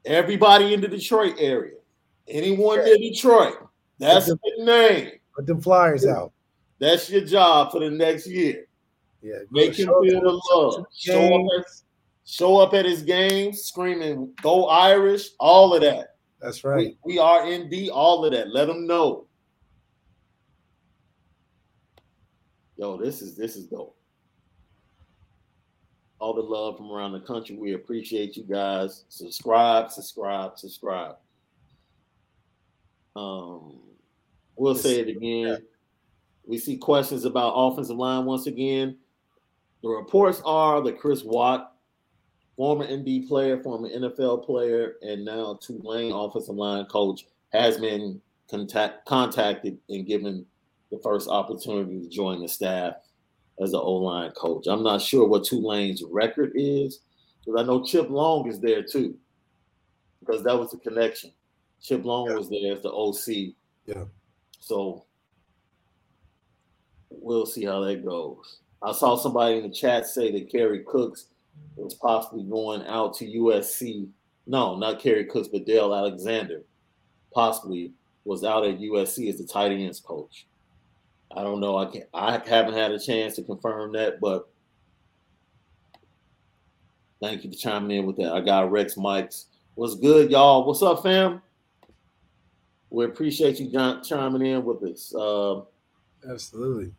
[0.04, 1.79] everybody in the Detroit area.
[2.30, 2.84] Anyone yeah.
[2.84, 3.54] near Detroit.
[3.98, 5.12] That's the name.
[5.34, 6.32] Put them flyers out.
[6.78, 8.66] That's your job for the next year.
[9.22, 10.86] Yeah, make him feel the love.
[10.96, 11.66] Show up, at,
[12.24, 16.16] show up at his games, screaming "Go Irish!" All of that.
[16.40, 16.96] That's right.
[17.04, 17.90] We, we are ND.
[17.90, 18.48] All of that.
[18.48, 19.26] Let them know.
[22.78, 23.94] Yo, this is this is dope.
[26.18, 27.56] All the love from around the country.
[27.56, 29.04] We appreciate you guys.
[29.10, 31.16] Subscribe, subscribe, subscribe.
[33.16, 33.80] Um,
[34.56, 35.58] we'll say it again.
[36.46, 38.96] We see questions about offensive line once again.
[39.82, 41.74] The reports are that Chris Watt,
[42.56, 49.06] former ND player, former NFL player, and now Tulane offensive line coach, has been contact,
[49.06, 50.44] contacted and given
[50.90, 52.94] the first opportunity to join the staff
[53.62, 54.66] as an O line coach.
[54.66, 57.00] I'm not sure what Tulane's record is,
[57.44, 59.16] because I know Chip Long is there too,
[60.20, 61.32] because that was the connection.
[61.82, 62.36] Chip Long yeah.
[62.36, 63.54] was there as the OC.
[63.86, 64.04] Yeah.
[64.60, 65.04] So
[67.10, 68.58] we'll see how that goes.
[68.82, 71.26] I saw somebody in the chat say that Kerry Cooks
[71.76, 74.08] was possibly going out to USC.
[74.46, 76.62] No, not Kerry Cooks, but Dale Alexander
[77.32, 77.92] possibly
[78.24, 80.46] was out at USC as the tight ends coach.
[81.34, 81.78] I don't know.
[81.78, 84.48] I can I haven't had a chance to confirm that, but
[87.22, 88.32] thank you for chiming in with that.
[88.32, 89.46] I got Rex Mikes.
[89.74, 90.66] What's good, y'all?
[90.66, 91.40] What's up, fam?
[92.90, 95.14] We appreciate you John, chiming in with us.
[95.14, 95.62] Uh,
[96.28, 96.92] Absolutely.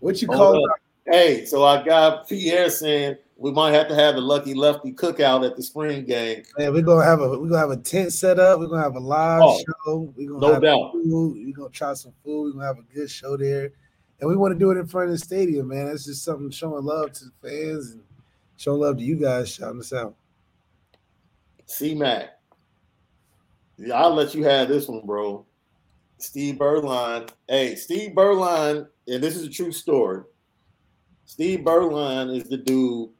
[0.00, 0.70] What you call it?
[1.06, 5.46] Hey, so I got Pierre saying we might have to have a lucky lefty cookout
[5.46, 6.42] at the spring game.
[6.58, 8.58] Man, we're gonna have a we're gonna have a tent set up.
[8.58, 10.12] We're gonna have a live oh, show.
[10.16, 10.92] We're gonna no have doubt.
[10.92, 11.44] Food.
[11.44, 12.46] We're gonna try some food.
[12.46, 13.70] We're gonna have a good show there,
[14.20, 15.86] and we want to do it in front of the stadium, man.
[15.86, 18.02] That's just something showing love to the fans and
[18.56, 20.14] showing love to you guys, shouting us out.
[21.66, 22.35] C Mac,
[23.78, 25.44] yeah, I'll let you have this one, bro.
[26.18, 27.28] Steve Beuerlein.
[27.48, 30.22] Hey, Steve Beuerlein, and this is a true story.
[31.26, 33.10] Steve Beuerlein is the dude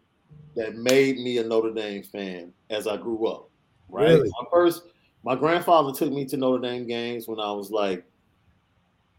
[0.54, 3.50] that made me a Notre Dame fan as I grew up.
[3.88, 4.08] Right.
[4.08, 4.30] Really?
[4.30, 4.82] My first,
[5.22, 8.04] my grandfather took me to Notre Dame games when I was like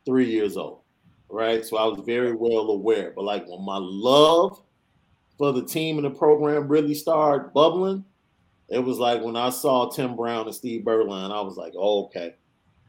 [0.05, 0.79] three years old.
[1.29, 1.63] Right.
[1.63, 3.13] So I was very well aware.
[3.15, 4.61] But like when my love
[5.37, 8.03] for the team and the program really started bubbling,
[8.69, 12.05] it was like when I saw Tim Brown and Steve Beuerlein, I was like, oh,
[12.05, 12.35] okay.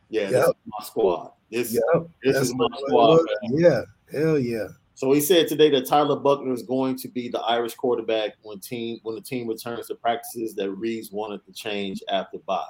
[0.09, 0.31] Yeah, yep.
[0.31, 1.33] this is my squad.
[1.51, 2.09] This, yep.
[2.23, 3.21] this is my squad.
[3.51, 4.69] Yeah, hell yeah.
[4.95, 8.59] So he said today that Tyler Buchner is going to be the Irish quarterback when
[8.59, 12.65] team when the team returns to practices that Reeves wanted to change after bye.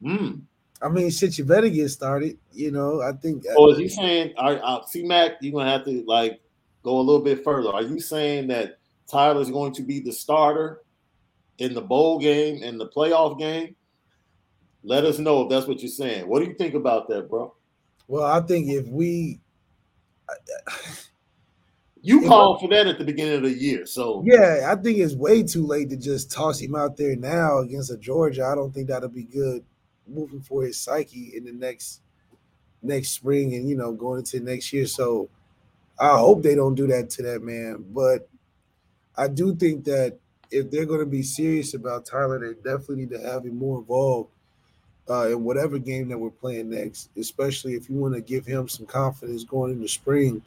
[0.00, 0.34] Hmm.
[0.80, 2.38] I mean, shit, you better get started.
[2.52, 3.42] You know, I think.
[3.56, 4.34] Oh, is he saying?
[4.38, 5.32] I, I see, Mac.
[5.40, 6.40] You're gonna have to like
[6.84, 7.70] go a little bit further.
[7.70, 8.78] Are you saying that
[9.10, 10.82] Tyler's going to be the starter
[11.58, 13.74] in the bowl game and the playoff game?
[14.82, 16.28] Let us know if that's what you're saying.
[16.28, 17.54] What do you think about that, bro?
[18.06, 19.40] Well, I think if we
[22.00, 25.14] you called for that at the beginning of the year, so yeah, I think it's
[25.14, 28.46] way too late to just toss him out there now against a Georgia.
[28.46, 29.64] I don't think that'll be good
[30.06, 32.00] moving for his psyche in the next
[32.82, 34.86] next spring and you know going into next year.
[34.86, 35.28] So
[35.98, 37.84] I hope they don't do that to that man.
[37.90, 38.28] But
[39.16, 40.18] I do think that
[40.50, 43.78] if they're going to be serious about Tyler, they definitely need to have him more
[43.78, 44.30] involved
[45.10, 48.68] uh, in whatever game that we're playing next, especially if you want to give him
[48.68, 50.42] some confidence going into spring,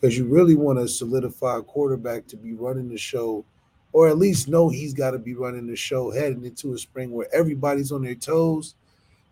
[0.00, 3.44] because you really want to solidify a quarterback to be running the show,
[3.92, 7.10] or at least know he's got to be running the show heading into a spring
[7.10, 8.74] where everybody's on their toes,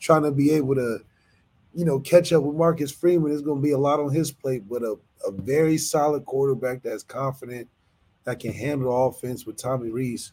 [0.00, 0.98] trying to be able to,
[1.74, 3.32] you know, catch up with Marcus Freeman.
[3.32, 4.96] It's going to be a lot on his plate, but a,
[5.26, 7.68] a very solid quarterback that's confident,
[8.26, 10.32] that can handle offense with Tommy Rees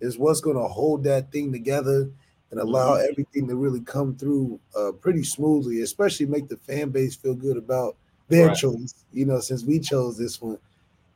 [0.00, 2.10] is what's going to hold that thing together
[2.50, 3.06] and allow mm-hmm.
[3.10, 7.56] everything to really come through uh, pretty smoothly, especially make the fan base feel good
[7.56, 7.96] about
[8.28, 8.56] their right.
[8.56, 10.58] choice, you know, since we chose this one,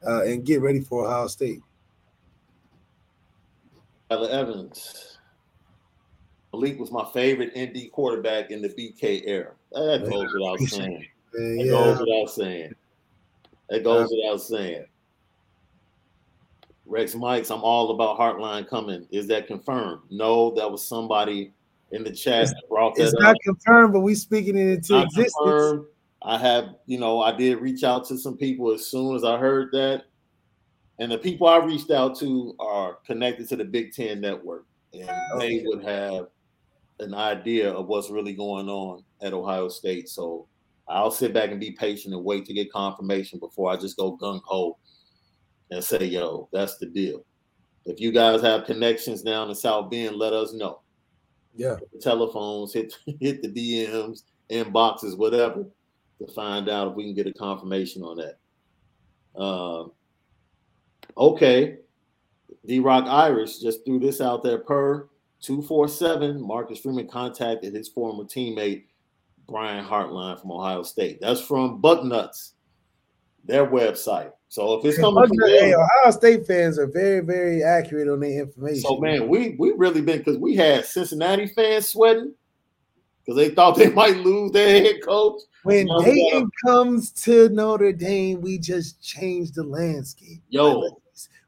[0.06, 1.60] uh, and get ready for Ohio State.
[4.08, 5.18] Tyler Evans.
[6.52, 9.52] Malik was my favorite ND quarterback in the BK era.
[9.72, 11.06] That goes without saying.
[11.32, 11.70] That yeah.
[11.70, 12.74] goes without saying.
[13.70, 14.84] That goes without saying.
[16.86, 19.06] Rex Mikes, I'm all about Hartline coming.
[19.10, 20.02] Is that confirmed?
[20.10, 21.52] No, that was somebody
[21.92, 22.48] in the chat.
[22.48, 23.36] That brought that It's, it's not up.
[23.44, 25.34] confirmed, but we speaking it into existence.
[25.42, 25.86] Confirmed.
[26.22, 29.38] I have, you know, I did reach out to some people as soon as I
[29.38, 30.04] heard that.
[30.98, 34.66] And the people I reached out to are connected to the Big Ten network.
[34.92, 36.28] And oh, they would have
[37.00, 40.08] an idea of what's really going on at Ohio State.
[40.08, 40.46] So
[40.88, 44.16] I'll sit back and be patient and wait to get confirmation before I just go
[44.16, 44.78] gung ho
[45.74, 47.24] and say, yo, that's the deal.
[47.84, 50.80] If you guys have connections down in South Bend, let us know.
[51.54, 51.76] Yeah.
[51.92, 55.66] Hit telephones, hit hit the DMs, inboxes, whatever,
[56.18, 58.38] to find out if we can get a confirmation on that.
[59.38, 59.84] Uh,
[61.16, 61.78] okay.
[62.66, 65.08] D Rock Irish just threw this out there per
[65.40, 66.40] 247.
[66.40, 68.84] Marcus Freeman contacted his former teammate
[69.46, 71.20] Brian Hartline from Ohio State.
[71.20, 72.52] That's from Bucknuts,
[73.44, 74.32] their website.
[74.54, 78.42] So if it's coming from hey, Ohio State fans are very, very accurate on their
[78.42, 78.82] information.
[78.82, 82.32] So man, we we really been because we had Cincinnati fans sweating
[83.18, 85.40] because they thought they might lose their head coach.
[85.64, 90.40] When Dayton comes to Notre Dame, we just change the landscape.
[90.50, 91.00] Yo,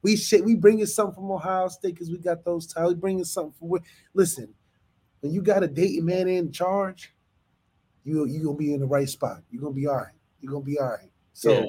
[0.03, 2.89] we shit, we bring you something from Ohio State because we got those ties.
[2.89, 3.79] We bring you something for
[4.15, 4.53] listen.
[5.21, 7.15] When you got a Dayton man in charge,
[8.03, 9.43] you you gonna be in the right spot.
[9.53, 10.15] You're gonna be all right.
[10.41, 11.13] You're gonna be all right.
[11.35, 11.67] So yeah.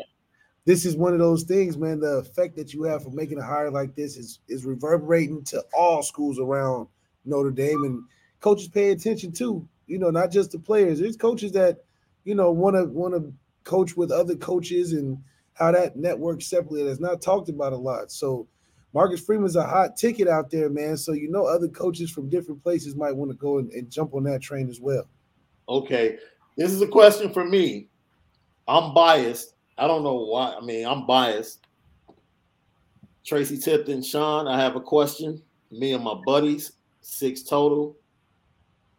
[0.67, 2.01] This is one of those things, man.
[2.01, 5.63] The effect that you have for making a hire like this is is reverberating to
[5.73, 6.89] all schools around
[7.23, 8.03] Notre Dame, and
[8.41, 9.65] coaches pay attention too.
[9.87, 10.99] You know, not just the players.
[10.99, 11.85] There's coaches that
[12.25, 15.17] you know want to want to coach with other coaches and
[15.53, 18.11] how that network separately that's not talked about a lot.
[18.11, 18.45] So
[18.93, 20.97] Marcus Freeman's a hot ticket out there, man.
[20.97, 24.13] So you know other coaches from different places might want to go and, and jump
[24.13, 25.07] on that train as well.
[25.69, 26.17] Okay.
[26.57, 27.87] This is a question for me.
[28.67, 29.53] I'm biased.
[29.77, 30.55] I don't know why.
[30.59, 31.65] I mean, I'm biased.
[33.25, 35.41] Tracy Tipton, Sean, I have a question.
[35.71, 37.95] Me and my buddies, six total.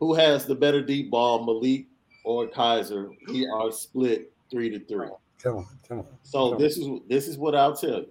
[0.00, 1.86] Who has the better deep ball, Malik
[2.24, 3.10] or Kizer?
[3.28, 5.08] We are split three to three.
[5.42, 6.06] Come on, come on.
[6.22, 6.96] So come this on.
[6.96, 8.08] is this is what I'll tell you.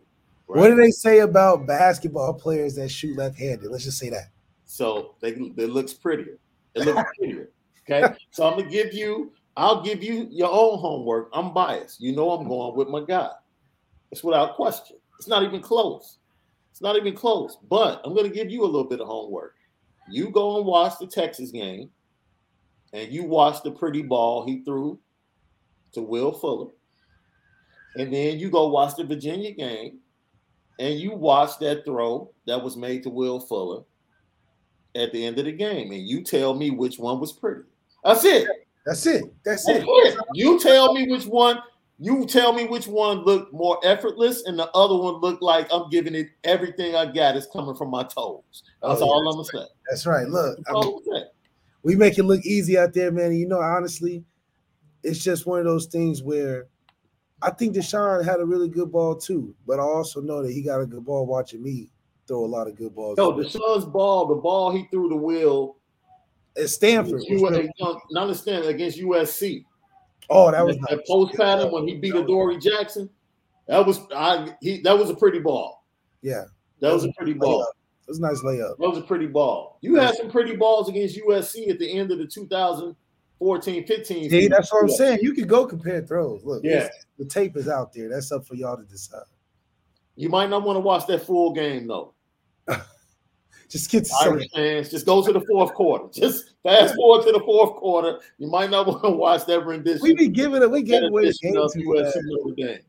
[0.48, 0.60] Right?
[0.60, 3.70] What do they say about basketball players that shoot left-handed?
[3.70, 4.30] Let's just say that.
[4.66, 6.40] So they it looks prettier.
[6.74, 7.50] It looks prettier.
[7.90, 8.16] Okay.
[8.32, 11.30] so I'm gonna give you, I'll give you your own homework.
[11.34, 12.00] I'm biased.
[12.00, 13.32] You know I'm going with my guy.
[14.12, 14.98] It's without question.
[15.18, 16.20] It's not even close.
[16.72, 17.58] It's not even close.
[17.68, 19.56] But I'm gonna give you a little bit of homework.
[20.10, 21.90] You go and watch the Texas game,
[22.94, 25.00] and you watch the pretty ball he threw
[25.94, 26.72] to Will Fuller.
[27.96, 30.00] And then you go watch the Virginia game
[30.80, 33.84] and you watch that throw that was made to Will Fuller
[34.96, 35.92] at the end of the game.
[35.92, 37.64] And you tell me which one was pretty.
[38.04, 38.67] That's it.
[38.88, 39.26] That's it.
[39.44, 39.84] That's, it.
[39.86, 40.18] it.
[40.34, 41.60] You tell me which one.
[42.00, 45.90] You tell me which one looked more effortless, and the other one looked like I'm
[45.90, 48.64] giving it everything I got is coming from my toes.
[48.82, 49.70] That's oh, all I'm gonna say.
[49.90, 50.30] That's right.
[50.30, 51.26] Look, I mean,
[51.84, 53.26] we make it look easy out there, man.
[53.26, 54.24] And you know, honestly,
[55.04, 56.68] it's just one of those things where
[57.42, 60.62] I think DeShone had a really good ball too, but I also know that he
[60.62, 61.90] got a good ball watching me
[62.26, 63.18] throw a lot of good balls.
[63.18, 65.78] No, DeShone's ball, the ball he threw the wheel
[66.58, 67.22] at Stanford.
[67.30, 69.66] USC, not understand against USC.
[70.30, 73.10] Oh, that was that post pattern when he beat Adoree Jackson.
[73.68, 75.86] That was I he that was a pretty ball.
[76.22, 76.44] Yeah.
[76.80, 77.64] That, was, was, a pretty ball.
[77.64, 78.78] It was a nice layup.
[78.78, 79.80] That was a pretty ball.
[79.82, 84.30] You had some pretty balls against USC at the end of the 2014 15.
[84.30, 85.20] See, that's what I'm saying.
[85.22, 86.44] You could go compare throws.
[86.44, 86.88] Look, yeah,
[87.18, 88.10] the tape is out there.
[88.10, 89.24] That's up for y'all to decide.
[90.16, 92.14] You might not want to watch that full game though.
[93.70, 96.06] Just get Irish fans, just go to the fourth quarter.
[96.14, 98.20] Just fast forward to the fourth quarter.
[98.38, 100.02] You might not want to watch that rendition.
[100.02, 100.72] We be giving it.
[100.72, 102.18] We gave away the game too fast.
[102.56, 102.80] Game.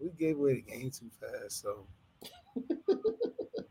[0.00, 1.60] We gave away the game too fast.
[1.60, 1.86] So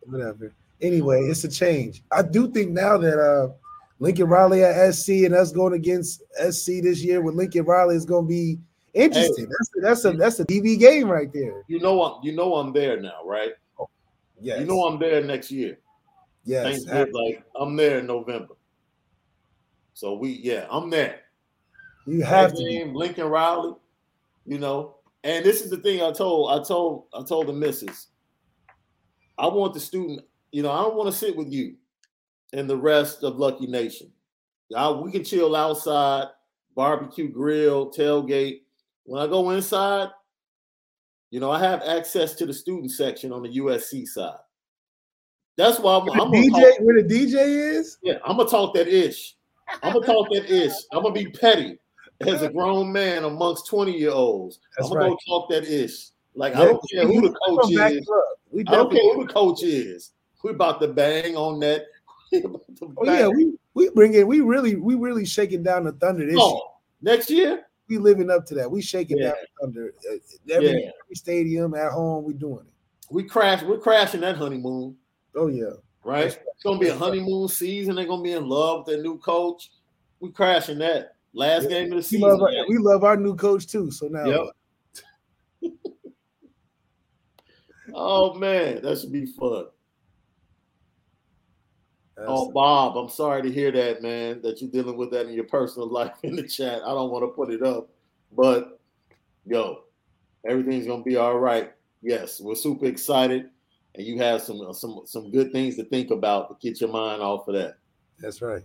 [0.04, 0.54] whatever.
[0.80, 2.04] Anyway, it's a change.
[2.12, 3.54] I do think now that uh
[4.00, 8.06] Lincoln Riley at SC and us going against SC this year with Lincoln Riley is
[8.06, 8.60] going to be
[8.96, 9.46] interesting.
[9.46, 11.64] Hey, that's a, that's a that's a DB game right there.
[11.68, 13.52] You know I'm you know I'm there now, right?
[13.80, 13.90] Oh,
[14.40, 14.58] yeah.
[14.58, 15.78] You know I'm there next year.
[16.44, 18.56] Yes, like I'm there in November.
[19.94, 21.20] So we, yeah, I'm there.
[22.08, 23.74] You have to name Lincoln Riley,
[24.46, 24.98] you know.
[25.24, 28.08] And this is the thing I told, I told, I told the missus.
[29.38, 30.22] I want the student,
[30.52, 31.76] you know, I don't want to sit with you
[32.54, 34.12] and the rest of Lucky Nation.
[34.76, 36.28] I, we can chill outside,
[36.76, 38.62] barbecue grill, tailgate.
[39.04, 40.10] When I go inside,
[41.30, 44.40] you know, I have access to the student section on the USC side.
[45.62, 47.36] That's why I'm, I'm DJ talk, where the DJ
[47.76, 48.00] is.
[48.02, 49.36] Yeah, I'm gonna talk that ish.
[49.84, 50.74] I'm gonna talk that ish.
[50.92, 51.78] I'm gonna be petty
[52.22, 54.58] as a grown man amongst 20 year olds.
[54.80, 55.10] I'm gonna right.
[55.10, 56.08] go talk that ish.
[56.34, 58.10] Like yeah, I don't care who the coach is.
[58.68, 60.14] I don't care who the coach is.
[60.44, 61.84] We about to bang on that.
[62.34, 64.28] oh yeah, we we bring it.
[64.28, 66.62] We really, we really shaking down the thunder this oh, year.
[67.04, 68.72] Next year, we living up to that.
[68.72, 69.26] We shaking yeah.
[69.26, 69.94] down the thunder.
[70.12, 70.16] Uh,
[70.56, 70.90] every, yeah.
[71.04, 72.74] every stadium at home, we doing it.
[73.12, 73.62] We crash.
[73.62, 74.96] We're crashing that honeymoon.
[75.36, 75.72] Oh yeah.
[76.04, 76.26] Right.
[76.26, 77.96] It's gonna be a honeymoon season.
[77.96, 79.70] They're gonna be in love with their new coach.
[80.20, 81.70] We crashing that last yeah.
[81.70, 82.28] game of the season.
[82.28, 83.92] We love, our, we love our new coach too.
[83.92, 84.26] So now.
[85.64, 85.72] Yep.
[87.94, 89.66] oh man, that should be fun.
[92.28, 95.46] Oh, Bob, I'm sorry to hear that, man, that you're dealing with that in your
[95.46, 96.82] personal life in the chat.
[96.84, 97.90] I don't want to put it up,
[98.36, 98.80] but
[99.46, 99.84] yo,
[100.48, 101.72] everything's gonna be all right.
[102.02, 103.50] Yes, we're super excited,
[103.96, 106.90] and you have some uh, some some good things to think about to get your
[106.90, 107.76] mind off of that.
[108.20, 108.64] That's right.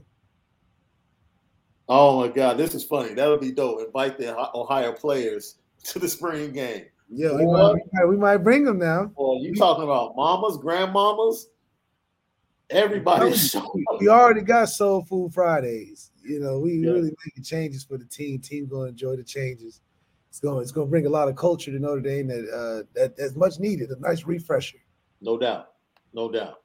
[1.89, 3.15] Oh my God, this is funny.
[3.15, 3.81] That would be dope.
[3.81, 6.87] Invite the Ohio players to the spring game.
[7.09, 9.13] Yeah, we, might, we might bring them now.
[9.15, 11.45] Well, you talking about mamas, grandmamas,
[12.71, 13.33] Everybody,
[14.01, 16.11] we already got Soul Food Fridays.
[16.25, 16.91] You know, we yeah.
[16.91, 18.41] really making changes for the team.
[18.41, 19.81] Team gonna enjoy the changes.
[20.29, 23.17] It's going it's gonna bring a lot of culture to Notre Dame that uh that
[23.17, 23.91] that's much needed.
[23.91, 24.79] A nice refresher.
[25.21, 25.69] No doubt,
[26.13, 26.63] no doubt.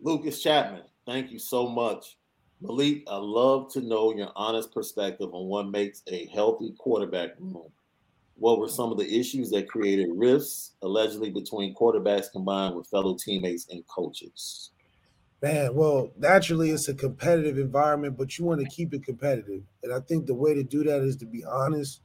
[0.00, 2.16] Lucas Chapman, thank you so much.
[2.60, 7.70] Malik, I love to know your honest perspective on what makes a healthy quarterback room.
[8.36, 13.16] What were some of the issues that created rifts allegedly between quarterbacks combined with fellow
[13.16, 14.70] teammates and coaches?
[15.42, 19.62] Man, well, naturally it's a competitive environment, but you want to keep it competitive.
[19.82, 22.00] And I think the way to do that is to be honest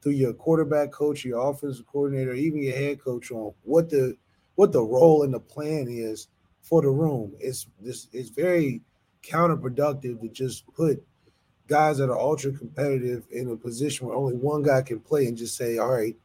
[0.00, 4.16] through your quarterback coach, your offensive coordinator, even your head coach on what the
[4.54, 6.28] what the role and the plan is
[6.62, 7.34] for the room.
[7.38, 8.82] It's this it's very
[9.22, 11.02] counterproductive to just put
[11.66, 15.36] guys that are ultra competitive in a position where only one guy can play and
[15.36, 16.16] just say, all right,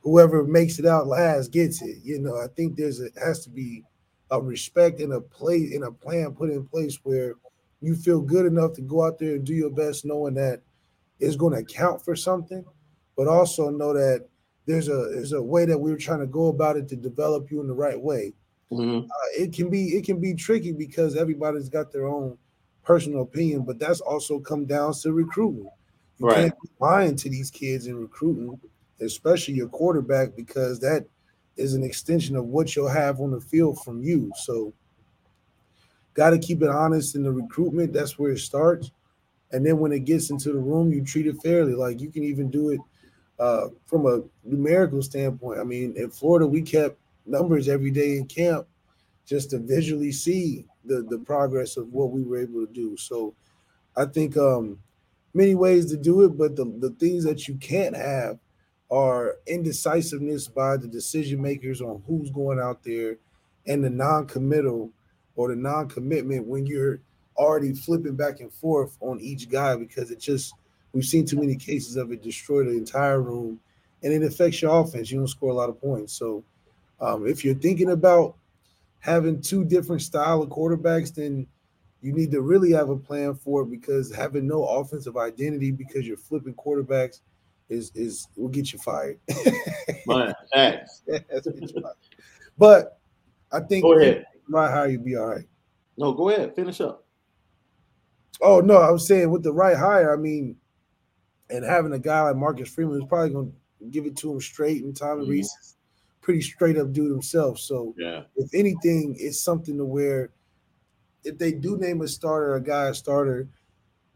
[0.00, 1.98] whoever makes it out last gets it.
[2.02, 3.82] You know, I think there's a has to be
[4.30, 7.34] a respect and a play in a plan put in place where
[7.80, 10.62] you feel good enough to go out there and do your best, knowing that
[11.20, 12.64] it's going to count for something,
[13.16, 14.28] but also know that
[14.66, 17.60] there's a there's a way that we're trying to go about it to develop you
[17.60, 18.34] in the right way.
[18.70, 19.06] Mm-hmm.
[19.06, 22.36] Uh, it can be it can be tricky because everybody's got their own
[22.82, 25.68] personal opinion, but that's also come down to recruiting.
[26.18, 26.36] You right.
[26.36, 28.58] can't be lying to these kids in recruiting,
[29.00, 31.06] especially your quarterback, because that
[31.56, 34.32] is an extension of what you'll have on the field from you.
[34.36, 34.72] So,
[36.14, 37.92] got to keep it honest in the recruitment.
[37.92, 38.90] That's where it starts.
[39.52, 41.74] And then when it gets into the room, you treat it fairly.
[41.74, 42.80] Like you can even do it
[43.38, 45.60] uh, from a numerical standpoint.
[45.60, 48.66] I mean, in Florida, we kept numbers every day in camp
[49.26, 52.96] just to visually see the the progress of what we were able to do.
[52.96, 53.34] So,
[53.96, 54.78] I think um,
[55.34, 58.38] many ways to do it, but the the things that you can't have
[58.90, 63.16] are indecisiveness by the decision makers on who's going out there
[63.66, 64.92] and the non-committal
[65.34, 67.00] or the non-commitment when you're
[67.36, 70.54] already flipping back and forth on each guy because it just
[70.96, 73.60] we've seen too many cases of it destroy the entire room
[74.02, 76.42] and it affects your offense you don't score a lot of points so
[77.00, 78.34] um, if you're thinking about
[78.98, 81.46] having two different style of quarterbacks then
[82.02, 86.06] you need to really have a plan for it because having no offensive identity because
[86.06, 87.20] you're flipping quarterbacks–
[87.68, 89.18] is is will get you fired.
[92.58, 92.98] But
[93.52, 94.26] I think go ahead.
[94.48, 95.44] Right hire you'll be all right.
[95.96, 96.54] No, go ahead.
[96.54, 97.04] Finish up.
[98.40, 100.56] Oh no, I was saying with the right hire, I mean,
[101.50, 104.40] and having a guy like Marcus Freeman is probably going to give it to him
[104.40, 104.82] straight.
[104.84, 105.30] And Tommy mm-hmm.
[105.30, 105.76] Rees,
[106.20, 107.58] pretty straight up dude himself.
[107.58, 110.30] So yeah, if anything, it's something to where
[111.24, 113.48] if they do name a starter, a guy a starter,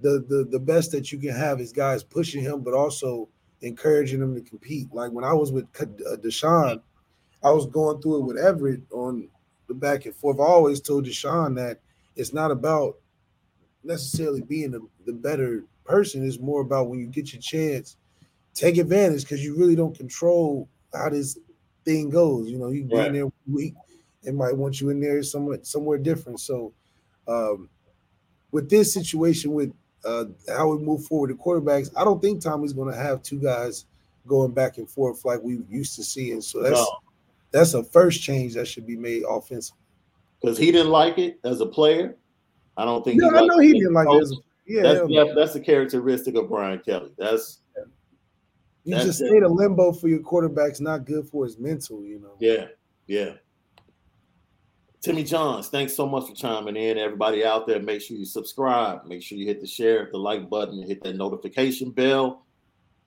[0.00, 3.28] the the the best that you can have is guys pushing him, but also
[3.62, 4.92] encouraging them to compete.
[4.92, 6.80] Like when I was with uh, DeShone,
[7.42, 9.28] I was going through it with Everett on
[9.68, 10.40] the back and forth.
[10.40, 11.80] I always told DeShone that
[12.16, 12.96] it's not about
[13.84, 16.26] necessarily being the, the better person.
[16.26, 17.96] It's more about when you get your chance,
[18.54, 21.38] take advantage because you really don't control how this
[21.84, 22.48] thing goes.
[22.48, 23.08] You know, you right.
[23.08, 23.74] in there week,
[24.22, 26.40] it might want you in there somewhere somewhere different.
[26.40, 26.72] So
[27.26, 27.68] um,
[28.52, 29.72] with this situation with
[30.04, 33.38] uh, how we move forward the quarterbacks, I don't think Tommy's going to have two
[33.38, 33.86] guys
[34.26, 36.32] going back and forth like we used to see.
[36.32, 36.98] And so that's no.
[37.50, 39.78] that's a first change that should be made offensively.
[40.40, 42.16] Because he didn't like it as a player.
[42.76, 43.20] I don't think.
[43.20, 44.38] No, I know he didn't like it.
[44.70, 47.10] Yeah, that's, yeah, that's the characteristic of Brian Kelly.
[47.18, 47.58] That's
[48.84, 52.04] you that's just stayed a limbo for your quarterback's not good for his mental.
[52.04, 52.36] You know.
[52.38, 52.66] Yeah,
[53.08, 53.32] yeah.
[55.00, 56.98] Timmy Johns, thanks so much for chiming in.
[56.98, 59.06] Everybody out there, make sure you subscribe.
[59.06, 62.44] Make sure you hit the share, the like button, and hit that notification bell.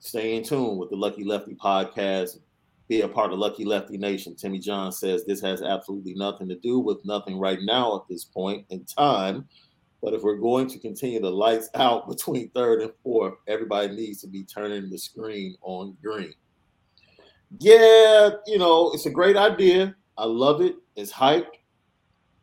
[0.00, 2.40] Stay in tune with the Lucky Lefty podcast.
[2.88, 4.36] Be a part of Lucky Lefty Nation.
[4.36, 8.24] Timmy John says this has absolutely nothing to do with nothing right now at this
[8.24, 9.48] point in time.
[10.04, 14.20] But if we're going to continue the lights out between third and fourth, everybody needs
[14.20, 16.34] to be turning the screen on green.
[17.58, 19.96] Yeah, you know, it's a great idea.
[20.18, 20.76] I love it.
[20.94, 21.50] It's hype.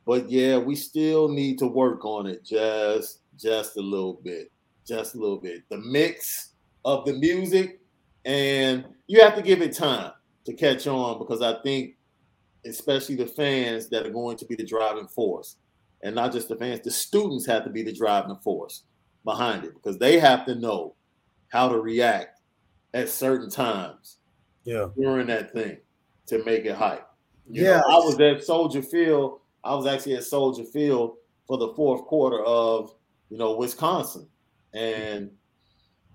[0.08, 4.52] But yeah, we still need to work on it just just a little bit.
[4.88, 5.62] Just a little bit.
[5.70, 7.80] The mix of the music
[8.26, 10.12] and you have to give it time
[10.46, 11.96] to catch on because I think
[12.66, 15.58] especially the fans that are going to be the driving force
[16.04, 18.84] and not just the fans, the students have to be the driving force
[19.24, 20.96] behind it because they have to know
[21.50, 22.40] how to react
[22.94, 24.18] at certain times
[24.64, 25.78] yeah during that thing
[26.28, 27.08] to make it hype.
[27.50, 29.40] You yeah, know, I was at Soldier Field.
[29.64, 31.18] I was actually at Soldier Field
[31.48, 32.94] for the fourth quarter of
[33.30, 34.28] you know Wisconsin,
[34.74, 35.32] and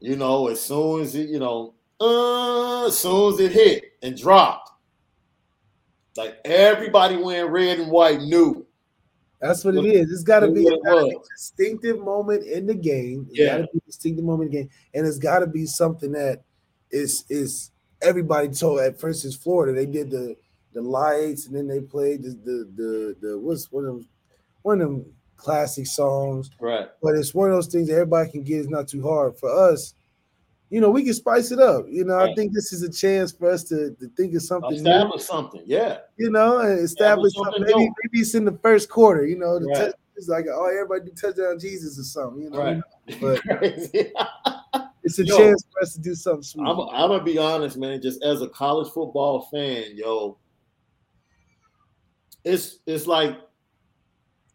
[0.00, 4.16] you know as soon as it you know uh, as soon as it hit and
[4.16, 4.70] dropped,
[6.16, 8.65] like everybody wearing red and white knew
[9.40, 10.10] that's what it is.
[10.10, 13.26] It's got to be, It gotta be a distinctive moment in the game.
[13.30, 13.46] It's Yeah.
[13.58, 16.12] got to be a distinctive moment in the game, and it's got to be something
[16.12, 16.42] that
[16.90, 17.70] is is
[18.02, 18.80] everybody told.
[18.80, 19.72] At first, it's Florida.
[19.72, 20.36] They did the
[20.72, 24.08] the lights, and then they played the the the, the what's one of them
[24.62, 25.04] one of them
[25.36, 26.50] classic songs.
[26.60, 26.88] right.
[27.02, 28.60] But it's one of those things that everybody can get.
[28.60, 29.94] It's not too hard for us.
[30.68, 31.86] You know, we can spice it up.
[31.88, 34.82] You know, I think this is a chance for us to, to think of something
[34.82, 35.62] new Establish something.
[35.64, 35.98] Yeah.
[36.16, 37.76] you know, and establish something something.
[37.76, 39.76] Maybe, maybe it's in the first quarter, you know, the Right.
[39.76, 42.58] touch, it's like, oh, everybody do touchdown Jesus or something, you know.
[42.58, 42.82] Right.
[43.20, 43.40] But
[45.04, 45.36] it's a Yo.
[45.36, 46.66] chance for us to do something sweet.
[46.66, 48.02] I'm, I'm gonna be honest, man.
[48.02, 50.36] Just as a college football fan, yo,
[52.44, 53.38] it's it's like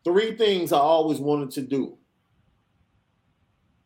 [0.03, 1.97] three things I always wanted to do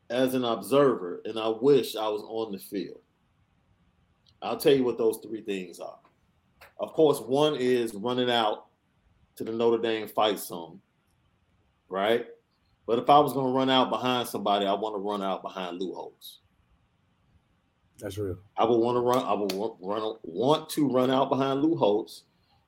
[0.10, 3.00] as an observer, and I wish I was on the field.
[4.42, 5.98] I'll tell you what those three things are.
[6.80, 8.66] Of course, one is running out
[9.38, 10.80] to the Notre Dame fight song,
[11.90, 12.28] right?
[12.86, 15.80] But if I was gonna run out behind somebody, I want to run out behind
[15.80, 16.40] Lou Holtz.
[18.00, 18.38] That's real.
[18.58, 19.24] I would want to run.
[19.24, 22.24] I would want, run, want to run out behind Lou Holtz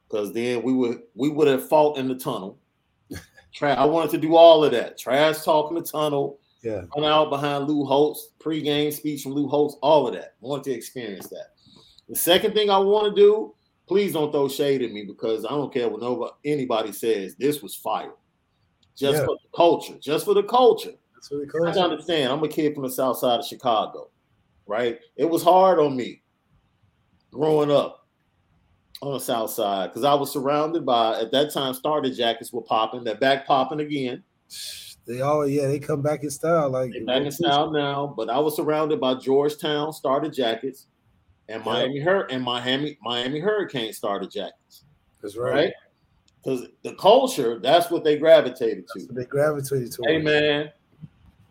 [0.09, 2.57] because then we would we would have fought in the tunnel.
[3.61, 4.97] I wanted to do all of that.
[4.97, 6.39] Trash talk in the tunnel.
[6.63, 6.83] Yeah.
[6.95, 8.29] Run out behind Lou Holtz.
[8.39, 9.75] Pre-game speech from Lou Holtz.
[9.81, 10.35] All of that.
[10.41, 11.51] I want to experience that.
[12.09, 13.53] The second thing I want to do.
[13.87, 17.35] Please don't throw shade at me because I don't care what nobody anybody says.
[17.35, 18.11] This was fire.
[18.97, 19.25] Just Yeah.
[19.25, 19.97] for the culture.
[19.97, 20.93] Just for the culture.
[21.13, 22.33] That's what it I calls have to understand.
[22.33, 24.09] I'm a kid from the south side of Chicago,
[24.65, 24.99] right?
[25.15, 26.21] It was hard on me
[27.31, 28.05] growing up
[29.01, 32.61] on the south side because I was surrounded by at that time starter jackets were
[32.63, 33.05] popping.
[33.05, 34.21] They're back popping again.
[35.07, 36.69] They all, yeah, they come back in style.
[36.69, 40.87] Like They're back in style now, but I was surrounded by Georgetown starter jackets
[41.47, 41.63] and.
[41.63, 44.83] Miami Hur and Miami Miami Hurricane starter jackets,
[45.21, 45.53] That's right.
[45.53, 45.73] right?
[46.43, 48.99] Because the culture, that's what they gravitated to.
[48.99, 50.03] That's what they gravitated to.
[50.05, 50.71] Hey man,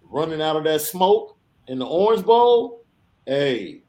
[0.02, 1.36] running out of that smoke
[1.68, 2.84] in the Orange Bowl.
[3.26, 3.82] Hey,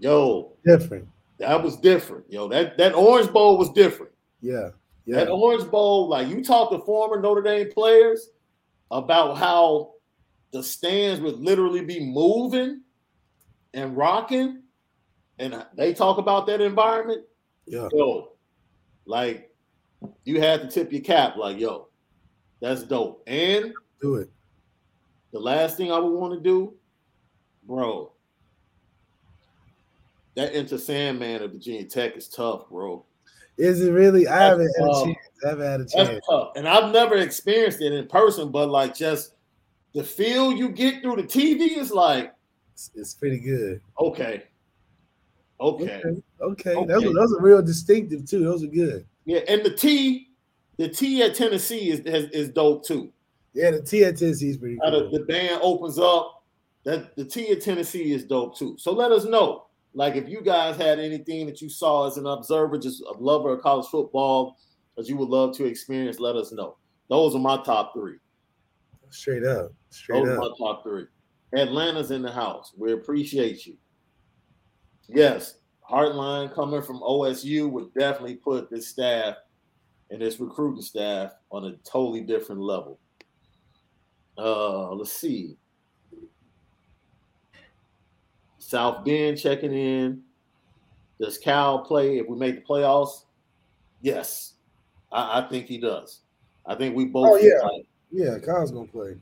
[0.00, 1.06] yo, Different.
[1.38, 2.24] that was different.
[2.30, 4.12] Yo, that that Orange Bowl was different.
[4.40, 4.70] Yeah.
[5.06, 5.16] Yeah.
[5.24, 8.30] That Orange Bowl, like you talk to former Notre Dame players
[8.90, 9.94] about how
[10.52, 12.82] the stands would literally be moving
[13.74, 14.62] and rocking,
[15.38, 17.22] and they talk about that environment.
[17.66, 17.88] Yeah.
[17.92, 18.32] Yo,
[19.06, 19.50] like
[20.24, 21.88] you had to tip your cap, like yo,
[22.60, 23.22] that's dope.
[23.26, 24.30] And Do it.
[25.32, 26.74] the last thing I would want to do,
[27.64, 28.12] bro,
[30.34, 33.04] that Enter Sandman of Virginia Tech is tough, bro.
[33.60, 34.26] Is it really?
[34.26, 35.18] I haven't had a chance.
[35.44, 36.26] I haven't had a chance.
[36.56, 39.34] And I've never experienced it in person, but like just
[39.94, 42.32] the feel you get through the TV is like,
[42.72, 43.80] It's, it's pretty good.
[44.00, 44.44] okay.
[45.60, 45.84] Okay.
[45.84, 46.22] Okay.
[46.40, 46.74] Okay.
[46.74, 46.86] Okay.
[46.86, 48.42] Those, are, those are real distinctive too.
[48.42, 49.04] Those are good.
[49.26, 50.30] Yeah, and the T,
[50.78, 53.12] the T at Tennessee is is, is dope too.
[53.52, 55.10] Yeah, the T at Tennessee is pretty How the, cool.
[55.12, 56.44] the band opens up.
[56.84, 58.76] That the T at Tennessee is dope too.
[58.78, 59.66] So let us know.
[59.94, 63.50] Like if you guys had anything that you saw as an observer, just a lover
[63.50, 64.56] of college football,
[64.96, 66.76] that you would love to experience, let us know.
[67.08, 68.18] Those are my top three.
[69.10, 69.72] Straight up.
[69.90, 71.06] Straight Those are my top three.
[71.54, 72.72] Atlanta's in the house.
[72.76, 73.76] We appreciate you.
[75.08, 75.56] Yes,
[75.90, 79.34] Hartline coming from OSU would definitely put this staff
[80.10, 83.00] and this recruiting staff on a totally different level.
[84.38, 85.56] Uh, let's see.
[88.70, 90.22] South Bend checking in.
[91.20, 93.24] Does Cal play if we make the playoffs?
[94.00, 94.52] Yes,
[95.10, 96.20] I, I think he does.
[96.64, 97.30] I think we both.
[97.32, 97.60] Oh, yeah.
[97.66, 99.16] like- Yeah, Kyle's gonna play.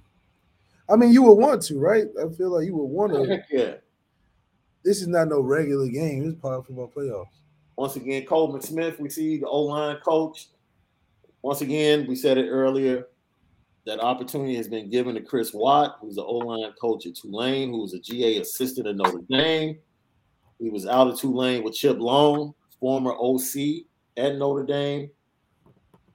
[0.90, 2.04] I mean, you would want to, right?
[2.22, 3.42] I feel like you would want to.
[3.50, 3.74] Yeah.
[4.84, 6.24] This is not no regular game.
[6.24, 7.26] This is part football playoffs.
[7.76, 10.48] Once again, Coleman Smith, we see the O line coach.
[11.40, 13.06] Once again, we said it earlier.
[13.89, 17.81] That opportunity has been given to Chris Watt, who's the O-line coach at Tulane, who
[17.81, 19.78] was a GA assistant at Notre Dame.
[20.60, 23.86] He was out of Tulane with Chip Long, former OC
[24.19, 25.09] at Notre Dame.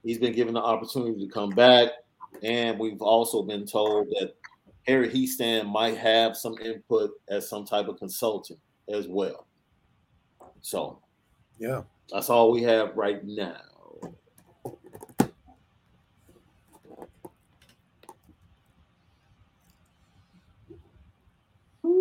[0.04, 1.88] He's been given the opportunity to come back.
[2.44, 4.34] And we've also been told that
[4.86, 9.48] Harry Hiestand might have some input as some type of consultant as well.
[10.60, 11.00] So,
[11.58, 11.82] yeah,
[12.12, 13.73] that's all we have right now.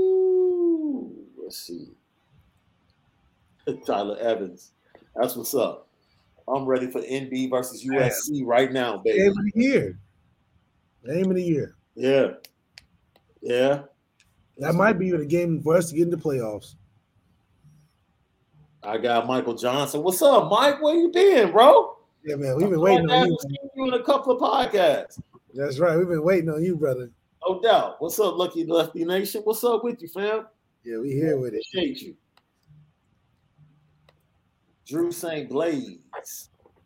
[0.03, 1.11] Ooh,
[1.41, 1.89] let's see.
[3.85, 4.71] Tyler Evans.
[5.15, 5.87] That's what's up.
[6.47, 9.19] I'm ready for ND versus USC right now, baby.
[9.19, 9.99] Game of the year.
[11.05, 11.75] Game of the year.
[11.95, 12.31] Yeah.
[13.41, 13.83] Yeah.
[14.57, 16.75] That might be the game for us to get into playoffs.
[18.83, 20.03] I got Michael Johnson.
[20.03, 20.81] What's up, Mike?
[20.81, 21.95] Where you been, bro?
[22.25, 22.57] Yeah, man.
[22.57, 23.37] We've been waiting on you.
[23.75, 25.19] you in a couple of podcasts.
[25.53, 25.97] That's right.
[25.97, 27.09] We've been waiting on you, brother.
[27.45, 27.95] No doubt.
[27.99, 29.41] What's up, Lucky Lefty Nation?
[29.43, 30.47] What's up with you, fam?
[30.83, 31.65] Yeah, we here with it.
[31.67, 32.15] Appreciate you.
[34.87, 35.49] Drew St.
[35.49, 35.99] Blaze.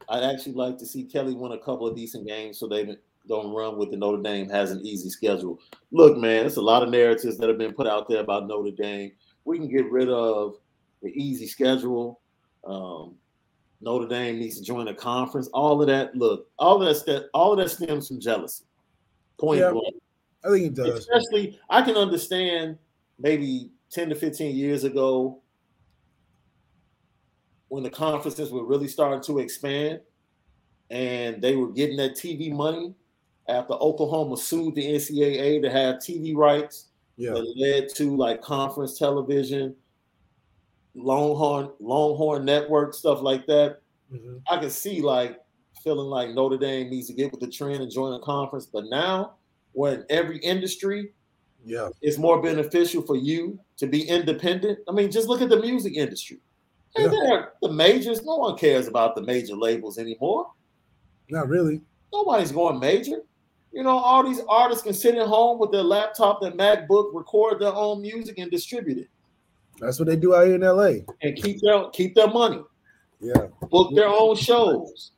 [0.09, 2.97] I'd actually like to see Kelly win a couple of decent games so they
[3.27, 5.59] don't run with the Notre Dame has an easy schedule.
[5.91, 8.71] Look, man, it's a lot of narratives that have been put out there about Notre
[8.71, 9.11] Dame.
[9.45, 10.55] We can get rid of
[11.03, 12.21] the easy schedule.
[12.65, 13.15] Um,
[13.81, 15.47] Notre Dame needs to join a conference.
[15.49, 18.63] All of that, look, all of that, all of that stems from jealousy.
[19.37, 19.95] Point yeah, blank.
[20.47, 20.99] I think it does.
[20.99, 22.77] Especially, I can understand
[23.19, 25.41] maybe 10 to 15 years ago
[27.69, 29.99] when the conferences were really starting to expand
[30.89, 32.93] and they were getting that TV money
[33.49, 36.87] after Oklahoma sued the NCAA to have TV rights
[37.17, 37.31] yeah.
[37.31, 39.75] that led to like conference television,
[40.95, 43.81] Longhorn, Longhorn Network, stuff like that.
[44.13, 44.37] Mm-hmm.
[44.49, 45.39] I can see like
[45.83, 48.65] feeling like Notre Dame needs to get with the trend and join a conference.
[48.65, 49.35] But now,
[49.77, 51.11] when every industry
[51.63, 54.79] yeah it's more beneficial for you to be independent.
[54.89, 56.39] I mean, just look at the music industry.
[56.97, 57.45] Yeah.
[57.61, 60.51] The majors, no one cares about the major labels anymore.
[61.29, 61.81] Not really.
[62.11, 63.21] Nobody's going major.
[63.71, 67.59] You know, all these artists can sit at home with their laptop, their MacBook, record
[67.59, 69.09] their own music and distribute it.
[69.79, 71.05] That's what they do out here in LA.
[71.21, 72.63] And keep their keep their money.
[73.19, 73.47] Yeah.
[73.69, 75.11] Book their own shows.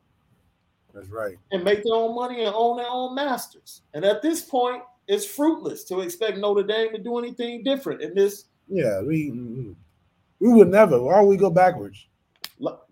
[0.93, 1.37] That's right.
[1.51, 3.81] And make their own money and own their own masters.
[3.93, 8.13] And at this point, it's fruitless to expect Notre Dame to do anything different in
[8.13, 8.45] this.
[8.67, 9.31] Yeah, we
[10.39, 11.01] we would never.
[11.01, 12.07] Why would we go backwards?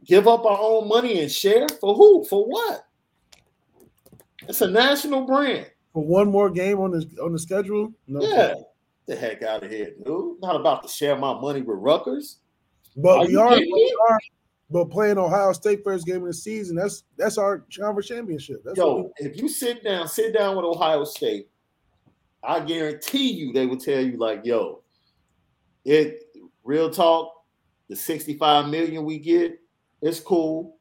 [0.05, 2.23] Give up our own money and share for who?
[2.25, 2.85] For what?
[4.47, 5.69] It's a national brand.
[5.93, 7.91] For one more game on the on the schedule?
[8.07, 8.47] No yeah.
[8.47, 8.65] Problem.
[9.07, 10.41] The heck out of here, dude.
[10.41, 12.39] Not about to share my money with Rutgers.
[12.95, 14.19] But are we are, we are,
[14.69, 18.61] but playing Ohio State first game of the season, that's that's our conference championship.
[18.65, 21.49] That's Yo, if you sit down, sit down with Ohio State,
[22.43, 24.83] I guarantee you they will tell you, like, yo,
[25.85, 26.23] it
[26.63, 27.31] real talk,
[27.89, 29.57] the 65 million we get,
[30.01, 30.77] it's cool.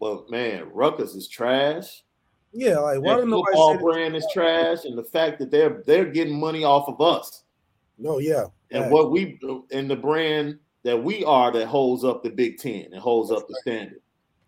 [0.00, 2.04] But man, Rutgers is trash.
[2.52, 6.38] Yeah, like why don't football brand is trash, and the fact that they're they're getting
[6.38, 7.42] money off of us.
[7.98, 9.38] No, yeah, and what we
[9.72, 13.42] and the brand that we are that holds up the Big Ten and holds that's
[13.42, 14.00] up the standard.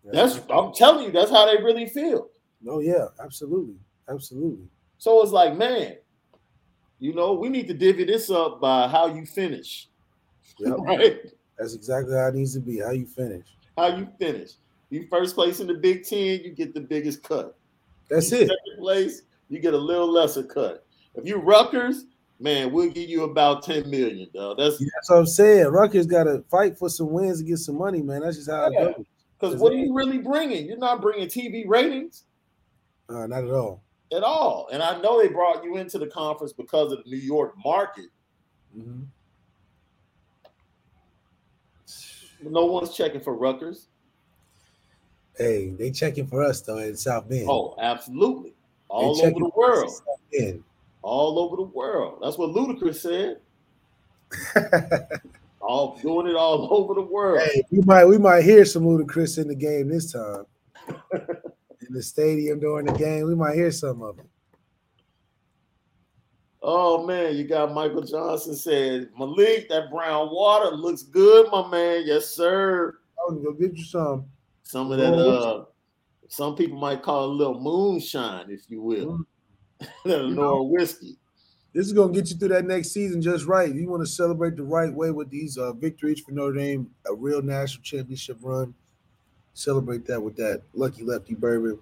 [0.05, 2.29] That's, that's I'm telling you, that's how they really feel.
[2.67, 3.75] Oh yeah, absolutely,
[4.09, 4.67] absolutely.
[4.97, 5.97] So it's like, man,
[6.99, 9.89] you know, we need to divvy this up by how you finish.
[10.59, 10.77] Yep.
[10.79, 11.19] right.
[11.57, 12.79] That's exactly how it needs to be.
[12.79, 13.45] How you finish.
[13.77, 14.51] How you finish.
[14.89, 17.57] You first place in the Big Ten, you get the biggest cut.
[18.09, 18.47] That's it.
[18.47, 20.85] Second place, you get a little lesser cut.
[21.15, 22.05] If you Rutgers,
[22.39, 24.57] man, we'll give you about 10 million, dog.
[24.57, 25.67] That's, yeah, that's what I'm saying.
[25.67, 28.21] Rutgers got to fight for some wins to get some money, man.
[28.21, 28.81] That's just how yeah.
[28.81, 29.05] it goes.
[29.39, 30.65] Because what are you really bringing?
[30.65, 32.23] You're not bringing TV ratings.
[33.07, 33.83] Uh, not at all.
[34.11, 34.67] At all.
[34.71, 38.07] And I know they brought you into the conference because of the New York market.
[38.77, 39.03] Mm-hmm.
[42.51, 43.87] No one's checking for Rutgers.
[45.37, 47.47] Hey, they checking for us though in South Bend.
[47.47, 48.53] Oh, absolutely.
[48.89, 49.91] All over the world.
[51.07, 52.19] All over the world.
[52.21, 53.39] That's what Ludacris said.
[55.61, 57.39] all doing it all over the world.
[57.39, 60.43] Hey, we might we might hear some Ludacris in the game this time.
[61.13, 64.25] in the stadium during the game, we might hear some of it.
[66.61, 72.03] Oh man, you got Michael Johnson said, Malik, that brown water looks good, my man.
[72.05, 72.97] Yes, sir.
[73.25, 74.25] I'm gonna go get you some.
[74.63, 75.63] Some of that, uh,
[76.27, 79.05] some people might call it a little moonshine, if you will.
[79.05, 79.25] Mm.
[80.05, 81.17] know, whiskey.
[81.73, 83.73] This is gonna get you through that next season just right.
[83.73, 87.13] You want to celebrate the right way with these uh, victories for Notre Dame, a
[87.13, 88.73] real national championship run.
[89.53, 91.79] Celebrate that with that lucky lefty bourbon.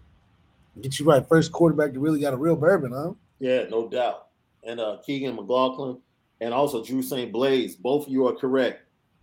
[0.81, 1.25] Get you right.
[1.27, 3.13] First quarterback that really got a real bourbon, huh?
[3.39, 4.27] Yeah, no doubt.
[4.63, 5.99] And uh Keegan McLaughlin
[6.41, 7.31] and also Drew St.
[7.31, 7.75] Blaze.
[7.75, 8.81] Both of you are correct.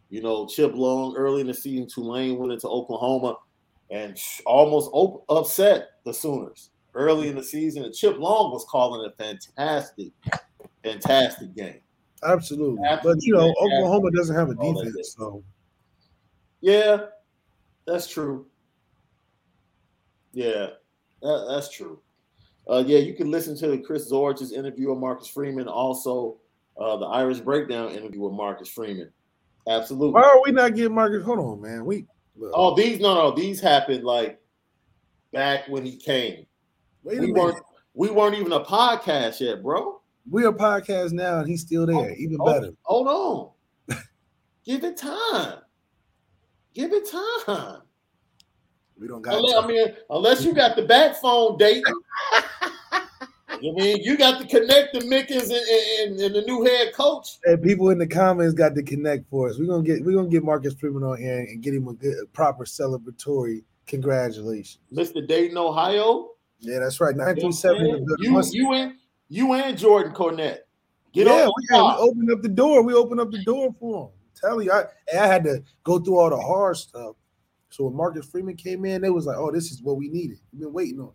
[0.08, 3.36] You know, Chip Long early in the season, Tulane went into Oklahoma
[3.90, 4.16] and
[4.46, 7.84] almost op- upset the Sooners early in the season.
[7.84, 10.12] And Chip Long was calling a fantastic,
[10.82, 11.80] fantastic game.
[12.24, 12.84] Absolutely.
[12.86, 13.14] Absolutely.
[13.14, 15.42] But you know, Oklahoma doesn't have a defense, so
[16.60, 17.06] yeah,
[17.86, 18.46] that's true.
[20.32, 20.68] Yeah,
[21.20, 22.00] that, that's true.
[22.70, 26.38] Uh, yeah, you can listen to the Chris Zorich's interview with Marcus Freeman, also
[26.78, 29.10] uh, the Irish Breakdown interview with Marcus Freeman.
[29.68, 30.12] Absolutely.
[30.12, 31.24] Why are we not getting Marcus?
[31.24, 31.84] Hold on, man.
[31.84, 32.06] We
[32.54, 34.40] oh these no no these happened like
[35.32, 36.46] back when he came.
[37.04, 37.58] Wait we weren't
[37.94, 40.00] we weren't even a podcast yet, bro.
[40.30, 41.96] We're a podcast now, and he's still there.
[41.96, 42.72] Oh, even oh, better.
[42.82, 43.54] Hold
[43.88, 43.98] on.
[44.64, 45.58] Give it time.
[46.74, 47.82] Give it time.
[48.98, 49.34] We don't got.
[49.34, 51.82] Unless, I mean, unless you got the back phone date.
[53.64, 57.38] I mean, you got to connect the Mickens and, and, and, the new head coach.
[57.44, 59.58] And people in the comments got to connect for us.
[59.58, 62.14] We're gonna get we're gonna get Marcus Freeman on here and get him a good,
[62.22, 65.26] a proper celebratory congratulations, Mr.
[65.26, 66.30] Dayton, Ohio.
[66.62, 67.14] Yeah, that's right.
[67.14, 68.06] Nine three seven.
[68.18, 68.94] You you and
[69.28, 70.58] you and Jordan Cornette.
[71.12, 72.82] Get yeah, we, yeah, we opened up the door.
[72.82, 74.12] We opened up the door for him.
[74.40, 77.16] Tell you, I I had to go through all the hard stuff.
[77.68, 80.38] So when Marcus Freeman came in, they was like, "Oh, this is what we needed.
[80.52, 81.12] We've been waiting on."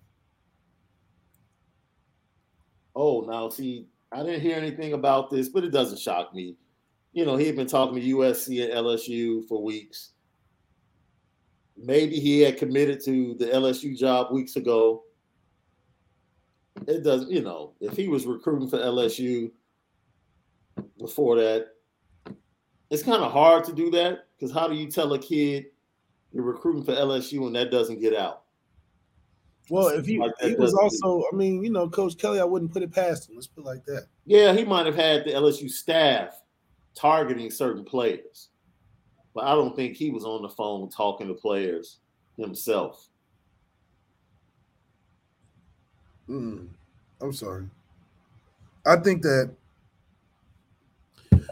[2.96, 6.56] Oh, now see, I didn't hear anything about this, but it doesn't shock me.
[7.14, 10.12] You know, he had been talking to USC and LSU for weeks.
[11.76, 15.04] Maybe he had committed to the LSU job weeks ago.
[16.86, 19.52] It doesn't, you know, if he was recruiting for LSU
[21.00, 21.68] before that,
[22.90, 25.66] it's kind of hard to do that because how do you tell a kid
[26.32, 28.44] you're recruiting for LSU and that doesn't get out?
[29.70, 32.72] Well, if he, like he was also, I mean, you know, Coach Kelly, I wouldn't
[32.72, 33.36] put it past him.
[33.36, 34.08] Let's put it like that.
[34.26, 36.42] Yeah, he might have had the LSU staff
[36.96, 38.50] targeting certain players,
[39.34, 42.00] but I don't think he was on the phone talking to players
[42.38, 43.10] himself.
[46.30, 46.68] Mm,
[47.22, 47.66] I'm sorry.
[48.86, 49.52] I think that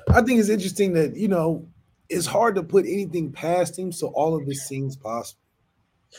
[0.10, 1.68] I think it's interesting that you know
[2.10, 5.42] it's hard to put anything past him, so all of this seems possible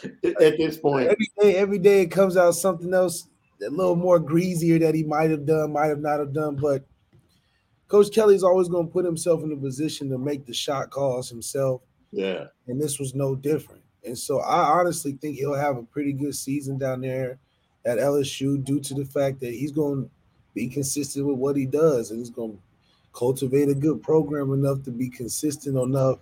[0.05, 1.09] at this point.
[1.09, 3.29] Every day, every day it comes out something else
[3.67, 6.57] a little more greasier that he might have done, might have not have done.
[6.57, 6.85] But
[7.89, 11.31] Coach Kelly's always going to put himself in a position to make the shot calls
[11.31, 11.83] himself.
[12.13, 12.47] Yeah.
[12.67, 13.83] And this was no different.
[14.05, 17.39] And so I honestly think he'll have a pretty good season down there
[17.87, 20.11] at LSU due to the fact that he's going to
[20.55, 22.59] be consistent with what he does and he's going to
[23.13, 26.19] cultivate a good program enough to be consistent enough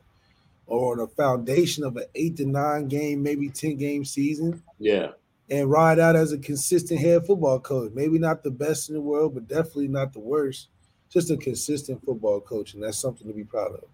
[0.66, 4.62] or on a foundation of an eight to nine game, maybe 10 game season.
[4.78, 5.09] Yeah.
[5.51, 7.93] And ride out as a consistent head football coach.
[7.95, 10.69] Maybe not the best in the world, but definitely not the worst.
[11.11, 12.74] Just a consistent football coach.
[12.74, 13.85] And that's something to be proud of.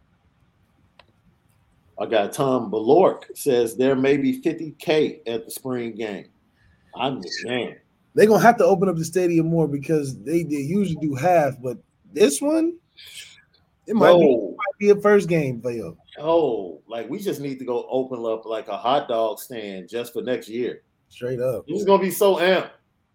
[1.99, 6.29] I got Tom Balork says there may be 50K at the spring game.
[6.97, 7.77] I understand.
[8.15, 11.61] They're gonna have to open up the stadium more because they, they usually do half,
[11.63, 11.79] but
[12.13, 12.77] this one,
[13.87, 15.97] it might, be, it might be a first game for you.
[16.19, 20.13] Oh, like we just need to go open up like a hot dog stand just
[20.13, 20.83] for next year.
[21.09, 21.65] Straight up.
[21.67, 22.71] It's gonna be so amped.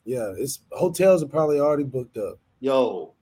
[0.06, 2.39] Yeah, it's hotels are probably already booked up.
[2.60, 3.14] Yo,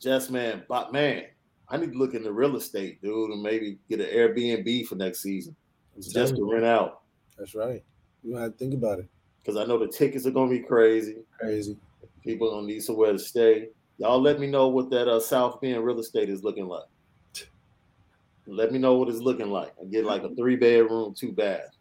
[0.00, 1.24] just man, but man,
[1.68, 5.20] I need to look into real estate, dude, and maybe get an Airbnb for next
[5.22, 5.54] season.
[6.00, 7.02] just to rent out.
[7.38, 7.82] That's right.
[8.24, 9.08] You have to think about it.
[9.42, 11.16] Because I know the tickets are gonna be crazy.
[11.38, 11.76] Crazy.
[12.22, 13.68] People gonna need somewhere to stay.
[13.98, 16.84] Y'all let me know what that uh, South Bend real estate is looking like.
[18.46, 19.72] Let me know what it's looking like.
[19.80, 21.76] I get like a three bedroom, two bath.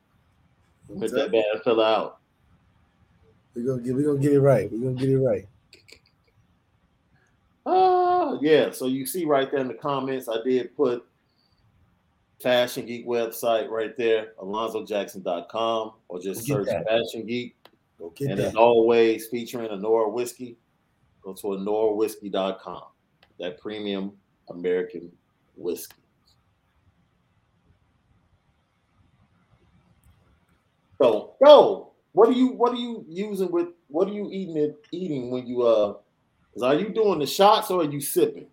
[0.87, 2.19] With that bad fell out.
[3.55, 4.71] We're gonna get we're gonna get it right.
[4.71, 5.47] We're gonna get it right.
[7.65, 8.71] Uh yeah.
[8.71, 11.05] So you see right there in the comments, I did put
[12.41, 17.55] Fashion Geek website right there, alonzojackson.com, or just search Fashion Geek.
[18.21, 18.47] And that.
[18.47, 20.57] as always, featuring Anora Whiskey,
[21.21, 22.83] go to anorawhiskey.com.
[23.39, 24.13] That premium
[24.49, 25.11] American
[25.55, 25.95] whiskey.
[31.01, 34.85] So, yo, what are you what are you using with what are you eating it
[34.91, 35.95] eating when you uh
[36.55, 38.47] is are you doing the shots or are you sipping?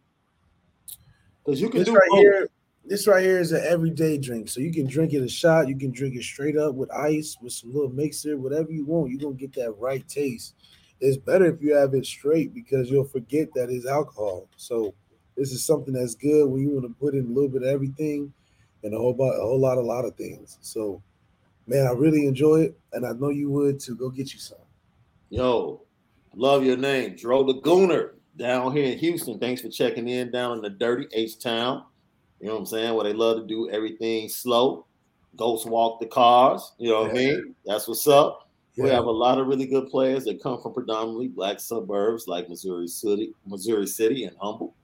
[1.44, 2.18] Because you can this do right both.
[2.20, 2.48] here.
[2.88, 4.48] This right here is an everyday drink.
[4.48, 7.36] So you can drink it a shot, you can drink it straight up with ice,
[7.42, 9.10] with some little mixer, whatever you want.
[9.10, 10.54] You're gonna get that right taste.
[11.00, 14.48] It's better if you have it straight because you'll forget that it's alcohol.
[14.56, 14.94] So
[15.36, 17.68] this is something that's good when you want to put in a little bit of
[17.68, 18.32] everything
[18.84, 20.58] and a whole, a whole lot, a lot of things.
[20.60, 21.02] So
[21.66, 23.96] man, I really enjoy it, and I know you would too.
[23.96, 24.58] Go get you some.
[25.30, 25.82] Yo,
[26.36, 29.40] love your name, Dro Gooner, down here in Houston.
[29.40, 31.82] Thanks for checking in down in the dirty H Town.
[32.40, 32.94] You know what I'm saying?
[32.94, 34.86] Where they love to do everything slow,
[35.36, 36.74] ghost walk the cars.
[36.78, 37.20] You know what yeah.
[37.20, 37.54] I mean?
[37.64, 38.48] That's what's up.
[38.74, 38.84] Yeah.
[38.84, 42.48] We have a lot of really good players that come from predominantly black suburbs like
[42.48, 44.74] Missouri City, Missouri City, and Humble.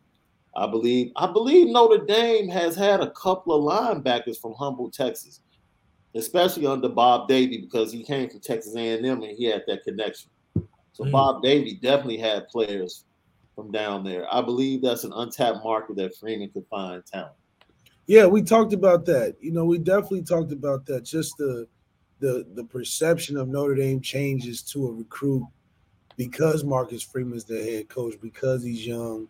[0.56, 5.40] I believe I believe Notre Dame has had a couple of linebackers from Humble, Texas,
[6.14, 10.30] especially under Bob Davie because he came from Texas A&M and he had that connection.
[10.92, 11.10] So mm.
[11.10, 13.04] Bob Davie definitely had players
[13.54, 14.32] from down there.
[14.32, 17.32] I believe that's an untapped market that Freeman could find talent.
[18.06, 19.36] Yeah, we talked about that.
[19.40, 21.04] You know, we definitely talked about that.
[21.04, 21.66] Just the
[22.20, 25.46] the the perception of Notre Dame changes to a recruit
[26.16, 29.28] because Marcus Freeman's the head coach, because he's young,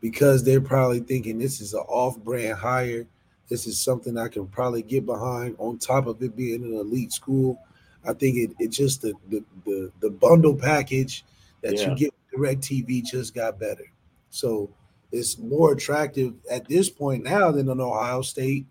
[0.00, 3.06] because they're probably thinking this is an off-brand hire.
[3.48, 7.12] This is something I can probably get behind on top of it being an elite
[7.12, 7.60] school.
[8.06, 11.24] I think it, it just the, the the the bundle package
[11.62, 11.90] that yeah.
[11.90, 13.84] you get with direct TV just got better.
[14.30, 14.70] So
[15.12, 18.66] it's more attractive at this point now than an Ohio State.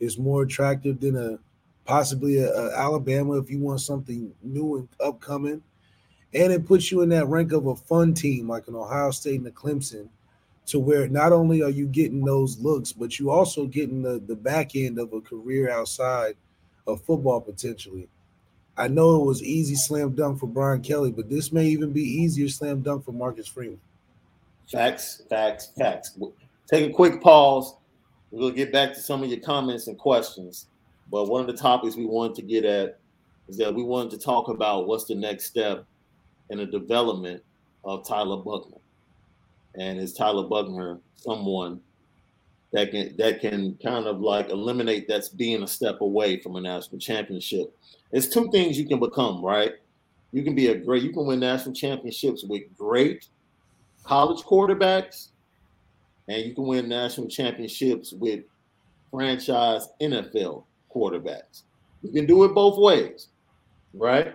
[0.00, 1.38] It's more attractive than a
[1.84, 5.62] possibly a, a Alabama if you want something new and upcoming.
[6.34, 9.38] And it puts you in that rank of a fun team like an Ohio State
[9.38, 10.10] and a Clemson,
[10.66, 14.36] to where not only are you getting those looks, but you also getting the, the
[14.36, 16.34] back end of a career outside
[16.86, 18.08] of football potentially.
[18.76, 22.02] I know it was easy slam dunk for Brian Kelly, but this may even be
[22.02, 23.80] easier slam dunk for Marcus Freeman.
[24.70, 26.18] Facts, facts, facts.
[26.70, 27.76] Take a quick pause.
[28.30, 30.66] We'll get back to some of your comments and questions.
[31.10, 32.98] But one of the topics we wanted to get at
[33.48, 35.86] is that we wanted to talk about what's the next step
[36.50, 37.42] in the development
[37.84, 38.76] of Tyler Buchner.
[39.78, 41.80] And is Tyler Buchner someone
[42.72, 46.60] that can that can kind of like eliminate that's being a step away from a
[46.60, 47.74] national championship?
[48.12, 49.72] It's two things you can become, right?
[50.32, 53.28] You can be a great, you can win national championships with great
[54.08, 55.28] college quarterbacks,
[56.28, 58.40] and you can win national championships with
[59.10, 60.64] franchise NFL
[60.94, 61.64] quarterbacks.
[62.02, 63.28] You can do it both ways,
[63.92, 64.34] right?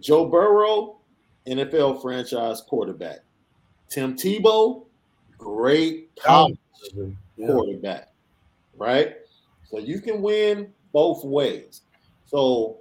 [0.00, 0.96] Joe Burrow,
[1.46, 3.18] NFL franchise quarterback.
[3.90, 4.86] Tim Tebow,
[5.36, 6.56] great college
[6.94, 7.46] yeah.
[7.46, 8.08] quarterback,
[8.78, 9.16] right?
[9.70, 11.82] So you can win both ways.
[12.24, 12.78] So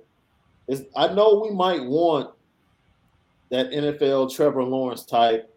[0.96, 2.34] I know we might want
[3.54, 5.54] that NFL Trevor Lawrence type,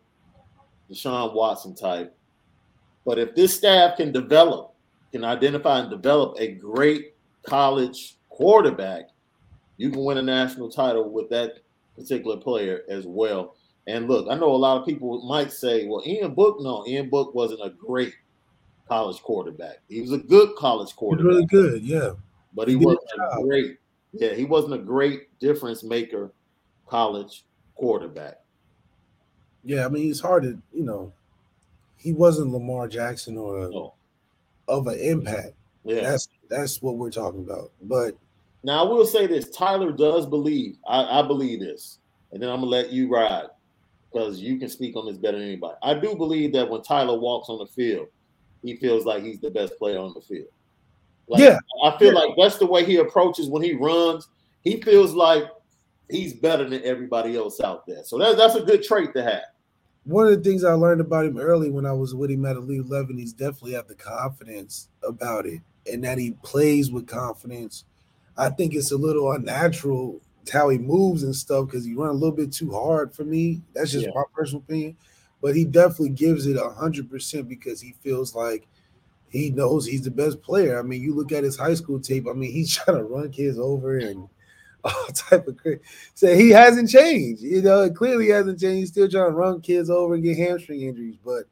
[0.90, 2.16] Deshaun Watson type,
[3.04, 4.74] but if this staff can develop,
[5.12, 9.08] can identify and develop a great college quarterback,
[9.76, 11.58] you can win a national title with that
[11.96, 13.56] particular player as well.
[13.86, 17.08] And look, I know a lot of people might say, well, Ian Book, no, Ian
[17.08, 18.14] Book wasn't a great
[18.88, 19.78] college quarterback.
[19.88, 21.26] He was a good college quarterback.
[21.26, 22.10] really good, yeah
[22.56, 23.76] but he, he wasn't a great.
[24.12, 26.32] Yeah, he wasn't a great difference maker,
[26.88, 27.44] college
[27.76, 28.40] quarterback.
[29.64, 31.12] Yeah, I mean, it's hard to you know,
[31.96, 33.94] he wasn't Lamar Jackson or a, no.
[34.68, 35.54] of an impact.
[35.84, 37.70] Yeah, that's that's what we're talking about.
[37.82, 38.16] But
[38.62, 40.76] now I will say this: Tyler does believe.
[40.86, 41.98] I, I believe this,
[42.32, 43.46] and then I'm gonna let you ride
[44.12, 45.76] because you can speak on this better than anybody.
[45.82, 48.08] I do believe that when Tyler walks on the field,
[48.62, 50.48] he feels like he's the best player on the field.
[51.28, 52.20] Like, yeah, I feel yeah.
[52.20, 54.28] like that's the way he approaches when he runs.
[54.62, 55.44] He feels like
[56.10, 58.04] he's better than everybody else out there.
[58.04, 59.44] So that's that's a good trait to have.
[60.04, 62.54] One of the things I learned about him early when I was with him at
[62.54, 65.60] Elite 11, he's definitely have the confidence about it
[65.90, 67.84] and that he plays with confidence.
[68.36, 70.20] I think it's a little unnatural
[70.52, 73.62] how he moves and stuff because he run a little bit too hard for me.
[73.74, 74.12] That's just yeah.
[74.14, 74.96] my personal opinion.
[75.42, 78.66] But he definitely gives it a hundred percent because he feels like
[79.28, 80.78] he knows he's the best player.
[80.78, 82.26] I mean, you look at his high school tape.
[82.28, 84.28] I mean, he's trying to run kids over and
[84.86, 85.80] all type of crazy.
[86.14, 87.42] So he hasn't changed.
[87.42, 88.78] You know, it clearly hasn't changed.
[88.78, 91.16] He's still trying to run kids over and get hamstring injuries.
[91.24, 91.44] But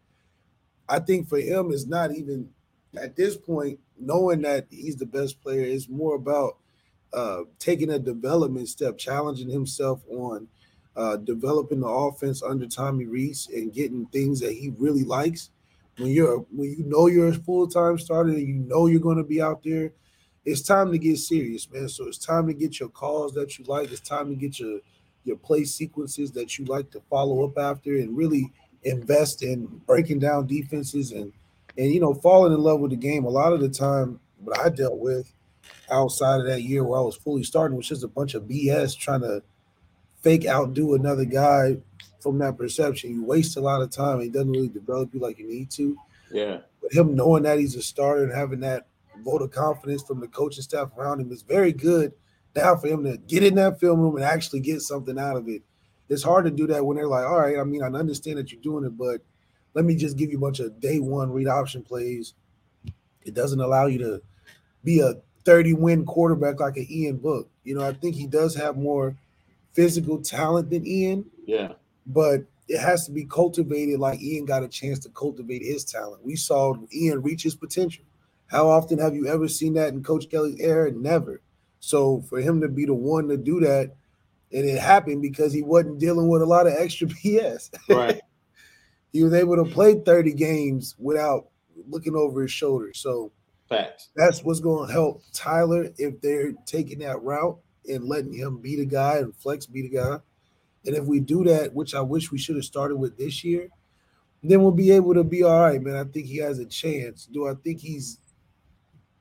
[0.89, 2.49] I think for him, it's not even
[2.97, 5.63] at this point knowing that he's the best player.
[5.63, 6.59] It's more about
[7.13, 10.49] uh, taking a development step, challenging himself on
[10.97, 15.51] uh, developing the offense under Tommy Rees and getting things that he really likes
[15.99, 19.17] when you're when you know you're a full time starter and you know you're going
[19.17, 19.93] to be out there,
[20.45, 21.89] it's time to get serious, man.
[21.89, 23.91] So it's time to get your calls that you like.
[23.91, 24.81] It's time to get your
[25.25, 28.53] your play sequences that you like to follow up after, and really
[28.83, 31.33] invest in breaking down defenses and
[31.79, 33.25] and you know falling in love with the game.
[33.25, 35.33] A lot of the time, what I dealt with
[35.91, 38.99] outside of that year where I was fully starting was just a bunch of BS
[38.99, 39.43] trying to
[40.23, 41.77] fake outdo another guy
[42.21, 43.15] from that perception.
[43.15, 44.21] You waste a lot of time.
[44.21, 45.97] He doesn't really develop you like you need to.
[46.31, 46.59] Yeah.
[46.83, 48.87] But him knowing that he's a starter and having that
[49.23, 52.13] vote of confidence from the coaching staff around him is very good
[52.55, 55.49] Now for him to get in that film room and actually get something out of
[55.49, 55.63] it,
[56.09, 58.53] it's hard to do that when they're like, all right, I mean, I understand that
[58.53, 59.21] you're doing it, but
[59.75, 62.35] let me just give you a bunch of day one read option plays.
[63.25, 64.23] It doesn't allow you to
[64.85, 65.15] be a
[65.45, 67.49] 30 win quarterback like an Ian Book.
[67.65, 69.17] You know, I think he does have more
[69.73, 71.25] physical talent than Ian.
[71.47, 71.73] Yeah.
[72.07, 76.25] But it has to be cultivated like Ian got a chance to cultivate his talent.
[76.25, 78.05] We saw Ian reach his potential.
[78.55, 80.93] How often have you ever seen that in Coach Kelly's era?
[80.93, 81.43] Never.
[81.81, 83.97] So for him to be the one to do that,
[84.53, 87.71] and it happened because he wasn't dealing with a lot of extra BS.
[87.89, 88.21] Right.
[89.13, 91.49] he was able to play 30 games without
[91.89, 92.93] looking over his shoulder.
[92.95, 93.33] So
[93.69, 94.11] Facts.
[94.15, 97.59] that's what's going to help Tyler if they're taking that route
[97.89, 100.19] and letting him be the guy and Flex be the guy.
[100.87, 103.69] And if we do that, which I wish we should have started with this year,
[104.45, 105.97] then we'll be able to be all right, man.
[105.97, 107.27] I think he has a chance.
[107.27, 108.19] Do I think he's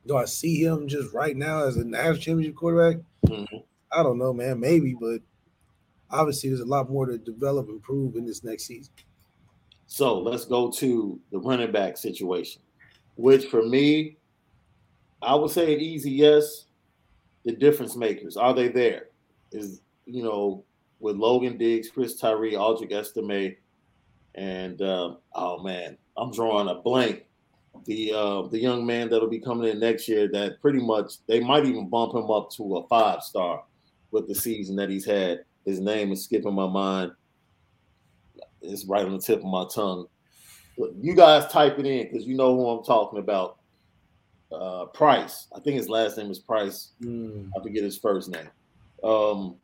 [0.05, 3.01] do I see him just right now as a national championship quarterback?
[3.25, 3.57] Mm-hmm.
[3.91, 4.59] I don't know, man.
[4.59, 5.21] Maybe, but
[6.09, 8.93] obviously there's a lot more to develop and prove in this next season.
[9.85, 12.61] So let's go to the running back situation,
[13.15, 14.17] which for me,
[15.21, 16.65] I would say an easy yes.
[17.45, 19.07] The difference makers are they there?
[19.51, 20.63] Is you know
[20.99, 23.57] with Logan Diggs, Chris Tyree, Audric Estime,
[24.35, 27.25] and um, oh man, I'm drawing a blank.
[27.85, 31.39] The uh, the young man that'll be coming in next year that pretty much they
[31.39, 33.63] might even bump him up to a five star
[34.11, 35.43] with the season that he's had.
[35.65, 37.11] His name is skipping my mind.
[38.61, 40.07] It's right on the tip of my tongue.
[40.77, 43.57] But you guys type it in because you know who I'm talking about.
[44.51, 45.47] Uh, Price.
[45.55, 46.91] I think his last name is Price.
[47.01, 47.49] Mm.
[47.57, 48.49] I forget his first name.
[49.03, 49.55] Um,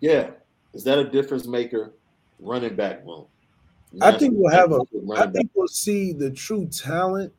[0.00, 0.30] yeah,
[0.72, 1.92] is that a difference maker?
[2.40, 3.26] Running back room.
[4.00, 4.80] I think we'll have a.
[5.16, 7.32] I think we'll see the true talent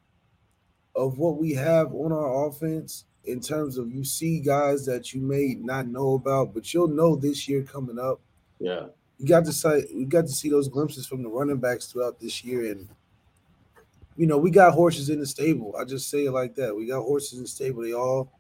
[0.95, 5.21] of what we have on our offense in terms of you see guys that you
[5.21, 8.19] may not know about, but you'll know this year coming up.
[8.59, 11.87] Yeah, You got to see we got to see those glimpses from the running backs
[11.87, 12.89] throughout this year, and
[14.17, 15.75] you know we got horses in the stable.
[15.79, 16.75] I just say it like that.
[16.75, 17.83] We got horses in the stable.
[17.83, 18.31] They all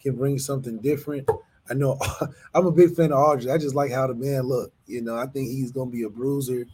[0.00, 1.28] can bring something different.
[1.68, 1.98] I know
[2.54, 3.52] I'm a big fan of Audric.
[3.52, 4.72] I just like how the man look.
[4.86, 6.66] You know, I think he's gonna be a bruiser.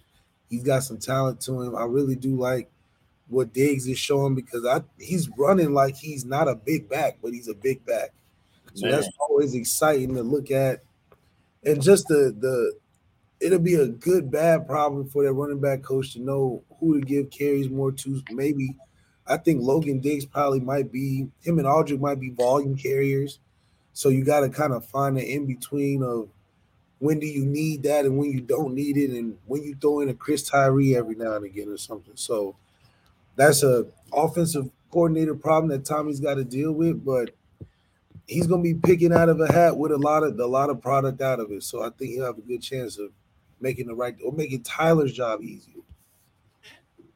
[0.52, 1.74] He's got some talent to him.
[1.74, 2.70] I really do like
[3.28, 7.32] what Diggs is showing because I he's running like he's not a big back, but
[7.32, 8.10] he's a big back.
[8.74, 8.94] So Man.
[8.94, 10.82] that's always exciting to look at.
[11.64, 12.74] And just the the
[13.40, 17.06] it'll be a good bad problem for that running back coach to know who to
[17.06, 18.22] give carries more to.
[18.30, 18.76] Maybe
[19.26, 23.38] I think Logan Diggs probably might be him and Audric might be volume carriers.
[23.94, 26.28] So you got to kind of find the in between of
[27.02, 29.98] when do you need that and when you don't need it, and when you throw
[29.98, 32.14] in a Chris Tyree every now and again or something.
[32.14, 32.54] So
[33.34, 37.30] that's a offensive coordinator problem that Tommy's got to deal with, but
[38.28, 40.80] he's gonna be picking out of a hat with a lot of a lot of
[40.80, 41.64] product out of it.
[41.64, 43.10] So I think he'll have a good chance of
[43.60, 45.82] making the right or making Tyler's job easier.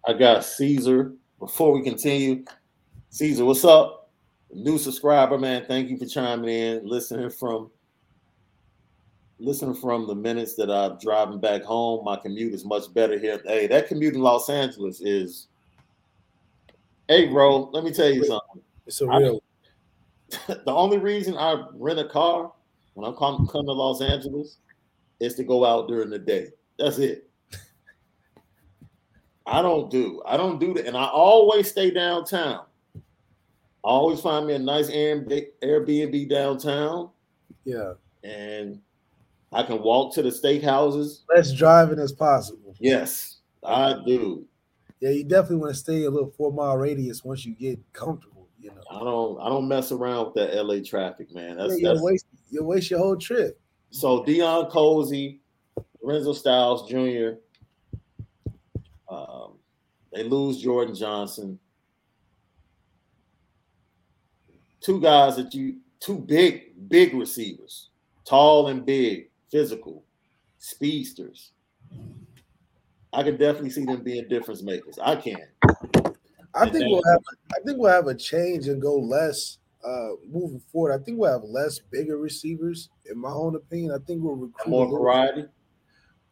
[0.05, 1.13] I got Caesar.
[1.39, 2.45] Before we continue,
[3.11, 4.11] Caesar, what's up?
[4.53, 5.65] New subscriber, man.
[5.69, 7.71] Thank you for chiming in, listening from
[9.39, 12.05] listening from the minutes that I'm driving back home.
[12.05, 13.41] My commute is much better here.
[13.45, 15.49] Hey, that commute in Los Angeles is.
[17.09, 18.63] Hey, bro, let me tell you something.
[18.87, 19.43] It's a I- real
[20.49, 22.53] the only reason I rent a car
[22.95, 24.59] when I'm come, come to Los Angeles
[25.21, 26.49] is to go out during the day.
[26.79, 27.31] That's it.
[29.47, 30.21] I don't do.
[30.27, 32.65] I don't do that, and I always stay downtown.
[32.97, 37.11] I always find me a nice Airbnb Airbnb downtown,
[37.65, 37.93] yeah.
[38.25, 38.81] and
[39.53, 41.21] I can walk to the steakhouses.
[41.35, 42.75] Less driving as possible.
[42.79, 44.45] Yes, I do.
[45.01, 48.49] Yeah, you definitely want to stay a little four mile radius once you get comfortable.
[48.59, 49.41] You know, I don't.
[49.41, 51.57] I don't mess around with that LA traffic, man.
[51.57, 53.61] That's, yeah, you'll that's waste you'll waste your whole trip.
[53.91, 55.39] So Deion Colzie,
[56.03, 57.39] Lorenzo Styles Jr.
[59.09, 59.55] Um,
[60.13, 61.59] they lose Jordan Johnson.
[64.81, 67.91] Two guys that you, two big, big receivers,
[68.25, 70.05] tall and big, physical,
[70.59, 71.53] speedsters.
[73.13, 74.99] I can definitely see them being difference makers.
[75.03, 75.41] I can.
[76.55, 80.61] I think we'll have I think we'll have a change and go less uh moving
[80.61, 80.93] forward.
[80.99, 83.93] I think we'll have less bigger receivers, in my own opinion.
[83.93, 85.45] I think we'll recruit More little- variety.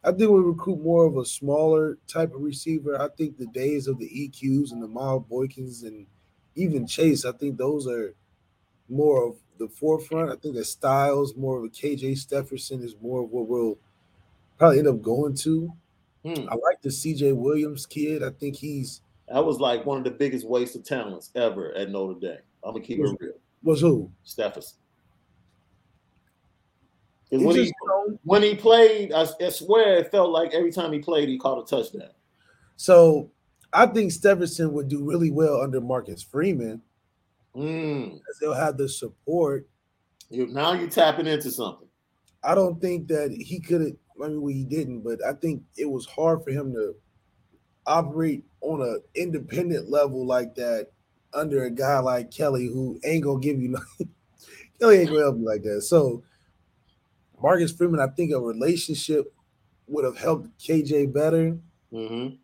[0.03, 3.01] I think we'll recruit more of a smaller type of receiver.
[3.01, 6.05] I think the days of the EQs and the Miles Boykins and
[6.55, 8.15] even Chase, I think those are
[8.89, 10.31] more of the forefront.
[10.31, 13.77] I think that Styles, more of a KJ Stepherson, is more of what we'll
[14.57, 15.71] probably end up going to.
[16.23, 16.49] Hmm.
[16.49, 18.23] I like the CJ Williams kid.
[18.23, 21.91] I think he's That was like one of the biggest waste of talents ever at
[21.91, 22.39] Notre Dame.
[22.63, 23.33] I'm gonna keep it real.
[23.63, 24.09] was who?
[24.25, 24.73] Stepherson.
[27.29, 27.73] Because when he
[28.23, 31.61] when he played, I, I, swear it felt like every time he played, he caught
[31.61, 32.09] a touchdown.
[32.75, 33.31] So
[33.73, 36.81] I think Stepherson would do really well under Marcus Freeman.
[37.55, 38.19] Mm.
[38.41, 39.67] They'll have the support.
[40.29, 41.87] You now you're tapping into something.
[42.43, 43.91] I don't think that he could have.
[44.23, 46.95] I mean, well, he didn't, but I think it was hard for him to
[47.85, 50.91] operate on an independent level like that
[51.33, 54.09] under a guy like Kelly, who ain't gonna give you nothing.
[54.79, 55.81] Kelly ain't gonna help you like that.
[55.81, 56.23] So
[57.41, 59.33] Marcus Freeman, I think a relationship
[59.87, 61.57] would have helped KJ better.
[61.91, 62.35] Mm-hmm.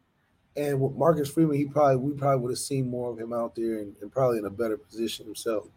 [0.57, 3.55] And with Marcus Freeman, he probably we probably would have seen more of him out
[3.55, 5.67] there and, and probably in a better position himself.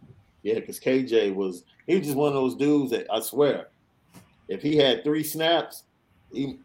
[0.42, 3.68] Yeah, because KJ was he was just one of those dudes that I swear,
[4.48, 5.84] if he had three snaps,
[6.32, 6.58] he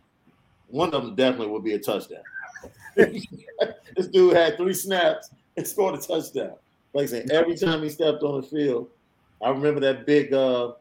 [0.68, 2.24] one of them definitely would be a touchdown.
[2.96, 6.54] this dude had three snaps and scored a touchdown.
[6.94, 8.90] Like I said, every time he stepped on the field,
[9.42, 10.74] I remember that big uh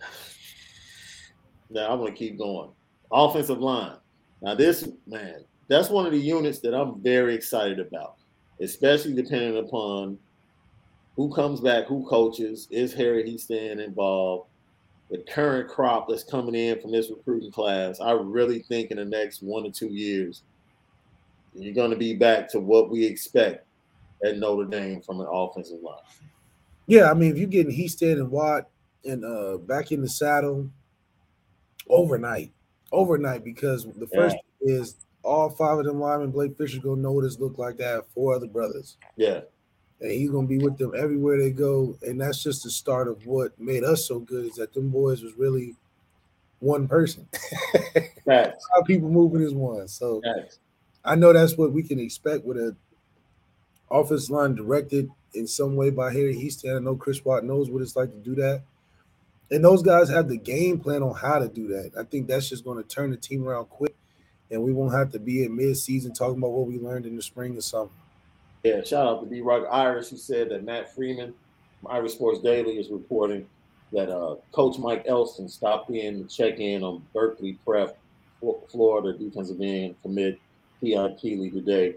[1.70, 2.70] now I'm gonna keep going.
[3.10, 3.96] Offensive line.
[4.44, 8.16] Now, this man, that's one of the units that I'm very excited about,
[8.60, 10.18] especially depending upon
[11.16, 14.50] who comes back, who coaches, is Harry Hiestand involved,
[15.10, 18.00] the current crop that's coming in from this recruiting class.
[18.00, 20.42] I really think in the next one or two years,
[21.54, 23.66] you're going to be back to what we expect
[24.26, 25.96] at Notre Dame from an offensive line.
[26.86, 28.68] Yeah, I mean, if you're getting Hiestand and Watt
[29.06, 30.68] and uh, back in the saddle
[31.88, 32.52] overnight,
[32.94, 34.76] overnight, because the first yeah.
[34.76, 37.76] is all five of them linemen, Blake Fisher gonna know what this look like.
[37.76, 38.96] They have four other brothers.
[39.16, 39.40] Yeah
[40.00, 41.96] and he's gonna be with them everywhere they go.
[42.02, 45.22] And that's just the start of what made us so good is that them boys
[45.22, 45.76] was really
[46.60, 47.28] one person.
[48.26, 48.54] Right.
[48.74, 49.86] How people moving as one.
[49.86, 50.50] So right.
[51.04, 52.74] I know that's what we can expect with a
[53.90, 56.78] offense line directed in some way by Harry Hiestand.
[56.78, 58.62] I know Chris Watt knows what it's like to do that.
[59.50, 61.92] And those guys have the game plan on how to do that.
[61.98, 63.94] I think that's just going to turn the team around quick,
[64.50, 67.22] and we won't have to be in mid-season talking about what we learned in the
[67.22, 67.90] spring or summer.
[68.62, 71.34] Yeah, shout out to B Rock Irish who said that Matt Freeman
[71.86, 73.46] Irish Sports Daily is reporting
[73.92, 77.98] that uh, Coach Mike Elston stopped in to check in on Berkeley Prep,
[78.68, 80.38] Florida defensive end commit
[80.80, 81.96] Keon Keeley today.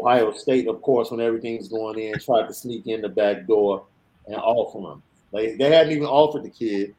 [0.00, 3.84] Ohio State, of course, when everything's going in, tried to sneak in the back door
[4.26, 5.02] and offer him.
[5.34, 6.94] They, they hadn't even offered the kid.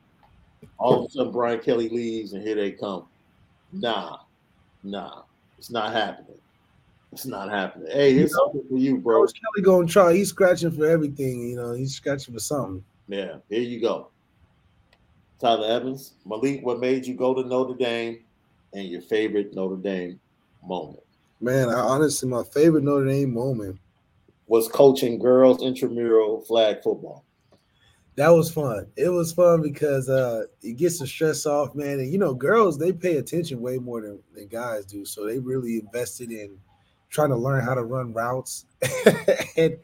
[0.78, 3.06] All of a sudden, Brian Kelly leaves, and here they come.
[3.72, 4.20] Nah,
[4.84, 5.22] nah,
[5.57, 6.38] it's not happening.
[7.14, 7.88] It's not happening.
[7.91, 9.22] Hey, here's you know, something for you, bro.
[9.22, 10.14] Coach Kelly going to try.
[10.14, 11.48] He's scratching for everything.
[11.48, 12.84] You know, he's scratching for something.
[13.07, 14.10] Yeah, here you go.
[15.40, 18.20] Tyler Evans, Malik, what made you go to Notre Dame
[18.74, 20.20] and your favorite Notre Dame
[20.66, 21.03] moment?
[21.40, 23.80] Man, I, honestly, my favorite Notre Dame moment
[24.48, 27.24] was coaching girls intramural flag football.
[28.16, 28.88] That was fun.
[28.96, 32.00] It was fun because uh it gets the stress off, man.
[32.00, 35.06] And you know, girls they pay attention way more than, than guys do.
[35.06, 36.58] So they really invested in
[37.10, 38.66] trying to learn how to run routes.
[39.58, 39.78] and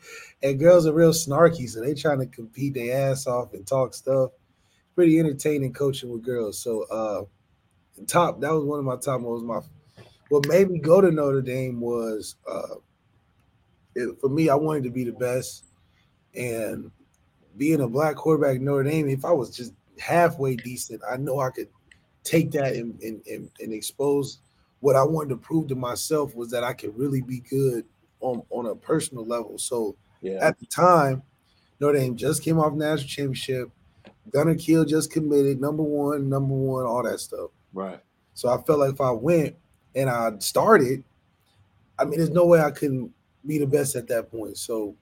[0.44, 3.94] and girls are real snarky, so they trying to compete their ass off and talk
[3.94, 4.32] stuff.
[4.96, 6.58] Pretty entertaining coaching with girls.
[6.58, 9.60] So uh top that was one of my top was my
[10.30, 12.76] what made me go to Notre Dame was uh
[13.96, 15.66] it, for me, I wanted to be the best.
[16.36, 16.92] And
[17.58, 21.40] being a black quarterback in Notre Dame, if I was just halfway decent, I know
[21.40, 21.68] I could
[22.24, 24.40] take that and, and, and, and expose
[24.80, 27.86] what I wanted to prove to myself was that I could really be good
[28.20, 29.58] on, on a personal level.
[29.58, 30.40] So yeah.
[30.42, 31.24] at the time,
[31.80, 33.70] Notre Dame just came off national championship.
[34.32, 37.50] Gunner Kiel just committed number one, number one, all that stuff.
[37.74, 38.00] Right.
[38.34, 39.56] So I felt like if I went
[39.96, 41.04] and I started,
[41.98, 43.12] I mean, there's no way I couldn't
[43.46, 44.58] be the best at that point.
[44.58, 44.96] So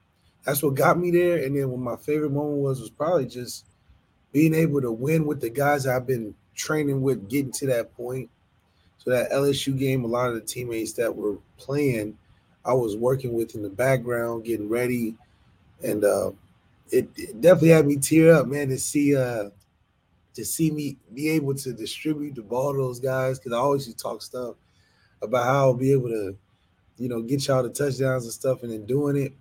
[0.44, 1.44] that's what got me there.
[1.44, 3.66] And then what my favorite moment was was probably just
[4.32, 8.30] being able to win with the guys I've been training with, getting to that point.
[8.98, 12.18] So that LSU game, a lot of the teammates that were playing,
[12.64, 15.16] I was working with in the background, getting ready,
[15.82, 16.32] and uh,
[16.90, 19.48] it, it, definitely had me tear up, man, to see uh,
[20.34, 23.38] to see me be able to distribute the ball to those guys.
[23.38, 24.56] Because I always talk stuff
[25.22, 26.36] about how I'll be able to,
[26.98, 29.32] you know, get y'all the touchdowns and stuff, and then doing it,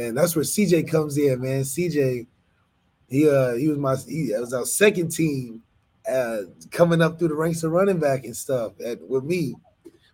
[0.00, 1.62] and that's where CJ comes in, man.
[1.62, 2.26] CJ,
[3.08, 5.62] he uh he was my he was our second team
[6.10, 9.54] uh, coming up through the ranks of running back and stuff at, with me.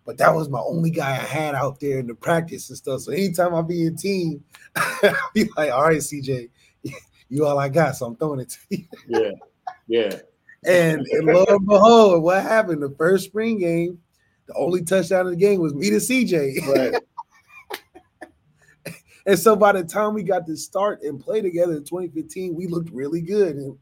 [0.05, 3.01] But that was my only guy I had out there in the practice and stuff.
[3.01, 4.43] So anytime I be in team,
[4.75, 6.49] I'll be like, all right, CJ,
[7.29, 7.95] you all I got.
[7.97, 8.85] So I'm throwing it to you.
[9.07, 9.31] Yeah.
[9.87, 10.19] Yeah.
[10.65, 12.83] and, and lo and behold, what happened?
[12.83, 13.99] The first spring game,
[14.47, 16.67] the only touchdown of the game was me to CJ.
[16.67, 17.01] Right.
[19.27, 22.65] and so by the time we got to start and play together in 2015, we
[22.65, 23.57] looked really good.
[23.57, 23.77] And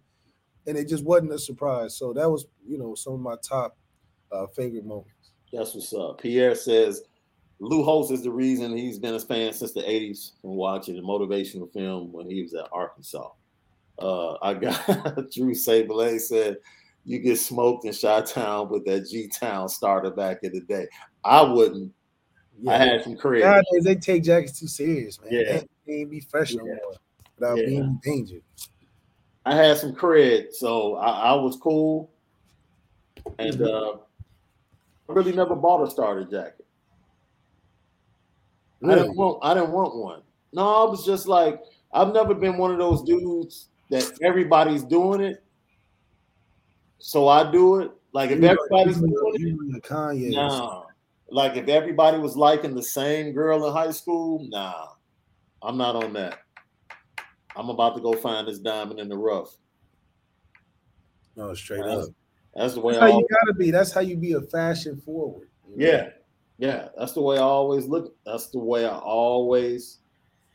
[0.68, 1.96] and it just wasn't a surprise.
[1.96, 3.78] So that was, you know, some of my top
[4.32, 5.12] uh, favorite moments.
[5.54, 6.22] That's what's up.
[6.22, 7.04] Pierre says
[7.60, 11.02] Lou Holtz is the reason he's been a fan since the 80s from watching the
[11.02, 13.30] motivational film when he was at Arkansas.
[14.00, 14.86] Uh, I got
[15.32, 16.58] Drew Sabele said,
[17.06, 20.88] You get smoked in Chi Town with that G Town starter back in the day.
[21.24, 21.94] I wouldn't.
[22.62, 22.74] Yeah.
[22.74, 23.46] I had some credit.
[23.46, 25.34] Nowadays, they take jackets too serious, man.
[25.34, 25.62] Yeah.
[25.86, 26.96] They ain't be fresh no more
[27.38, 27.66] without yeah.
[27.66, 28.40] being in danger.
[29.46, 32.10] I had some cred, so I, I was cool.
[33.38, 33.64] And mm-hmm.
[33.64, 34.00] uh,
[35.10, 36.66] I really never bought a starter jacket.
[38.82, 38.94] Really?
[38.94, 40.22] I didn't want I didn't want one.
[40.54, 41.62] No, I was just like,
[41.94, 45.44] I've never been one of those dudes that everybody's doing it.
[47.00, 47.92] So I do it.
[48.14, 50.85] Like if everybody's doing it, Kanye nah.
[51.30, 54.88] Like if everybody was liking the same girl in high school, nah,
[55.62, 56.40] I'm not on that.
[57.56, 59.56] I'm about to go find this diamond in the rough.
[61.36, 62.14] No, straight that's, up.
[62.56, 63.72] That's the way that's how always, you gotta be.
[63.72, 65.50] That's how you be a fashion forward.
[65.70, 65.92] You know?
[65.92, 66.10] Yeah,
[66.58, 66.88] yeah.
[66.98, 68.16] That's the way I always look.
[68.26, 70.00] That's the way I always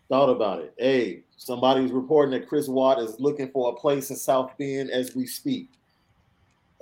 [0.08, 0.74] thought about it.
[0.78, 5.14] Hey, somebody's reporting that Chris Watt is looking for a place in South Bend as
[5.14, 5.68] we speak.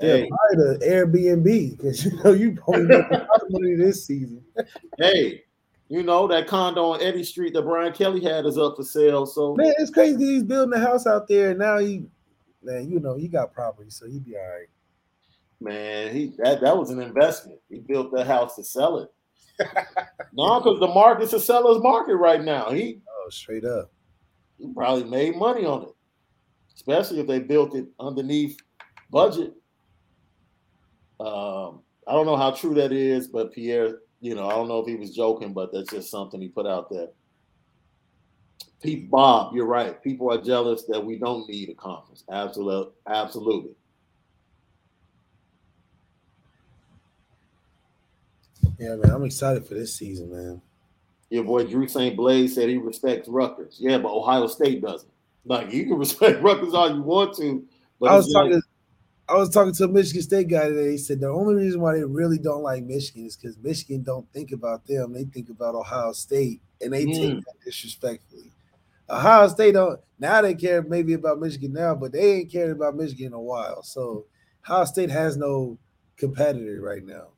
[0.00, 0.28] Yeah, hey.
[0.52, 4.44] the Airbnb because you know you probably make a lot of money this season.
[4.98, 5.42] hey,
[5.88, 9.26] you know that condo on Eddy Street that Brian Kelly had is up for sale.
[9.26, 10.24] So man, it's crazy.
[10.24, 12.04] He's building a house out there, and now he,
[12.62, 14.68] man, you know, he got property, so he'd be all right.
[15.60, 17.58] Man, he that that was an investment.
[17.68, 19.10] He built that house to sell it.
[20.32, 22.70] no, because the market's a seller's market right now.
[22.70, 23.90] He oh, straight up.
[24.58, 25.94] He probably made money on it,
[26.76, 28.56] especially if they built it underneath
[29.10, 29.54] budget.
[31.20, 34.78] Um, I don't know how true that is, but Pierre, you know, I don't know
[34.80, 37.08] if he was joking, but that's just something he put out there.
[38.82, 40.02] Pete Bob, you're right.
[40.02, 42.24] People are jealous that we don't need a conference.
[42.30, 43.72] Absolutely, absolutely.
[48.78, 50.62] Yeah, man, I'm excited for this season, man.
[51.30, 52.16] Your boy Drew St.
[52.16, 53.76] Blaze said he respects Rutgers.
[53.80, 55.10] Yeah, but Ohio State doesn't.
[55.44, 57.64] Like you can respect Rutgers all you want to.
[58.00, 58.52] But I was talking.
[58.52, 58.62] Like,
[59.28, 60.92] I was talking to a Michigan State guy today.
[60.92, 64.30] He said the only reason why they really don't like Michigan is because Michigan don't
[64.32, 65.12] think about them.
[65.12, 67.14] They think about Ohio State, and they mm.
[67.14, 68.52] take that disrespectfully.
[69.10, 72.96] Ohio State don't now they care maybe about Michigan now, but they ain't cared about
[72.96, 73.82] Michigan in a while.
[73.82, 74.24] So
[74.64, 75.78] Ohio State has no
[76.16, 77.28] competitor right now.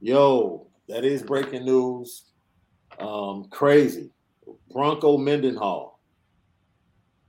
[0.00, 2.24] Yo, that is breaking news.
[2.98, 4.10] Um, crazy.
[4.70, 6.00] Bronco Mendenhall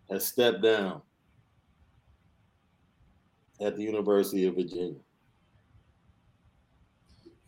[0.10, 1.02] has stepped down
[3.61, 4.99] at the University of Virginia.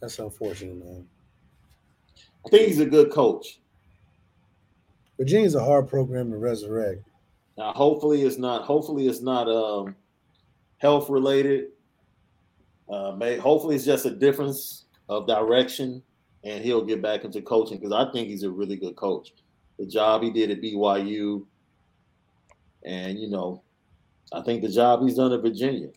[0.01, 1.07] That's unfortunate, man.
[2.45, 3.59] I think he's a good coach.
[5.17, 7.01] Virginia's a hard program to resurrect.
[7.57, 8.63] Now, hopefully, it's not.
[8.63, 9.95] Hopefully, it's not um,
[10.77, 11.69] health related.
[12.87, 16.01] Uh, may hopefully it's just a difference of direction,
[16.43, 19.33] and he'll get back into coaching because I think he's a really good coach.
[19.79, 21.45] The job he did at BYU,
[22.85, 23.63] and you know,
[24.33, 25.89] I think the job he's done at Virginia.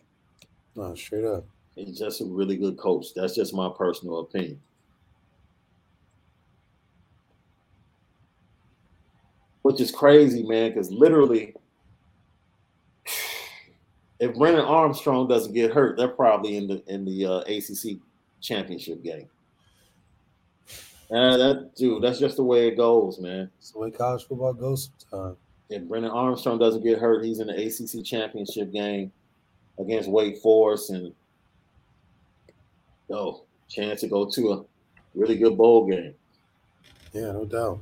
[0.75, 1.45] No, straight up.
[1.75, 3.07] He's just a really good coach.
[3.15, 4.61] That's just my personal opinion.
[9.61, 11.53] Which is crazy, man, because literally,
[14.19, 17.99] if Brennan Armstrong doesn't get hurt, they're probably in the in the uh, ACC
[18.41, 19.29] championship game.
[21.09, 23.51] And that dude, that's just the way it goes, man.
[23.59, 25.37] It's the way college football goes sometimes
[25.71, 29.11] if Brennan Armstrong doesn't get hurt, he's in the ACC championship game
[29.79, 31.13] against Wake Forest, and
[33.09, 34.63] oh, chance to go to a
[35.15, 36.13] really good bowl game.
[37.13, 37.79] Yeah, no doubt.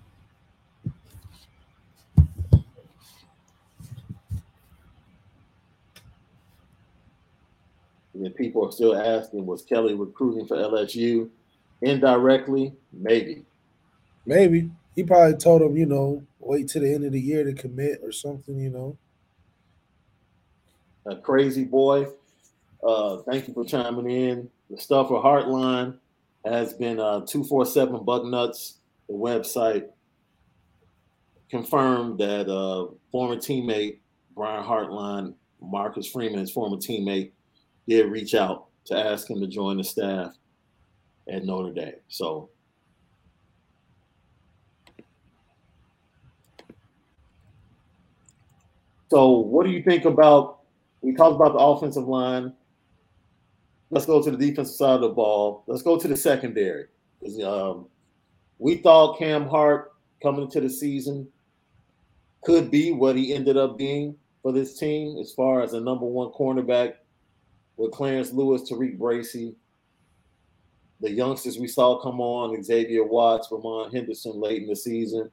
[8.14, 11.30] And people are still asking, was Kelly recruiting for LSU?
[11.82, 13.46] Indirectly, maybe.
[14.26, 14.70] Maybe.
[15.00, 18.02] He probably told him, you know, wait till the end of the year to commit
[18.04, 18.98] or something, you know.
[21.06, 22.08] A crazy boy.
[22.86, 24.50] Uh, thank you for chiming in.
[24.70, 25.98] The Stuffer Hartline
[26.44, 28.74] has been uh, 247 Bucknuts,
[29.08, 29.88] the website,
[31.50, 34.00] confirmed that uh, former teammate
[34.36, 37.32] Brian Hartline, Marcus Freeman, his former teammate,
[37.88, 40.34] did reach out to ask him to join the staff
[41.32, 41.94] at Notre Dame.
[42.10, 42.50] So
[49.10, 50.60] So, what do you think about?
[51.02, 52.54] We talked about the offensive line.
[53.90, 55.64] Let's go to the defensive side of the ball.
[55.66, 56.86] Let's go to the secondary.
[57.44, 57.88] Um,
[58.60, 61.28] we thought Cam Hart coming into the season
[62.42, 64.16] could be what he ended up being.
[64.42, 66.94] for this team as far as a number one cornerback
[67.78, 69.56] with Clarence Lewis, TaRiq Bracy,
[71.02, 75.32] the youngsters we saw come on, Xavier Watts, Ramon Henderson late in the season,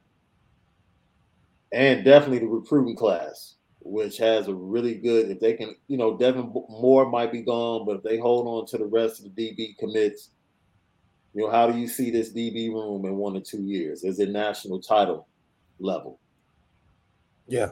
[1.71, 3.55] and definitely the recruiting class,
[3.87, 7.85] which has a really good, if they can, you know, Devin Moore might be gone,
[7.85, 10.29] but if they hold on to the rest of the DB commits,
[11.33, 14.03] you know, how do you see this DB room in one or two years?
[14.03, 15.27] Is it national title
[15.79, 16.19] level?
[17.47, 17.71] Yeah.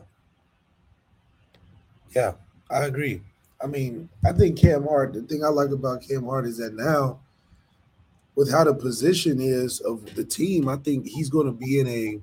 [2.16, 2.34] Yeah,
[2.70, 3.22] I agree.
[3.62, 6.76] I mean, I think Cam Hart, the thing I like about Cam Hart is that
[6.76, 7.20] now,
[8.36, 11.88] with how the position is of the team, I think he's going to be in
[11.88, 12.22] a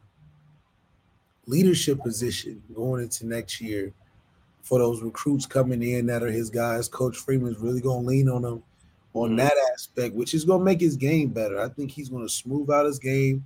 [1.46, 3.92] leadership position going into next year
[4.62, 6.88] for those recruits coming in that are his guys.
[6.88, 8.62] Coach Freeman's really going to lean on them
[9.14, 9.36] on mm-hmm.
[9.38, 11.60] that aspect, which is going to make his game better.
[11.60, 13.44] I think he's going to smooth out his game.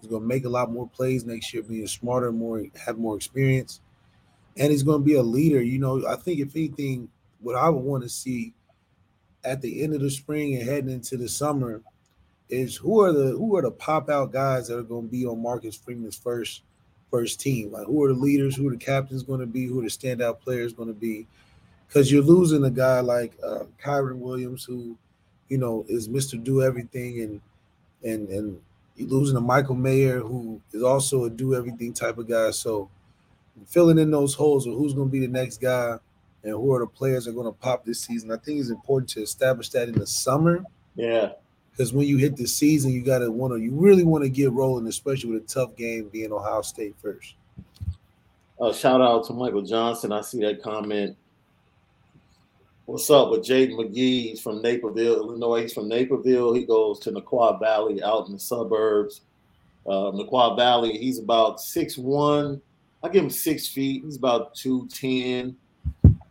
[0.00, 3.16] He's going to make a lot more plays next year, being smarter, more have more
[3.16, 3.80] experience,
[4.56, 5.60] and he's going to be a leader.
[5.60, 7.08] You know, I think if anything,
[7.40, 8.54] what I would want to see
[9.44, 11.82] at the end of the spring and heading into the summer
[12.48, 15.26] is who are the who are the pop out guys that are going to be
[15.26, 16.62] on Marcus Freeman's first
[17.10, 17.72] first team?
[17.72, 18.56] Like who are the leaders?
[18.56, 19.66] Who the captains going to be?
[19.66, 21.26] Who the standout players going to be?
[21.86, 24.96] Because you're losing a guy like uh, Kyren Williams, who
[25.48, 27.40] you know is Mister Do Everything, and
[28.02, 28.60] and and
[28.96, 32.50] you're losing a Michael Mayer, who is also a do everything type of guy.
[32.50, 32.90] So
[33.66, 35.98] filling in those holes of who's going to be the next guy
[36.42, 38.30] and who are the players that are going to pop this season.
[38.30, 40.64] I think it's important to establish that in the summer.
[40.94, 41.32] Yeah
[41.78, 44.28] because when you hit the season, you got to want to, you really want to
[44.28, 47.34] get rolling, especially with a tough game being Ohio State first.
[48.60, 50.10] Uh, shout out to Michael Johnson.
[50.10, 51.16] I see that comment.
[52.86, 54.30] What's up with Jaden McGee?
[54.30, 55.62] He's from Naperville, Illinois.
[55.62, 56.52] He's from Naperville.
[56.52, 59.20] He goes to Neuqua Valley out in the suburbs.
[59.86, 60.10] Uh,
[60.56, 62.60] Valley, he's about six one.
[63.04, 64.02] I give him six feet.
[64.04, 65.56] He's about 210.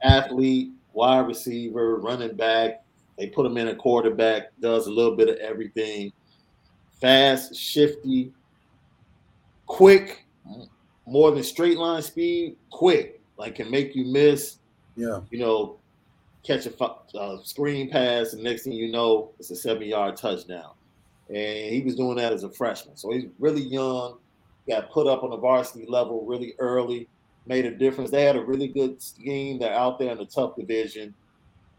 [0.03, 2.83] Athlete, wide receiver, running back,
[3.17, 6.11] they put him in a quarterback, does a little bit of everything.
[7.01, 8.31] Fast, shifty,
[9.65, 10.25] quick,
[11.05, 14.57] more than straight line speed, quick, like can make you miss.
[14.95, 15.21] Yeah.
[15.31, 15.77] You know,
[16.43, 20.71] catch a uh, screen pass, and next thing you know, it's a seven yard touchdown.
[21.29, 22.95] And he was doing that as a freshman.
[22.95, 24.17] So he's really young,
[24.67, 27.09] got put up on the varsity level really early,
[27.45, 28.11] made a difference.
[28.11, 29.59] They had a really good scheme.
[29.59, 31.13] They're out there in the tough division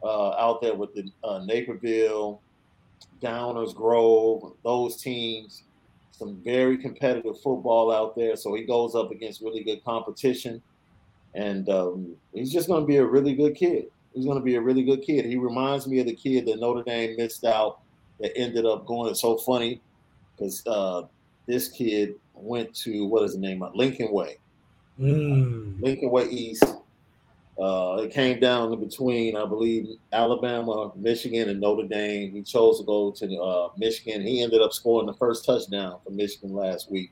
[0.03, 2.41] uh, out there with the uh, Naperville,
[3.21, 5.65] Downers Grove, those teams.
[6.13, 8.35] Some very competitive football out there.
[8.37, 10.61] So he goes up against really good competition.
[11.35, 13.85] And um, he's just going to be a really good kid.
[14.15, 15.27] He's going to be a really good kid.
[15.27, 17.81] He reminds me of the kid that Notre Dame missed out
[18.19, 19.11] that ended up going.
[19.11, 19.81] It's so funny
[20.35, 21.03] because uh,
[21.47, 23.63] this kid went to, what is the name?
[23.75, 24.39] Lincoln Way.
[24.99, 25.81] Mm.
[25.81, 26.65] Lincoln Way East
[27.61, 32.31] uh, it came down in between, I believe, Alabama, Michigan, and Notre Dame.
[32.31, 34.23] He chose to go to uh, Michigan.
[34.23, 37.11] He ended up scoring the first touchdown for Michigan last week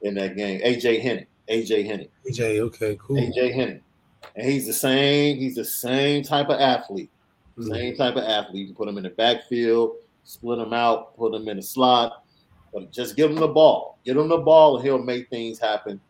[0.00, 0.60] in that game.
[0.62, 1.26] AJ Henning.
[1.50, 2.08] AJ Henning.
[2.26, 3.16] AJ, okay, cool.
[3.16, 3.82] AJ Henning.
[4.36, 7.10] And he's the same, he's the same type of athlete.
[7.58, 7.72] Mm-hmm.
[7.72, 8.56] Same type of athlete.
[8.56, 12.24] You can put him in the backfield, split him out, put him in the slot,
[12.72, 13.98] but just give him the ball.
[14.02, 16.00] Give him the ball, and he'll make things happen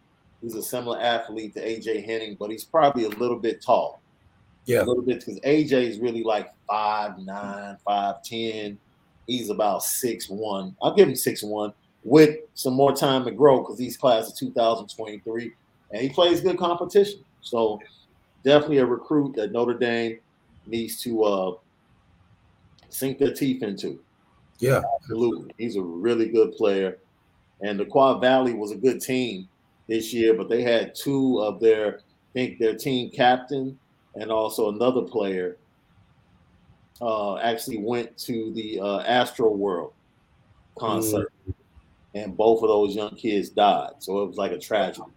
[0.44, 4.02] He's a similar athlete to AJ Henning, but he's probably a little bit tall.
[4.66, 4.82] Yeah.
[4.82, 8.78] A little bit because AJ is really like five nine, five ten.
[9.26, 10.76] He's about six one.
[10.82, 11.72] I'll give him six one
[12.02, 15.54] with some more time to grow because he's class of 2023
[15.92, 17.20] and he plays good competition.
[17.40, 17.80] So
[18.44, 20.18] definitely a recruit that Notre Dame
[20.66, 21.52] needs to uh,
[22.90, 23.98] sink their teeth into.
[24.58, 25.54] Yeah, absolutely.
[25.56, 26.98] He's a really good player,
[27.62, 29.48] and the Quad Valley was a good team
[29.86, 33.78] this year, but they had two of their, I think their team captain
[34.14, 35.56] and also another player
[37.00, 39.92] uh, actually went to the uh, Astroworld
[40.78, 41.54] concert, mm.
[42.14, 43.92] and both of those young kids died.
[43.98, 45.10] So it was like a tragedy,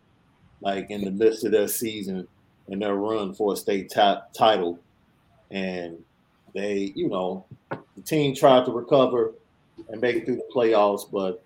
[0.61, 2.27] like in the midst of their season
[2.68, 4.80] and their run for a state t- title,
[5.52, 5.98] and
[6.53, 9.34] they, you know, the team tried to recover
[9.89, 11.44] and make it through the playoffs, but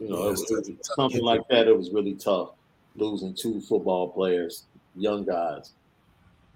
[0.00, 1.66] you know, it was, it was something like that.
[1.68, 2.50] It was really tough
[2.96, 4.64] losing two football players,
[4.96, 5.72] young guys,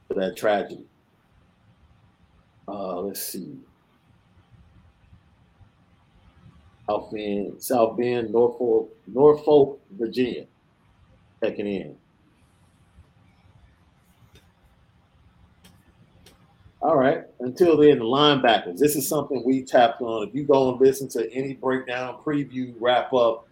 [0.08, 0.84] for that tragedy.
[2.68, 3.58] Uh, let's see.
[6.88, 10.46] South Bend, South Bend, Norfolk, Norfolk, Virginia,
[11.42, 11.96] checking in.
[16.82, 17.22] All right.
[17.38, 18.76] Until then, the linebackers.
[18.76, 20.28] This is something we tapped on.
[20.28, 23.46] If you go and listen to any breakdown, preview, wrap up,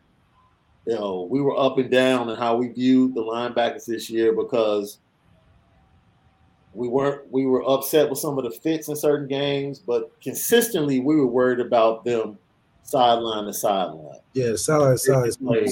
[0.87, 4.33] you know, we were up and down in how we viewed the linebackers this year
[4.33, 4.99] because
[6.73, 11.01] we weren't we were upset with some of the fits in certain games, but consistently
[11.01, 12.39] we were worried about them
[12.83, 14.21] sideline to sideline.
[14.33, 15.69] Yeah, sideline to sideline.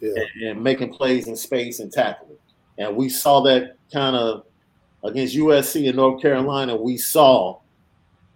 [0.00, 0.12] Yeah.
[0.34, 2.36] And, and, making plays in space and tackling.
[2.78, 4.44] And we saw that kind of
[5.02, 6.76] against USC and North Carolina.
[6.76, 7.60] We saw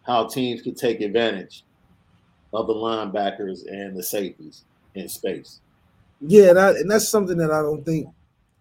[0.07, 1.65] how teams could take advantage
[2.53, 4.65] of the linebackers and the safeties
[4.95, 5.61] in space.
[6.21, 8.09] Yeah, that, and that's something that I don't think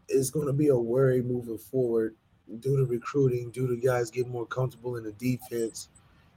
[0.07, 2.15] is going to be a worry moving forward
[2.59, 5.89] due to recruiting, due to guys getting more comfortable in the defense,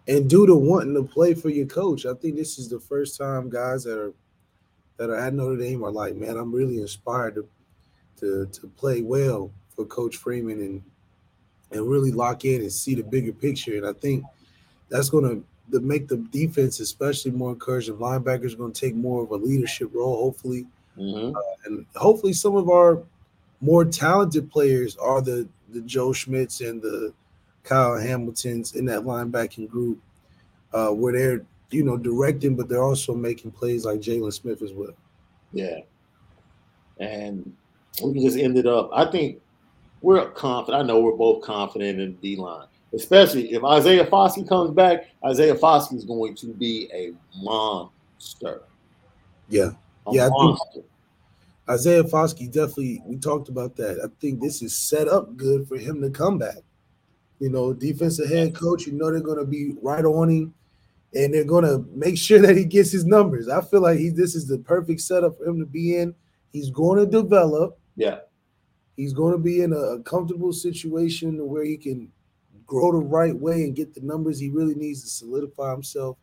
[0.09, 2.05] and due to wanting to play for your coach.
[2.07, 4.13] I think this is the first time guys that are
[4.99, 7.49] that are at Notre Dame are like, man, I'm really inspired to
[8.19, 10.83] to to play well for Coach Freeman and
[11.71, 13.77] and really lock in and see the bigger picture.
[13.77, 14.25] And I think
[14.91, 17.97] that's going to make the defense especially more encouraging.
[17.97, 20.67] Linebackers going to take more of a leadership role, hopefully,
[20.99, 21.37] mm-hmm.
[21.37, 23.03] uh, and hopefully some of our
[23.61, 27.13] more talented players are the the Joe Schmidts and the
[27.65, 30.01] Kyle Hamiltons in that linebacking group,
[30.73, 34.73] uh, where they're you know directing, but they're also making plays like Jaylon Smith as
[34.73, 34.95] well.
[35.53, 35.79] Yeah,
[36.99, 37.55] and
[38.03, 38.91] we just ended up.
[38.93, 39.41] I think
[40.03, 40.83] we're confident.
[40.83, 45.07] I know we're both confident in D line, especially if Isaiah Foskey comes back.
[45.25, 47.13] Isaiah Foskey is going to be a
[47.43, 48.63] monster.
[49.49, 49.71] Yeah,
[50.07, 50.29] a yeah.
[50.29, 50.81] Monster.
[51.69, 53.03] Isaiah Foskey definitely.
[53.05, 54.01] We talked about that.
[54.05, 56.59] I think this is set up good for him to come back.
[57.39, 58.87] You know, defensive head coach.
[58.87, 60.55] You know they're going to be right on him,
[61.15, 63.49] and they're going to make sure that he gets his numbers.
[63.49, 64.11] I feel like he.
[64.11, 66.15] This is the perfect setup for him to be in.
[66.53, 67.79] He's going to develop.
[67.97, 68.19] Yeah.
[68.97, 72.13] He's going to be in a comfortable situation where he can
[72.67, 76.19] grow the right way and get the numbers he really needs to solidify himself.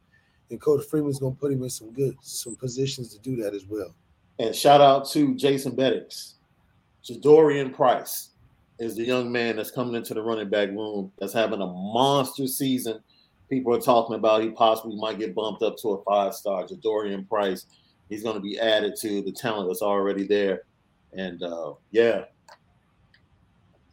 [0.50, 3.54] And Coach Freeman's going to put him in some good some positions to do that
[3.54, 3.94] as well.
[4.40, 6.34] And shout out to Jason Bettix.
[7.04, 8.30] Jadarian Price
[8.80, 12.48] is the young man that's coming into the running back room that's having a monster
[12.48, 13.02] season.
[13.50, 16.66] People are talking about he possibly might get bumped up to a five star.
[16.66, 17.66] Jadarian Price,
[18.08, 20.64] he's going to be added to the talent that's already there.
[21.14, 22.26] And uh, yeah,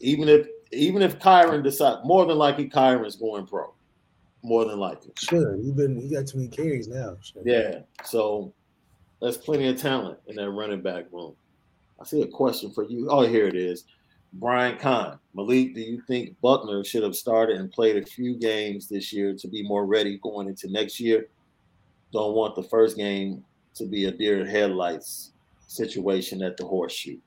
[0.00, 3.72] even if even if Kyren decide more than likely Kyren's going pro.
[4.46, 5.10] More than likely.
[5.18, 5.56] Sure.
[5.56, 7.16] You've been you got too many carries now.
[7.20, 7.42] Sure.
[7.44, 7.80] Yeah.
[8.04, 8.52] So
[9.20, 11.34] there's plenty of talent in that running back room.
[12.00, 13.08] I see a question for you.
[13.10, 13.84] Oh, here it is.
[14.34, 15.18] Brian Kahn.
[15.34, 19.34] Malik, do you think Buchner should have started and played a few games this year
[19.34, 21.26] to be more ready going into next year?
[22.12, 23.44] Don't want the first game
[23.74, 25.32] to be a deer headlights
[25.66, 27.18] situation at the horseshoe.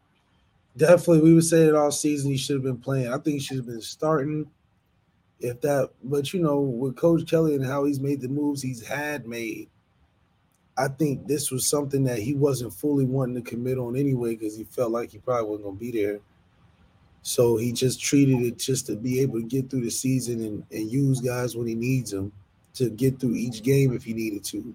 [0.78, 2.32] Definitely, we would say it all season.
[2.32, 3.12] He should have been playing.
[3.12, 4.50] I think he should have been starting.
[5.40, 8.86] If that, but you know, with Coach Kelly and how he's made the moves he's
[8.86, 9.70] had made,
[10.78, 14.58] I think this was something that he wasn't fully wanting to commit on anyway because
[14.58, 16.20] he felt like he probably wasn't going to be there.
[17.22, 20.64] So he just treated it just to be able to get through the season and,
[20.72, 22.32] and use guys when he needs them
[22.76, 24.74] to get through each game if he needed to.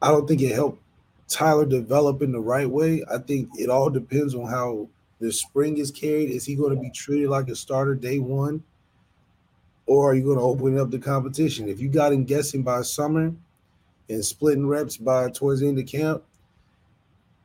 [0.00, 0.80] I don't think it helped
[1.28, 3.04] Tyler develop in the right way.
[3.12, 4.88] I think it all depends on how
[5.20, 6.30] the spring is carried.
[6.30, 8.62] Is he going to be treated like a starter day one?
[9.90, 11.68] Or are you going to open up the competition?
[11.68, 13.34] If you got him guessing by summer
[14.08, 16.22] and splitting reps by towards the end of camp,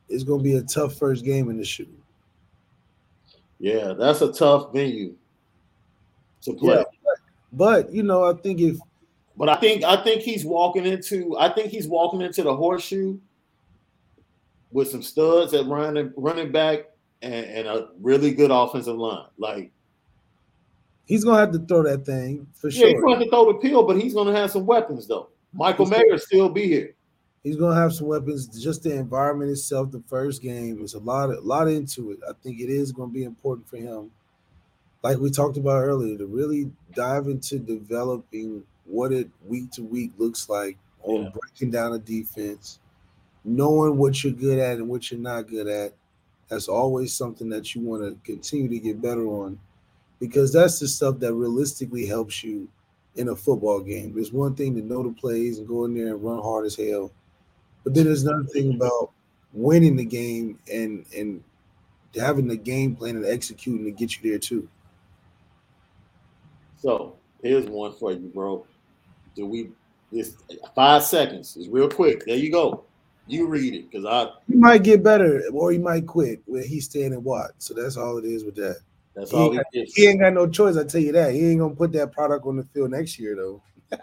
[0.08, 1.88] it's going to be a tough first game in the shoe.
[3.58, 5.16] Yeah, that's a tough venue
[6.42, 6.76] to play.
[6.76, 7.18] Yeah, but,
[7.52, 8.78] but you know, I think if
[9.36, 13.18] but I think I think he's walking into I think he's walking into the horseshoe
[14.70, 16.90] with some studs at running running back
[17.22, 19.26] and, and a really good offensive line.
[19.36, 19.72] Like
[21.06, 22.88] he's gonna have to throw that thing for yeah, sure.
[22.88, 25.28] He's gonna have to throw the pill, but he's gonna have some weapons though.
[25.52, 26.94] Michael Mayer still be here.
[27.42, 28.46] He's gonna have some weapons.
[28.62, 32.18] Just the environment itself, the first game is a lot, a lot into it.
[32.28, 34.10] I think it is gonna be important for him,
[35.02, 40.12] like we talked about earlier, to really dive into developing what it week to week
[40.18, 41.28] looks like on yeah.
[41.30, 42.80] breaking down a defense,
[43.44, 45.94] knowing what you're good at and what you're not good at.
[46.48, 49.58] That's always something that you want to continue to get better on
[50.18, 52.68] because that's the stuff that realistically helps you
[53.16, 54.14] in a football game.
[54.14, 56.76] There's one thing to know the plays and go in there and run hard as
[56.76, 57.10] hell.
[57.84, 59.10] But then there's another thing about
[59.52, 61.42] winning the game and and
[62.14, 64.68] having the game plan and executing to get you there too.
[66.78, 68.66] So here's one for you, bro.
[69.34, 69.70] Do we
[70.12, 70.36] this
[70.74, 72.24] five seconds is real quick.
[72.26, 72.84] There you go.
[73.26, 76.84] You read it because I he might get better or he might quit where he's
[76.84, 77.52] staying and what.
[77.58, 78.80] So that's all it is with that.
[79.16, 80.76] That's he all he, he, he ain't got no choice.
[80.76, 81.32] I tell you that.
[81.32, 83.62] He ain't gonna put that product on the field next year though.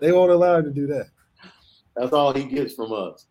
[0.00, 1.06] they won't allow him to do that.
[1.96, 3.26] That's all he gets from us.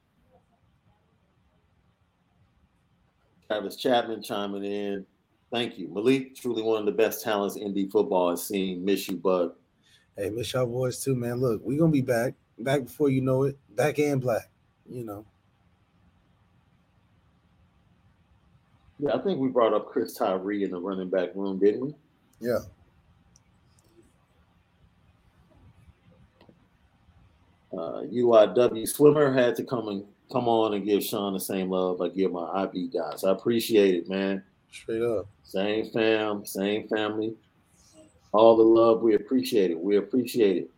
[3.48, 5.06] Travis Chapman chiming in.
[5.52, 6.36] Thank you, Malik.
[6.36, 8.84] Truly one of the best talents in ND football has seen.
[8.84, 9.52] Miss you, bud.
[10.18, 11.40] Hey, miss y'all boys too, man.
[11.40, 14.50] Look, we're gonna be back, back before you know it, back and black.
[14.88, 15.26] You know.
[19.00, 21.96] Yeah, I think we brought up Chris Tyree in the running back room, didn't we?
[22.42, 22.60] Yeah.
[27.72, 32.02] Uh, UIW swimmer had to come and come on and give Sean the same love
[32.02, 33.24] I give my IB guys.
[33.24, 34.44] I appreciate it, man.
[34.72, 35.28] Straight up.
[35.44, 37.36] Same fam, same family.
[38.34, 39.80] All the love, we appreciate it.
[39.80, 40.70] We appreciate it.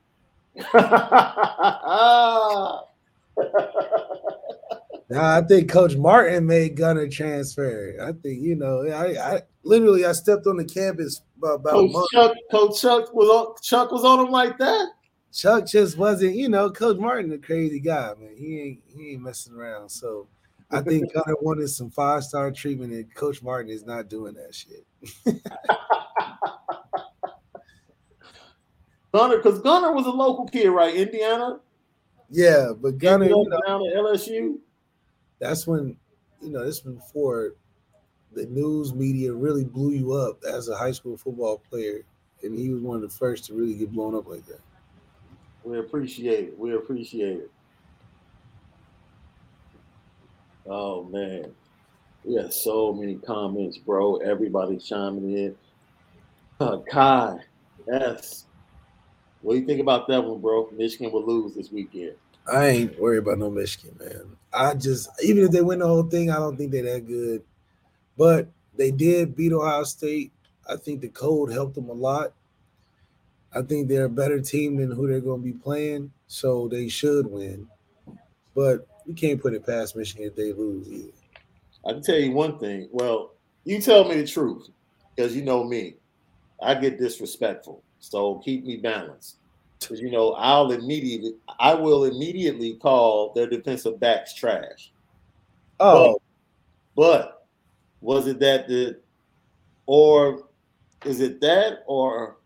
[5.12, 7.98] Nah, I think Coach Martin made Gunner transfer.
[8.02, 12.08] I think you know, I, I literally I stepped on the campus about, Coach month.
[12.14, 14.88] Chuck, Coach Chuck was on Chuck was on him like that.
[15.34, 18.38] Chuck just wasn't, you know, Coach Martin a crazy guy, man.
[18.38, 19.90] He ain't he ain't messing around.
[19.90, 20.30] So
[20.70, 24.56] I think Gunner wanted some five star treatment, and Coach Martin is not doing that
[24.56, 24.86] shit.
[29.14, 30.96] Gunner, because Gunner was a local kid, right?
[30.96, 31.60] Indiana.
[32.30, 34.58] Yeah, but Gunner, Ended you know, LSU.
[35.42, 35.98] That's when
[36.42, 37.56] you know this before
[38.34, 42.06] the news media really blew you up as a high school football player,
[42.44, 44.62] and he was one of the first to really get blown up like that.
[45.66, 46.60] We appreciate it.
[46.60, 47.52] We appreciate it.
[50.68, 51.52] Oh man,
[52.24, 54.18] we have so many comments, bro.
[54.18, 55.56] Everybody chiming in.
[56.60, 57.40] Uh, Kai,
[57.88, 58.46] yes.
[59.42, 60.70] What do you think about that one, bro?
[60.78, 62.14] Michigan will lose this weekend.
[62.48, 64.38] I ain't worried about no Michigan, man.
[64.54, 67.44] I just even if they win the whole thing, I don't think they're that good.
[68.18, 70.32] But they did beat Ohio State.
[70.68, 72.34] I think the cold helped them a lot.
[73.54, 76.88] I think they're a better team than who they're going to be playing, so they
[76.88, 77.68] should win.
[78.56, 81.12] But you can't put it past Michigan if they lose either.
[81.86, 82.88] I can tell you one thing.
[82.92, 83.34] Well,
[83.66, 84.70] you tell me the truth
[85.16, 85.96] because you know me.
[86.62, 89.38] I get disrespectful, so keep me balanced.
[89.82, 94.92] Because you know I'll immediately, I will immediately call their defensive backs trash.
[95.80, 96.22] Oh,
[96.96, 97.48] But
[98.02, 99.00] was it that the,
[99.88, 100.48] or
[101.06, 102.38] is it that, or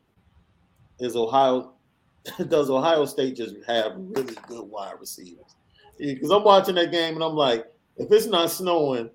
[0.99, 1.73] is Ohio,
[2.47, 5.55] does Ohio State just have really good wide receivers?
[5.97, 7.65] Because I'm watching that game and I'm like,
[7.97, 9.09] if it's not snowing,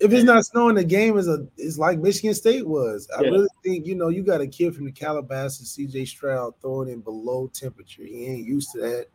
[0.00, 3.08] if it's not snowing, the game is a is like Michigan State was.
[3.16, 3.30] I Yeah.
[3.30, 6.06] really think you know you got a kid from the Calabasas, C.J.
[6.06, 8.04] Stroud, throwing in below temperature.
[8.04, 9.06] He ain't used to that.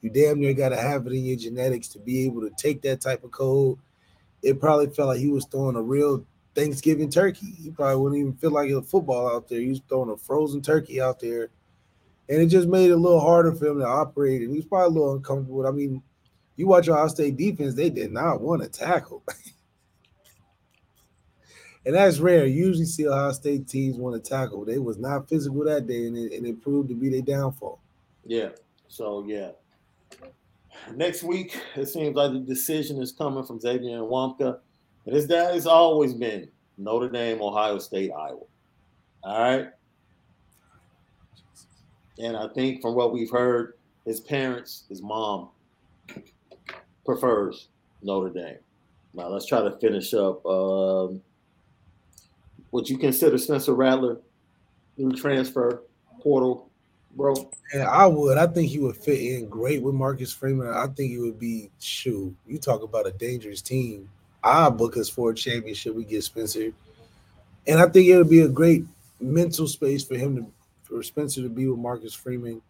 [0.00, 2.82] You damn near got to have it in your genetics to be able to take
[2.82, 3.80] that type of cold.
[4.42, 6.24] It probably felt like he was throwing a real
[6.54, 7.50] Thanksgiving turkey.
[7.60, 9.60] He probably wouldn't even feel like a football out there.
[9.60, 11.50] He was throwing a frozen turkey out there,
[12.28, 14.42] and it just made it a little harder for him to operate.
[14.42, 15.66] And he was probably a little uncomfortable.
[15.66, 16.00] I mean,
[16.54, 19.24] you watch Ohio State defense; they did not want to tackle.
[21.86, 22.46] And that's rare.
[22.46, 24.64] Usually see Ohio State teams want to tackle.
[24.64, 27.80] They was not physical that day, and it, and it proved to be their downfall.
[28.26, 28.50] Yeah.
[28.88, 29.50] So yeah.
[30.94, 34.58] Next week, it seems like the decision is coming from Xavier Nwankpa.
[35.06, 38.40] And his dad has always been Notre Dame, Ohio State, Iowa.
[39.22, 39.68] All right.
[42.18, 43.74] And I think from what we've heard,
[44.04, 45.50] his parents, his mom,
[47.04, 47.68] prefers
[48.02, 48.58] Notre Dame.
[49.14, 50.44] Now let's try to finish up.
[50.46, 51.22] Um,
[52.70, 54.18] would you consider Spencer Rattler
[54.96, 55.82] new transfer
[56.20, 56.70] portal,
[57.14, 57.34] bro?
[57.74, 58.38] Yeah, I would.
[58.38, 60.68] I think he would fit in great with Marcus Freeman.
[60.68, 62.34] I think it would be shoot.
[62.46, 64.10] You talk about a dangerous team.
[64.42, 65.94] I book us for a championship.
[65.94, 66.70] We get Spencer,
[67.66, 68.84] and I think it would be a great
[69.20, 70.46] mental space for him to
[70.84, 72.62] for Spencer to be with Marcus Freeman.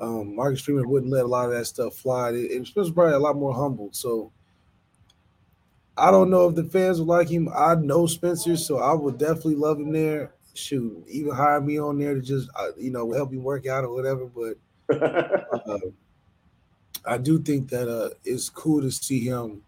[0.00, 2.30] Um, Marcus Freeman wouldn't let a lot of that stuff fly.
[2.30, 3.90] And Spencer's probably a lot more humble.
[3.92, 4.32] So
[5.98, 7.48] I don't know if the fans would like him.
[7.54, 10.32] I know Spencer, so I would definitely love him there.
[10.54, 13.84] Shoot, even hire me on there to just uh, you know help him work out
[13.84, 14.26] or whatever.
[14.26, 14.56] But
[15.66, 15.78] uh,
[17.04, 19.62] I do think that uh, it's cool to see him.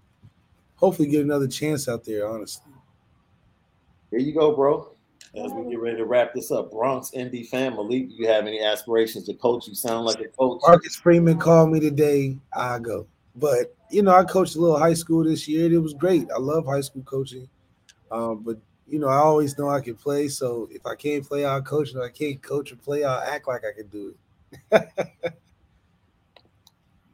[0.76, 2.28] Hopefully, get another chance out there.
[2.28, 2.72] Honestly,
[4.10, 4.92] Here you go, bro.
[5.36, 8.60] As we get ready to wrap this up, Bronx ND family, do you have any
[8.60, 9.68] aspirations to coach?
[9.68, 10.60] You sound like a coach.
[10.66, 12.36] Marcus Freeman called me today.
[12.52, 15.66] I go, but you know I coached a little high school this year.
[15.66, 16.28] And It was great.
[16.34, 17.48] I love high school coaching,
[18.10, 20.28] um, but you know I always know I can play.
[20.28, 21.92] So if I can't play, I'll coach.
[21.92, 24.14] And if I can't coach or play, I'll act like I can do
[24.72, 24.88] it.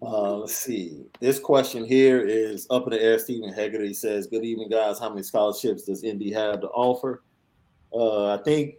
[0.02, 1.06] Uh, let's see.
[1.20, 3.18] This question here is up in the air.
[3.18, 5.00] Stephen Hegarty says, "Good evening, guys.
[5.00, 7.24] How many scholarships does ND have to offer?"
[7.92, 8.74] Uh, I think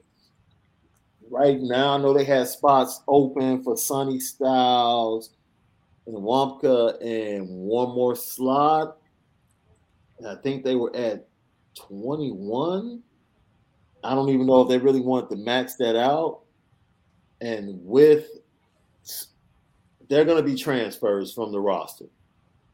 [1.30, 5.32] right now I know they had spots open for Sonny Styles
[6.08, 8.98] and Nwankpa and one more slot.
[10.28, 11.28] I think they were at
[11.76, 13.04] 21.
[14.04, 16.40] I don't even know if they really want to max that out.
[17.42, 18.30] And with
[20.10, 22.06] they're going to be transfers from the roster.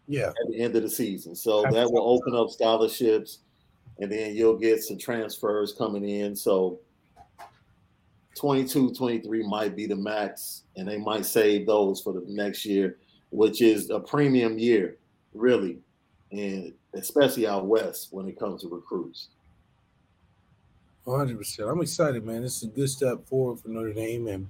[0.07, 0.27] Yeah.
[0.27, 1.35] At the end of the season.
[1.35, 3.39] So that will open up scholarships
[3.99, 6.35] and then you'll get some transfers coming in.
[6.35, 6.79] So
[8.35, 12.97] 22, 23 might be the max, and they might save those for the next year,
[13.33, 14.95] which is a premium year,
[15.33, 15.79] really,
[16.31, 19.29] and especially out west when it comes to recruits.
[21.07, 21.69] 100%.
[21.69, 22.43] I'm excited, man.
[22.43, 24.47] This is a good step forward for Notre Dame, and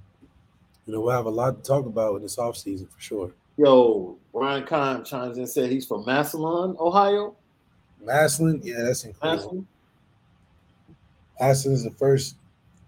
[0.85, 3.31] you know we'll have a lot to talk about in this offseason for sure.
[3.57, 7.35] Yo, Brian Kahn chimes in and said he's from Massillon, Ohio.
[8.03, 9.65] Massillon, yeah, that's incredible.
[11.39, 12.35] Massillon is the first,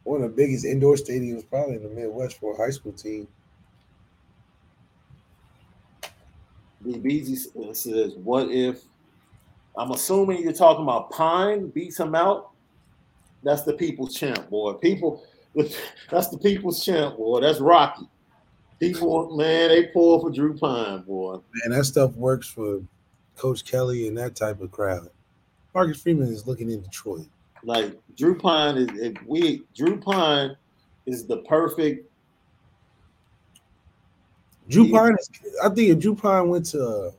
[0.04, 3.28] one of the biggest indoor stadiums probably in the Midwest for a high school team.
[6.86, 8.84] BBZ uh, says, "What if?"
[9.78, 12.52] I'm assuming you're talking about Pyne beats him out.
[13.44, 14.74] That's the people's champ, boy.
[14.74, 15.24] People,
[16.10, 17.42] that's the people's champ, boy.
[17.42, 18.08] That's Rocky.
[18.80, 21.34] People, man, they pull for Drew Pyne, boy.
[21.34, 22.82] Man, that stuff works for
[23.36, 25.10] Coach Kelly and that type of crowd.
[25.74, 27.28] Marcus Freeman is looking in Detroit.
[27.64, 30.56] Like Drew Pyne is if we Drew Pyne
[31.06, 32.10] is the perfect.
[34.70, 35.30] Drew is,
[35.64, 36.16] I think if Drew
[36.50, 37.12] went to uh,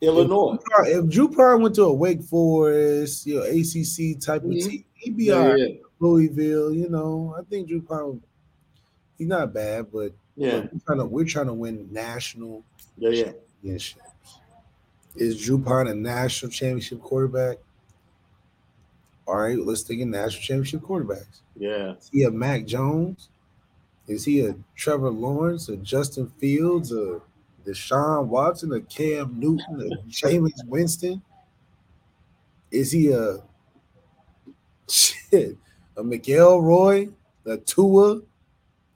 [0.00, 4.52] Illinois, if, if Drew Pyne went to a Wake Forest, you know, ACC type mm-hmm.
[4.52, 5.58] of team, he'd be yeah, all right.
[5.58, 5.76] Yeah.
[6.00, 8.20] Louisville, you know, I think Drew
[9.16, 12.62] he's not bad, but yeah, we're trying to we're trying to win national
[12.98, 13.24] yeah, yeah.
[13.24, 14.00] championships.
[15.16, 17.58] Is Drew a national championship quarterback?
[19.26, 21.40] All right, let's think of national championship quarterbacks.
[21.56, 21.92] Yeah.
[21.92, 23.28] Is he a Mac Jones?
[24.06, 27.20] Is he a Trevor Lawrence, a Justin Fields, a
[27.66, 31.22] Deshaun Watson, a Cam Newton, a Jameis Winston?
[32.70, 33.38] Is he a
[34.88, 35.56] shit,
[35.96, 37.12] a McElroy,
[37.46, 38.20] a Tua,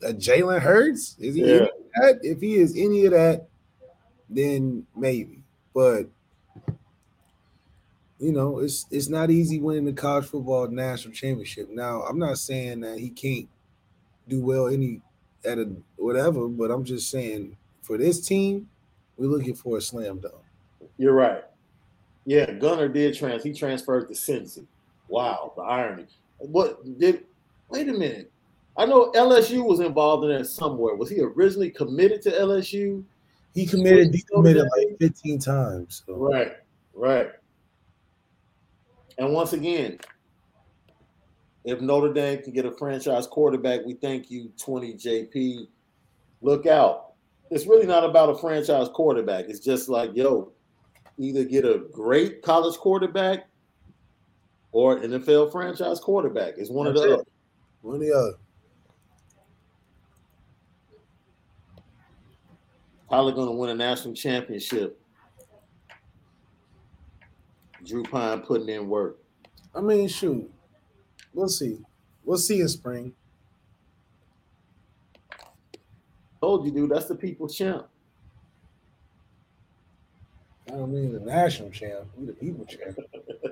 [0.02, 1.16] a Jalen Hurts?
[1.18, 1.66] Is he yeah.
[1.94, 2.18] that?
[2.22, 3.48] If he is any of that,
[4.28, 5.42] then maybe.
[5.74, 6.08] But
[8.18, 11.70] you know, it's it's not easy winning the college football national championship.
[11.70, 13.48] Now, I'm not saying that he can't
[14.28, 15.00] do well any
[15.44, 18.68] at a whatever, but I'm just saying for this team,
[19.16, 20.34] we're looking for a slam dunk.
[20.96, 21.44] You're right.
[22.24, 23.42] Yeah, Gunner did trans.
[23.42, 24.66] He transferred to Cincy.
[25.08, 26.06] Wow, the irony.
[26.38, 27.24] What did?
[27.70, 28.30] Wait a minute.
[28.76, 30.94] I know LSU was involved in that somewhere.
[30.94, 33.02] Was he originally committed to LSU?
[33.54, 34.14] He committed.
[34.14, 36.04] He committed like 15 times.
[36.06, 36.14] So.
[36.14, 36.52] Right.
[36.94, 37.30] Right.
[39.18, 39.98] And once again,
[41.64, 45.68] if Notre Dame can get a franchise quarterback, we thank you, 20 JP.
[46.40, 47.12] Look out.
[47.50, 49.46] It's really not about a franchise quarterback.
[49.48, 50.52] It's just like, yo,
[51.18, 53.48] either get a great college quarterback
[54.72, 56.54] or NFL franchise quarterback.
[56.58, 57.24] It's one That's of the other.
[57.82, 58.32] One of the other.
[63.08, 65.00] Probably going to win a national championship
[67.84, 69.18] Drew Pyne putting in work.
[69.74, 70.50] I mean, shoot,
[71.34, 71.78] we'll see.
[72.24, 73.14] We'll see in spring.
[76.40, 76.90] Told you, dude.
[76.90, 77.86] That's the people's champ.
[80.68, 82.06] I don't mean the national champ.
[82.16, 82.98] We the people champ.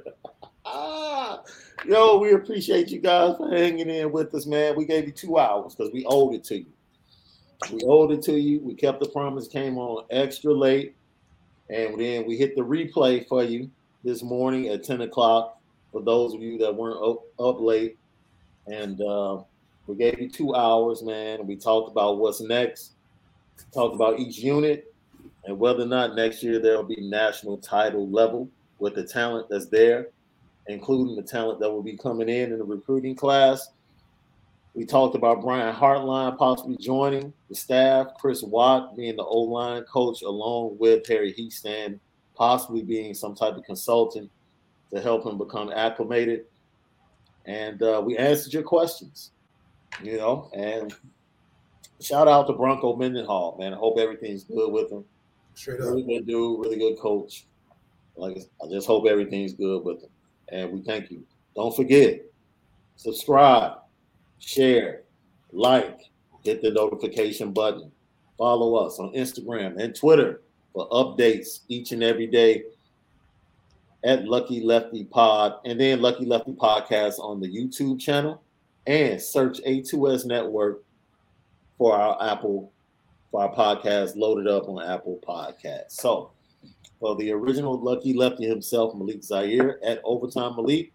[0.65, 1.43] ah,
[1.87, 4.77] yo, we appreciate you guys for hanging in with us, man.
[4.77, 6.67] We gave you two hours because we owed it to you.
[7.73, 8.61] We owed it to you.
[8.61, 9.49] We kept the promise.
[9.49, 10.95] Came on extra late,
[11.71, 13.71] and then we hit the replay for you
[14.05, 15.56] this morning at 10 o'clock
[15.93, 17.99] for those of you that weren't up, up late.
[18.67, 19.43] And uh,
[19.87, 21.47] we gave you two hours, man.
[21.47, 22.93] We talked about what's next,
[23.73, 24.93] talked about each unit
[25.47, 29.67] and whether or not next year there'll be national title level with the talent that's
[29.67, 30.09] there,
[30.67, 33.71] including the talent that will be coming in in the recruiting class.
[34.75, 39.85] We talked about Brian Hartline possibly joining the staff, Chris Watt being the O line
[39.85, 41.99] coach, along with Harry Hiestand
[42.35, 44.31] possibly being some type of consultant
[44.93, 46.45] to help him become acclimated.
[47.47, 49.31] And uh, we answered your questions,
[50.03, 50.93] you know, and
[52.01, 53.73] shout out to Bronco Mendenhall, man.
[53.73, 55.05] I hope everything's good with him.
[55.55, 56.09] Straight really up.
[56.09, 57.47] good dude, really good coach.
[58.17, 60.11] Like I just hope everything's good with him.
[60.49, 61.25] And we thank you.
[61.55, 62.21] Don't forget,
[62.97, 63.79] subscribe,
[64.39, 65.03] share,
[65.53, 66.01] like,
[66.45, 67.91] hit the notification button.
[68.37, 70.43] Follow us on Instagram and Twitter
[70.73, 72.65] for updates each and every day
[74.07, 78.41] at Lucky Lefty Pod and then Lucky Lefty Podcast on the YouTube channel
[78.87, 80.85] and search A2S Network
[81.77, 82.73] for our Apple
[83.33, 85.91] for our podcast loaded up on Apple Podcasts.
[85.91, 86.31] So
[87.01, 90.93] for the original Lucky Lefty himself, Malik Zaire at Overtime Malik,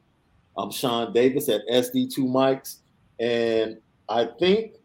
[0.57, 2.77] I'm Sean Davis at SD2 Mics.
[3.19, 3.77] And
[4.07, 4.75] I think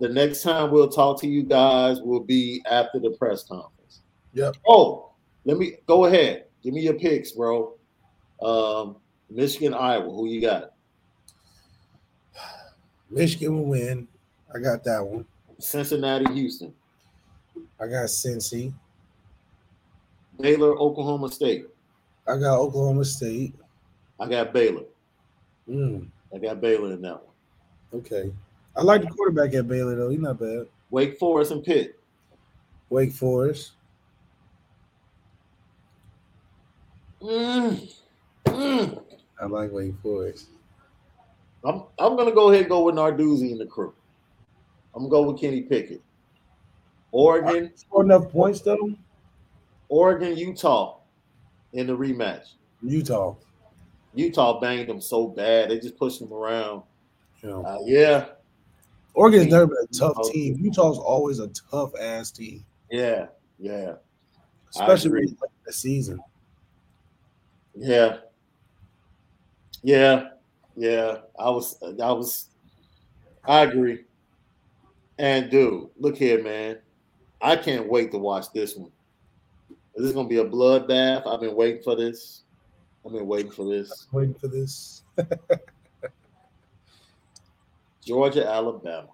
[0.00, 4.02] the next time we'll talk to you guys will be after the press conference.
[4.34, 4.56] Yep.
[4.68, 5.12] Oh,
[5.46, 6.44] let me go ahead.
[6.62, 7.74] Give me your picks, bro.
[8.42, 8.96] Um,
[9.28, 10.10] Michigan, Iowa.
[10.12, 10.72] Who you got?
[13.10, 14.06] Michigan will win.
[14.54, 15.24] I got that one.
[15.58, 16.72] Cincinnati, Houston.
[17.80, 18.72] I got Cincy.
[20.38, 21.66] Baylor, Oklahoma State.
[22.26, 23.54] I got Oklahoma State.
[24.18, 24.84] I got Baylor.
[25.68, 28.00] Mm, I got Baylor in that one.
[28.00, 28.32] okay.
[28.76, 30.10] I like the quarterback at Baylor though.
[30.10, 30.66] He's not bad.
[30.90, 31.98] Wake Forest and Pitt.
[32.88, 33.72] Wake Forest.
[37.22, 37.94] Mm.
[38.46, 39.02] Mm.
[39.40, 40.48] I like Wake Forest.
[41.64, 43.92] I'm I'm gonna go ahead and go with Narduzzi and the crew.
[44.94, 46.02] I'm gonna go with Kenny Pickett.
[47.12, 48.94] Oregon, Score enough points though.
[49.88, 50.98] Oregon, Utah
[51.72, 52.54] in the rematch.
[52.82, 53.34] Utah.
[54.14, 56.82] Utah banged them so bad, they just pushed them around.
[57.42, 58.26] Know, Uh, yeah,
[59.14, 60.58] Oregon's never been a tough team.
[60.60, 63.26] Utah's always a tough ass team, yeah,
[63.58, 63.94] yeah,
[64.70, 65.20] especially agree.
[65.20, 66.20] when it's late in the season.
[67.74, 68.18] Yeah,
[69.82, 70.28] yeah,
[70.76, 71.18] yeah.
[71.38, 72.48] I was, I was,
[73.44, 74.04] I agree.
[75.18, 76.78] And dude, look here, man.
[77.40, 78.90] I can't wait to watch this one.
[79.70, 81.26] Is this is gonna be a bloodbath.
[81.26, 82.42] I've been waiting for this.
[83.04, 84.06] I've been waiting for this.
[84.12, 85.02] Waiting for this.
[88.04, 89.08] Georgia, Alabama.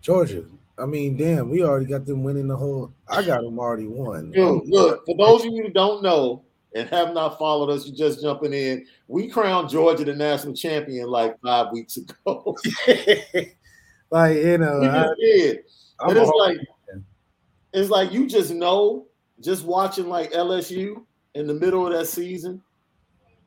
[0.00, 0.44] Georgia.
[0.82, 2.92] I mean, damn, we already got them winning the whole.
[3.08, 4.32] I got them already won.
[4.32, 6.42] Dude, look, for those of you who don't know
[6.74, 8.86] and have not followed us, You're just jumping in.
[9.06, 12.56] We crowned Georgia the national champion like five weeks ago.
[14.10, 15.58] like you know, we I, just did.
[16.00, 16.58] I'm And it's like
[17.72, 19.06] it's like you just know,
[19.40, 21.04] just watching like LSU
[21.34, 22.60] in the middle of that season,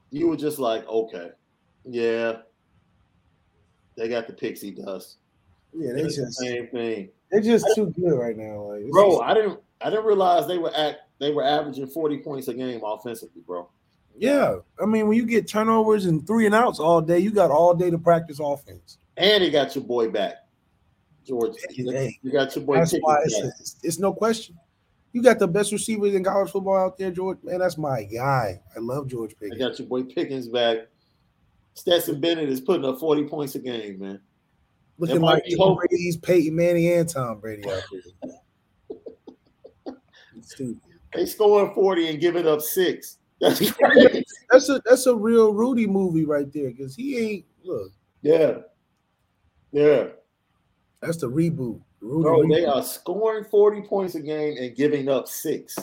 [0.09, 1.31] you were just like, okay,
[1.83, 2.37] yeah,
[3.97, 5.17] they got the pixie dust.
[5.73, 8.71] yeah, they It's the same thing, they're just too good right now.
[8.73, 9.11] Like bro.
[9.11, 12.53] just- I didn't I didn't realize they were at they were averaging forty points a
[12.53, 13.69] game offensively, bro.
[14.17, 17.51] yeah, I mean, when you get turnovers and three and outs all day, you got
[17.51, 18.97] all day to practice offense.
[19.17, 20.35] And they got your boy back,
[21.25, 21.55] George.
[21.69, 22.75] Hey, You got your boy.
[22.77, 23.53] That's why it's, back.
[23.59, 24.57] it's, it's no question.
[25.13, 27.37] You got the best receivers in college football out there, George.
[27.43, 28.59] Man, that's my guy.
[28.75, 29.57] I love George Pickens.
[29.57, 30.87] got your boy Pickens back.
[31.73, 34.19] Stetson Bennett is putting up forty points a game, man.
[34.97, 35.75] Looking like Tom.
[35.75, 37.83] Brady's Peyton Manning and Tom Brady out
[38.23, 39.95] there.
[40.41, 40.79] Stupid.
[41.13, 43.17] They scoring forty and giving up six.
[43.41, 44.23] That's crazy.
[44.49, 47.91] That's a that's a real Rudy movie right there because he ain't look.
[48.21, 48.57] yeah,
[49.71, 50.07] yeah.
[51.01, 51.81] That's the reboot.
[52.01, 52.55] Rudy Bro, reboot.
[52.55, 55.75] they are scoring 40 points a game and giving up six.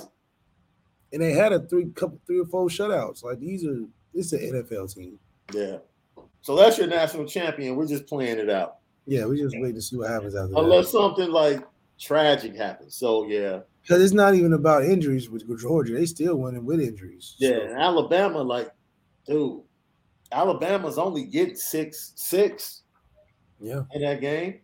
[1.13, 3.23] and they had a three couple three or four shutouts.
[3.25, 3.81] Like these are
[4.15, 5.19] this is an NFL team.
[5.55, 5.79] Yeah.
[6.43, 7.77] So that's your national champion.
[7.77, 8.79] We're just playing it out.
[9.07, 10.99] Yeah, we just wait to see what happens after Unless that.
[10.99, 11.65] something like
[11.99, 12.95] tragic happens.
[12.95, 13.61] So yeah.
[13.83, 15.95] Because it's not even about injuries with Georgia.
[15.95, 17.35] They still winning with injuries.
[17.39, 17.59] Yeah.
[17.69, 18.71] So, Alabama, like,
[19.27, 19.63] dude,
[20.31, 22.83] Alabama's only getting six, six
[23.61, 23.83] yeah.
[23.93, 24.61] in that game.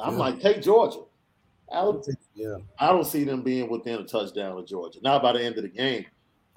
[0.00, 0.18] I'm Yeah.
[0.18, 0.98] like, take Georgia.
[1.72, 2.02] Al-
[2.34, 2.56] Yeah.
[2.80, 4.98] I don't see them being within a touchdown of Georgia.
[5.00, 6.04] Not by the end of the game.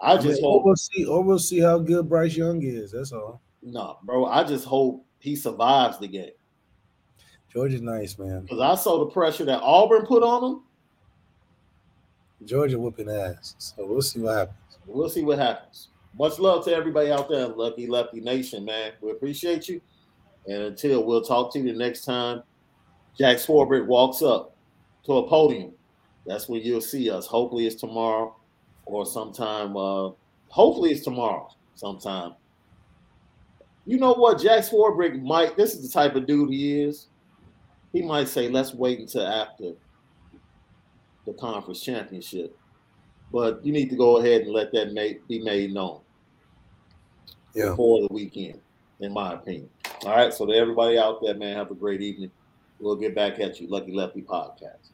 [0.02, 2.92] I I just mean, hope we'll see or we'll see how good Bryce Young is.
[2.92, 3.42] That's all.
[3.62, 4.26] no, bro.
[4.26, 6.32] I just hope he survives the game.
[7.52, 8.42] Georgia's nice, man.
[8.42, 10.62] Because I saw the pressure that Auburn put on him.
[12.46, 13.56] Georgia whooping ass.
[13.58, 14.78] So we'll see what happens.
[14.86, 15.90] We'll see what happens.
[16.18, 18.94] Much love to everybody out there Lucky Lefty Nation, man.
[19.02, 19.82] We appreciate you.
[20.48, 22.44] And until we'll talk to you the next time,
[23.18, 24.56] Jack Swarbrick walks up
[25.06, 25.74] to a podium.
[26.26, 27.28] That's where you'll see us.
[27.28, 28.36] Hopefully it's tomorrow
[28.86, 29.76] or sometime.
[29.76, 30.12] Uh,
[30.48, 32.36] hopefully it's tomorrow sometime.
[33.86, 34.42] You know what?
[34.42, 37.08] Jack Swarbrick might, this is the type of dude he is.
[37.94, 39.72] He might say, let's wait until after
[41.26, 42.56] the conference championship
[43.32, 46.00] but you need to go ahead and let that make, be made known
[47.54, 47.70] Yeah.
[47.70, 48.60] before the weekend,
[49.02, 49.70] in my opinion.
[50.04, 50.34] All right.
[50.34, 52.32] So to everybody out there, man, have a great evening.
[52.80, 53.68] We'll get back at you.
[53.68, 54.90] Lucky Lefty Podcast.